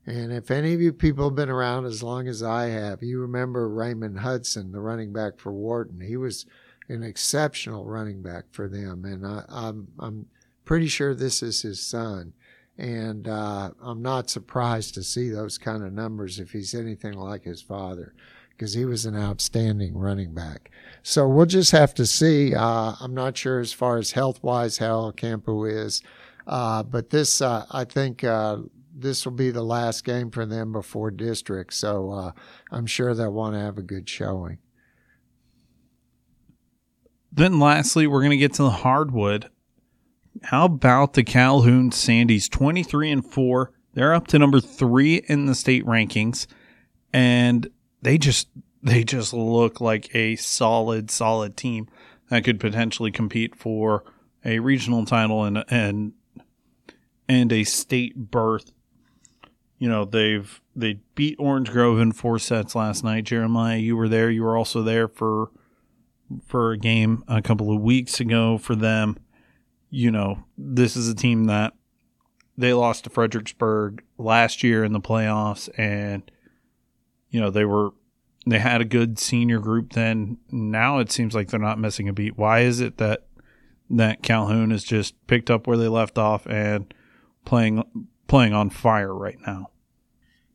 And 0.07 0.32
if 0.32 0.52
any 0.52 0.72
of 0.72 0.80
you 0.80 0.92
people 0.92 1.24
have 1.24 1.34
been 1.34 1.50
around 1.50 1.84
as 1.84 2.02
long 2.02 2.28
as 2.28 2.42
I 2.42 2.66
have, 2.66 3.02
you 3.02 3.20
remember 3.20 3.68
Raymond 3.68 4.20
Hudson, 4.20 4.70
the 4.70 4.80
running 4.80 5.12
back 5.12 5.38
for 5.38 5.52
Wharton. 5.52 6.00
He 6.00 6.16
was 6.16 6.46
an 6.88 7.02
exceptional 7.02 7.84
running 7.84 8.22
back 8.22 8.44
for 8.52 8.68
them, 8.68 9.04
and 9.04 9.26
I, 9.26 9.42
I'm 9.48 9.88
I'm 9.98 10.26
pretty 10.64 10.86
sure 10.86 11.14
this 11.14 11.42
is 11.42 11.62
his 11.62 11.80
son. 11.80 12.32
And 12.78 13.26
uh, 13.26 13.70
I'm 13.80 14.02
not 14.02 14.30
surprised 14.30 14.94
to 14.94 15.02
see 15.02 15.30
those 15.30 15.57
kind 15.59 15.82
of 15.82 15.92
numbers 15.92 16.38
if 16.38 16.52
he's 16.52 16.74
anything 16.74 17.14
like 17.14 17.44
his 17.44 17.62
father, 17.62 18.14
because 18.50 18.74
he 18.74 18.84
was 18.84 19.07
an 19.07 19.16
outstanding 19.16 19.96
running 19.96 20.34
back. 20.34 20.70
So 21.02 21.26
we'll 21.26 21.46
just 21.46 21.72
have 21.72 21.94
to 21.94 22.07
see. 22.07 22.54
Uh, 22.54 22.94
I'm 23.00 23.14
not 23.14 23.36
sure 23.36 23.61
as 23.61 23.72
far 23.72 23.96
as 23.96 24.12
health 24.12 24.42
wise 24.42 24.78
how 24.78 25.11
Campo 25.12 25.64
is, 25.64 26.02
uh, 26.46 26.82
but 26.82 27.11
this 27.11 27.40
uh, 27.40 27.64
I 27.70 27.84
think 27.84 28.22
uh, 28.22 28.59
this 28.99 29.24
will 29.24 29.32
be 29.32 29.51
the 29.51 29.62
last 29.62 30.05
game 30.05 30.30
for 30.30 30.47
them 30.47 30.72
before 30.72 31.11
district. 31.11 31.74
So 31.74 32.11
uh, 32.11 32.32
I'm 32.70 32.86
sure 32.86 33.14
they'll 33.14 33.32
want 33.32 33.55
to 33.55 33.61
have 33.61 33.78
a 33.78 33.82
good 33.82 34.09
showing. 34.09 34.59
Then 37.32 37.59
lastly, 37.59 38.07
we're 38.07 38.22
going 38.22 38.30
to 38.30 38.36
get 38.36 38.55
to 38.55 38.62
the 38.62 38.70
hardwood. 38.70 39.51
How 40.44 40.64
about 40.64 41.14
the 41.14 41.24
Calhoun 41.24 41.90
Sandies? 41.90 42.51
23 42.51 43.11
and 43.11 43.24
4. 43.24 43.72
They're 43.94 44.14
up 44.14 44.26
to 44.28 44.38
number 44.38 44.61
3 44.61 45.16
in 45.28 45.47
the 45.47 45.55
state 45.55 45.84
rankings 45.84 46.47
and 47.16 47.70
they 48.03 48.18
just 48.18 48.49
they 48.82 49.03
just 49.03 49.32
look 49.32 49.80
like 49.80 50.14
a 50.14 50.36
solid 50.36 51.11
solid 51.11 51.57
team 51.57 51.88
that 52.28 52.44
could 52.44 52.61
potentially 52.61 53.11
compete 53.11 53.57
for 53.57 54.05
a 54.44 54.59
regional 54.59 55.05
title 55.07 55.44
and 55.44 55.64
and 55.68 56.12
and 57.26 57.53
a 57.53 57.64
state 57.64 58.14
berth. 58.14 58.70
You 59.79 59.89
know, 59.89 60.05
they've 60.05 60.61
they 60.74 61.01
beat 61.14 61.37
Orange 61.39 61.70
Grove 61.70 61.99
in 61.99 62.12
four 62.12 62.39
sets 62.39 62.74
last 62.74 63.05
night. 63.05 63.24
Jeremiah, 63.24 63.77
you 63.77 63.97
were 63.97 64.09
there. 64.09 64.31
You 64.31 64.43
were 64.43 64.57
also 64.57 64.83
there 64.83 65.09
for 65.09 65.51
for 66.45 66.72
a 66.72 66.79
game 66.79 67.22
a 67.29 67.43
couple 67.43 67.74
of 67.74 67.81
weeks 67.81 68.20
ago 68.20 68.59
for 68.59 68.74
them. 68.74 69.16
You 69.91 70.11
know, 70.11 70.45
this 70.57 70.97
is 70.97 71.09
a 71.09 71.14
team 71.14 71.45
that 71.45 71.74
they 72.59 72.72
lost 72.72 73.05
to 73.05 73.11
Fredericksburg 73.11 74.03
last 74.18 74.62
year 74.62 74.83
in 74.83 74.93
the 74.93 75.01
playoffs 75.01 75.68
and 75.79 76.31
you 77.31 77.41
know, 77.41 77.51
they 77.51 77.64
were 77.64 77.91
they 78.47 78.59
had 78.59 78.81
a 78.81 78.87
good 78.87 79.18
senior 79.18 79.59
group 79.59 79.93
then. 79.93 80.39
Now 80.51 80.99
it 80.99 81.11
seems 81.11 81.35
like 81.35 81.49
they're 81.49 81.61
not 81.61 81.79
missing 81.79 82.09
a 82.09 82.12
beat. 82.12 82.39
Why 82.39 82.61
is 82.61 82.81
it 82.81 82.97
that 82.99 83.27
that 83.91 84.22
Calhoun 84.22 84.70
has 84.70 84.85
just 84.85 85.14
picked 85.27 85.51
up 85.51 85.66
where 85.66 85.77
they 85.77 85.89
left 85.89 86.18
off 86.18 86.47
and 86.47 86.93
playing 87.45 88.09
playing 88.27 88.53
on 88.53 88.70
fire 88.70 89.14
right 89.14 89.39
now? 89.47 89.70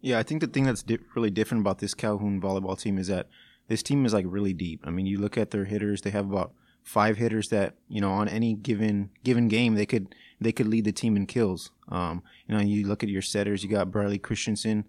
Yeah, 0.01 0.17
I 0.19 0.23
think 0.23 0.41
the 0.41 0.47
thing 0.47 0.63
that's 0.63 0.83
di- 0.83 0.99
really 1.15 1.29
different 1.29 1.61
about 1.61 1.79
this 1.79 1.93
Calhoun 1.93 2.41
volleyball 2.41 2.79
team 2.79 2.97
is 2.97 3.07
that 3.07 3.27
this 3.67 3.83
team 3.83 4.05
is 4.05 4.13
like 4.13 4.25
really 4.27 4.53
deep. 4.53 4.81
I 4.83 4.89
mean, 4.89 5.05
you 5.05 5.19
look 5.19 5.37
at 5.37 5.51
their 5.51 5.65
hitters; 5.65 6.01
they 6.01 6.09
have 6.09 6.29
about 6.29 6.53
five 6.83 7.17
hitters 7.17 7.49
that 7.49 7.75
you 7.87 8.01
know 8.01 8.11
on 8.11 8.27
any 8.27 8.55
given 8.55 9.11
given 9.23 9.47
game 9.47 9.75
they 9.75 9.85
could 9.85 10.15
they 10.39 10.51
could 10.51 10.67
lead 10.67 10.85
the 10.85 10.91
team 10.91 11.15
in 11.15 11.27
kills. 11.27 11.71
Um, 11.89 12.23
you 12.47 12.55
know, 12.55 12.61
you 12.61 12.87
look 12.87 13.03
at 13.03 13.09
your 13.09 13.21
setters; 13.21 13.63
you 13.63 13.69
got 13.69 13.91
Bradley 13.91 14.17
Christensen. 14.17 14.85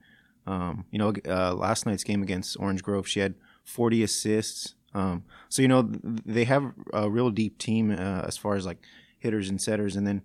Um, 0.47 0.87
you 0.91 0.99
know, 0.99 1.13
uh, 1.29 1.55
last 1.55 1.87
night's 1.87 2.03
game 2.03 2.23
against 2.23 2.59
Orange 2.59 2.83
Grove, 2.83 3.07
she 3.07 3.21
had 3.21 3.35
40 3.65 4.03
assists. 4.03 4.75
Um, 4.95 5.25
so 5.49 5.63
you 5.63 5.69
know 5.69 5.91
they 6.27 6.45
have 6.45 6.73
a 6.93 7.09
real 7.09 7.31
deep 7.31 7.59
team 7.59 7.91
uh, 7.93 8.23
as 8.27 8.37
far 8.37 8.57
as 8.57 8.67
like 8.67 8.79
hitters 9.19 9.49
and 9.49 9.61
setters, 9.61 9.97
and 9.97 10.07
then 10.07 10.23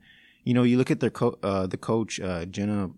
you 0.47 0.53
know 0.53 0.63
you 0.63 0.77
look 0.77 0.89
at 0.89 1.01
their 1.01 1.09
co- 1.09 1.37
uh, 1.43 1.67
the 1.67 1.75
coach 1.75 2.21
uh, 2.21 2.45
Jenna 2.45 2.91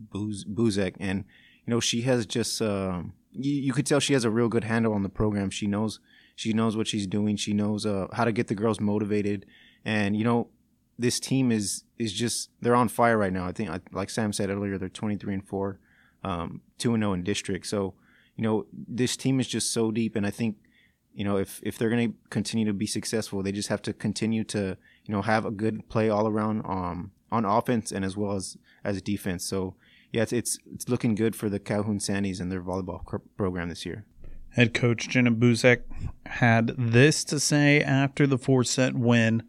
Buz- 0.00 0.44
Buzek, 0.44 0.96
and 0.98 1.24
you 1.64 1.70
know 1.70 1.78
she 1.78 2.02
has 2.02 2.26
just 2.26 2.60
um, 2.60 3.12
you, 3.30 3.52
you 3.52 3.72
could 3.72 3.86
tell 3.86 4.00
she 4.00 4.14
has 4.14 4.24
a 4.24 4.30
real 4.30 4.48
good 4.48 4.64
handle 4.64 4.92
on 4.92 5.04
the 5.04 5.08
program. 5.08 5.48
She 5.48 5.68
knows 5.68 6.00
she 6.34 6.52
knows 6.52 6.76
what 6.76 6.88
she's 6.88 7.06
doing. 7.06 7.36
She 7.36 7.52
knows 7.52 7.86
uh, 7.86 8.08
how 8.12 8.24
to 8.24 8.32
get 8.32 8.48
the 8.48 8.56
girls 8.56 8.80
motivated, 8.80 9.46
and 9.84 10.16
you 10.16 10.24
know 10.24 10.48
this 10.98 11.20
team 11.20 11.52
is 11.52 11.84
is 11.98 12.12
just 12.12 12.50
they're 12.60 12.74
on 12.74 12.88
fire 12.88 13.16
right 13.16 13.32
now. 13.32 13.46
I 13.46 13.52
think 13.52 13.70
like 13.92 14.10
Sam 14.10 14.32
said 14.32 14.50
earlier, 14.50 14.76
they're 14.76 14.88
23 14.88 15.34
and 15.34 15.46
four, 15.46 15.78
um, 16.24 16.62
two 16.78 16.94
and 16.94 17.02
zero 17.02 17.12
in 17.12 17.22
district. 17.22 17.68
So 17.68 17.94
you 18.34 18.42
know 18.42 18.66
this 18.72 19.16
team 19.16 19.38
is 19.38 19.46
just 19.46 19.72
so 19.72 19.92
deep, 19.92 20.16
and 20.16 20.26
I 20.26 20.30
think 20.30 20.56
you 21.14 21.22
know 21.22 21.36
if 21.36 21.60
if 21.62 21.78
they're 21.78 21.90
going 21.90 22.10
to 22.10 22.18
continue 22.30 22.66
to 22.66 22.72
be 22.72 22.88
successful, 22.88 23.40
they 23.44 23.52
just 23.52 23.68
have 23.68 23.82
to 23.82 23.92
continue 23.92 24.42
to 24.44 24.76
you 25.08 25.14
know 25.14 25.22
have 25.22 25.44
a 25.44 25.50
good 25.50 25.88
play 25.88 26.08
all 26.08 26.28
around 26.28 26.62
um, 26.66 27.10
on 27.32 27.44
offense 27.44 27.90
and 27.90 28.04
as 28.04 28.16
well 28.16 28.32
as 28.32 28.56
as 28.84 29.02
defense. 29.02 29.44
So 29.44 29.74
yeah, 30.12 30.22
it's 30.22 30.32
it's, 30.32 30.58
it's 30.72 30.88
looking 30.88 31.14
good 31.14 31.34
for 31.34 31.48
the 31.48 31.58
Calhoun 31.58 31.98
Sandies 31.98 32.40
and 32.40 32.52
their 32.52 32.62
volleyball 32.62 33.00
program 33.36 33.70
this 33.70 33.84
year. 33.84 34.04
Head 34.50 34.74
coach 34.74 35.08
Jenna 35.08 35.32
Buzek 35.32 35.82
had 36.26 36.74
this 36.78 37.24
to 37.24 37.40
say 37.40 37.82
after 37.82 38.26
the 38.26 38.38
four 38.38 38.64
set 38.64 38.94
win 38.94 39.42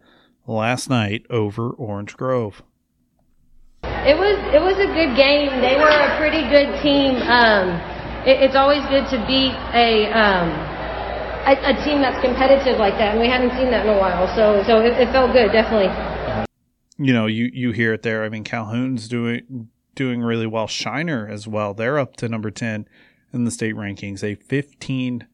last 0.48 0.90
night 0.90 1.26
over 1.30 1.70
Orange 1.70 2.16
Grove. 2.18 2.64
It 3.84 4.18
was 4.18 4.38
it 4.54 4.62
was 4.62 4.78
a 4.80 4.88
good 4.88 5.16
game. 5.16 5.50
They 5.62 5.76
were 5.76 5.90
a 5.90 6.18
pretty 6.18 6.42
good 6.50 6.82
team. 6.82 7.16
Um, 7.16 7.70
it, 8.26 8.42
it's 8.44 8.56
always 8.56 8.84
good 8.88 9.08
to 9.10 9.18
beat 9.28 9.56
a, 9.74 10.12
um, 10.12 10.69
a, 11.46 11.54
a 11.72 11.84
team 11.84 12.02
that's 12.02 12.20
competitive 12.24 12.80
like 12.80 12.98
that, 12.98 13.14
and 13.14 13.20
we 13.20 13.28
haven't 13.28 13.52
seen 13.52 13.72
that 13.72 13.86
in 13.86 13.94
a 13.94 14.00
while. 14.00 14.28
So 14.36 14.64
so 14.64 14.80
it, 14.80 14.94
it 14.94 15.12
felt 15.12 15.34
good, 15.34 15.52
definitely. 15.52 15.90
You 16.98 17.14
know, 17.14 17.28
you 17.28 17.50
you 17.54 17.72
hear 17.72 17.94
it 17.94 18.04
there. 18.04 18.24
I 18.24 18.30
mean, 18.30 18.44
Calhoun's 18.44 19.08
doing 19.08 19.70
doing 19.96 20.22
really 20.22 20.48
well. 20.48 20.68
Shiner 20.68 21.28
as 21.28 21.48
well. 21.48 21.74
They're 21.74 22.00
up 22.00 22.16
to 22.18 22.30
number 22.30 22.52
10 22.52 22.88
in 23.34 23.44
the 23.44 23.52
state 23.52 23.76
rankings. 23.76 24.24
A 24.24 24.36
15 24.36 25.28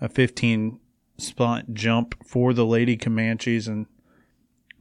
a 0.00 0.08
15 0.08 0.80
spot 1.18 1.64
jump 1.72 2.14
for 2.26 2.52
the 2.52 2.64
Lady 2.64 2.96
Comanches 2.96 3.68
and 3.68 3.86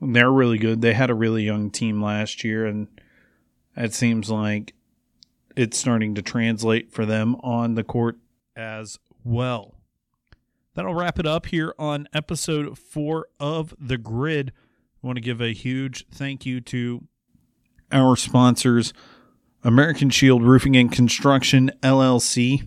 they're 0.01 0.32
really 0.32 0.57
good. 0.57 0.82
They 0.82 0.93
had 0.93 1.09
a 1.09 1.15
really 1.15 1.43
young 1.43 1.70
team 1.70 2.01
last 2.01 2.43
year 2.43 2.65
and 2.65 2.88
it 3.76 3.93
seems 3.93 4.30
like 4.30 4.74
it's 5.55 5.78
starting 5.78 6.15
to 6.15 6.22
translate 6.22 6.91
for 6.91 7.05
them 7.05 7.36
on 7.36 7.76
the 7.76 7.84
court 7.84 8.17
as 8.55 8.97
well. 9.24 9.76
That'll 10.80 10.95
wrap 10.95 11.19
it 11.19 11.25
up 11.25 11.47
here 11.47 11.75
on 11.77 12.07
episode 12.13 12.77
4 12.77 13.27
of 13.38 13.75
The 13.82 13.97
Grid. 13.97 14.53
I 15.03 15.07
want 15.07 15.17
to 15.17 15.21
give 15.21 15.41
a 15.41 15.51
huge 15.51 16.07
thank 16.09 16.45
you 16.45 16.61
to 16.61 17.03
our 17.91 18.15
sponsors 18.15 18.93
American 19.61 20.09
Shield 20.09 20.41
Roofing 20.41 20.77
and 20.77 20.89
Construction 20.89 21.69
LLC, 21.84 22.65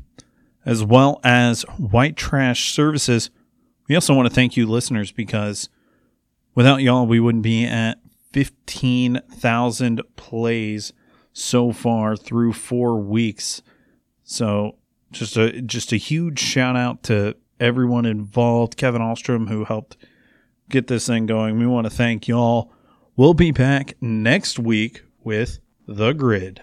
as 0.66 0.84
well 0.84 1.22
as 1.24 1.62
White 1.78 2.16
Trash 2.18 2.74
Services. 2.74 3.30
We 3.88 3.94
also 3.94 4.12
want 4.12 4.28
to 4.28 4.34
thank 4.34 4.58
you, 4.58 4.66
listeners, 4.66 5.10
because 5.10 5.70
without 6.54 6.82
y'all, 6.82 7.06
we 7.06 7.18
wouldn't 7.18 7.44
be 7.44 7.64
at 7.64 7.98
15,000 8.34 10.02
plays 10.16 10.92
so 11.32 11.72
far 11.72 12.14
through 12.16 12.52
four 12.52 13.00
weeks. 13.00 13.62
So 14.22 14.76
just 15.12 15.38
a 15.38 15.62
just 15.62 15.94
a 15.94 15.96
huge 15.96 16.40
shout 16.40 16.76
out 16.76 17.02
to 17.04 17.36
everyone 17.62 18.04
involved. 18.04 18.76
Kevin 18.76 19.00
Alstrom, 19.00 19.48
who 19.48 19.64
helped 19.64 19.96
get 20.68 20.88
this 20.88 21.06
thing 21.06 21.26
going. 21.26 21.58
We 21.58 21.66
want 21.66 21.86
to 21.86 21.90
thank 21.90 22.26
y'all. 22.26 22.72
We'll 23.16 23.34
be 23.34 23.52
back 23.52 23.94
next 24.00 24.58
week 24.58 25.02
with 25.22 25.60
The 25.86 26.12
Grid. 26.12 26.60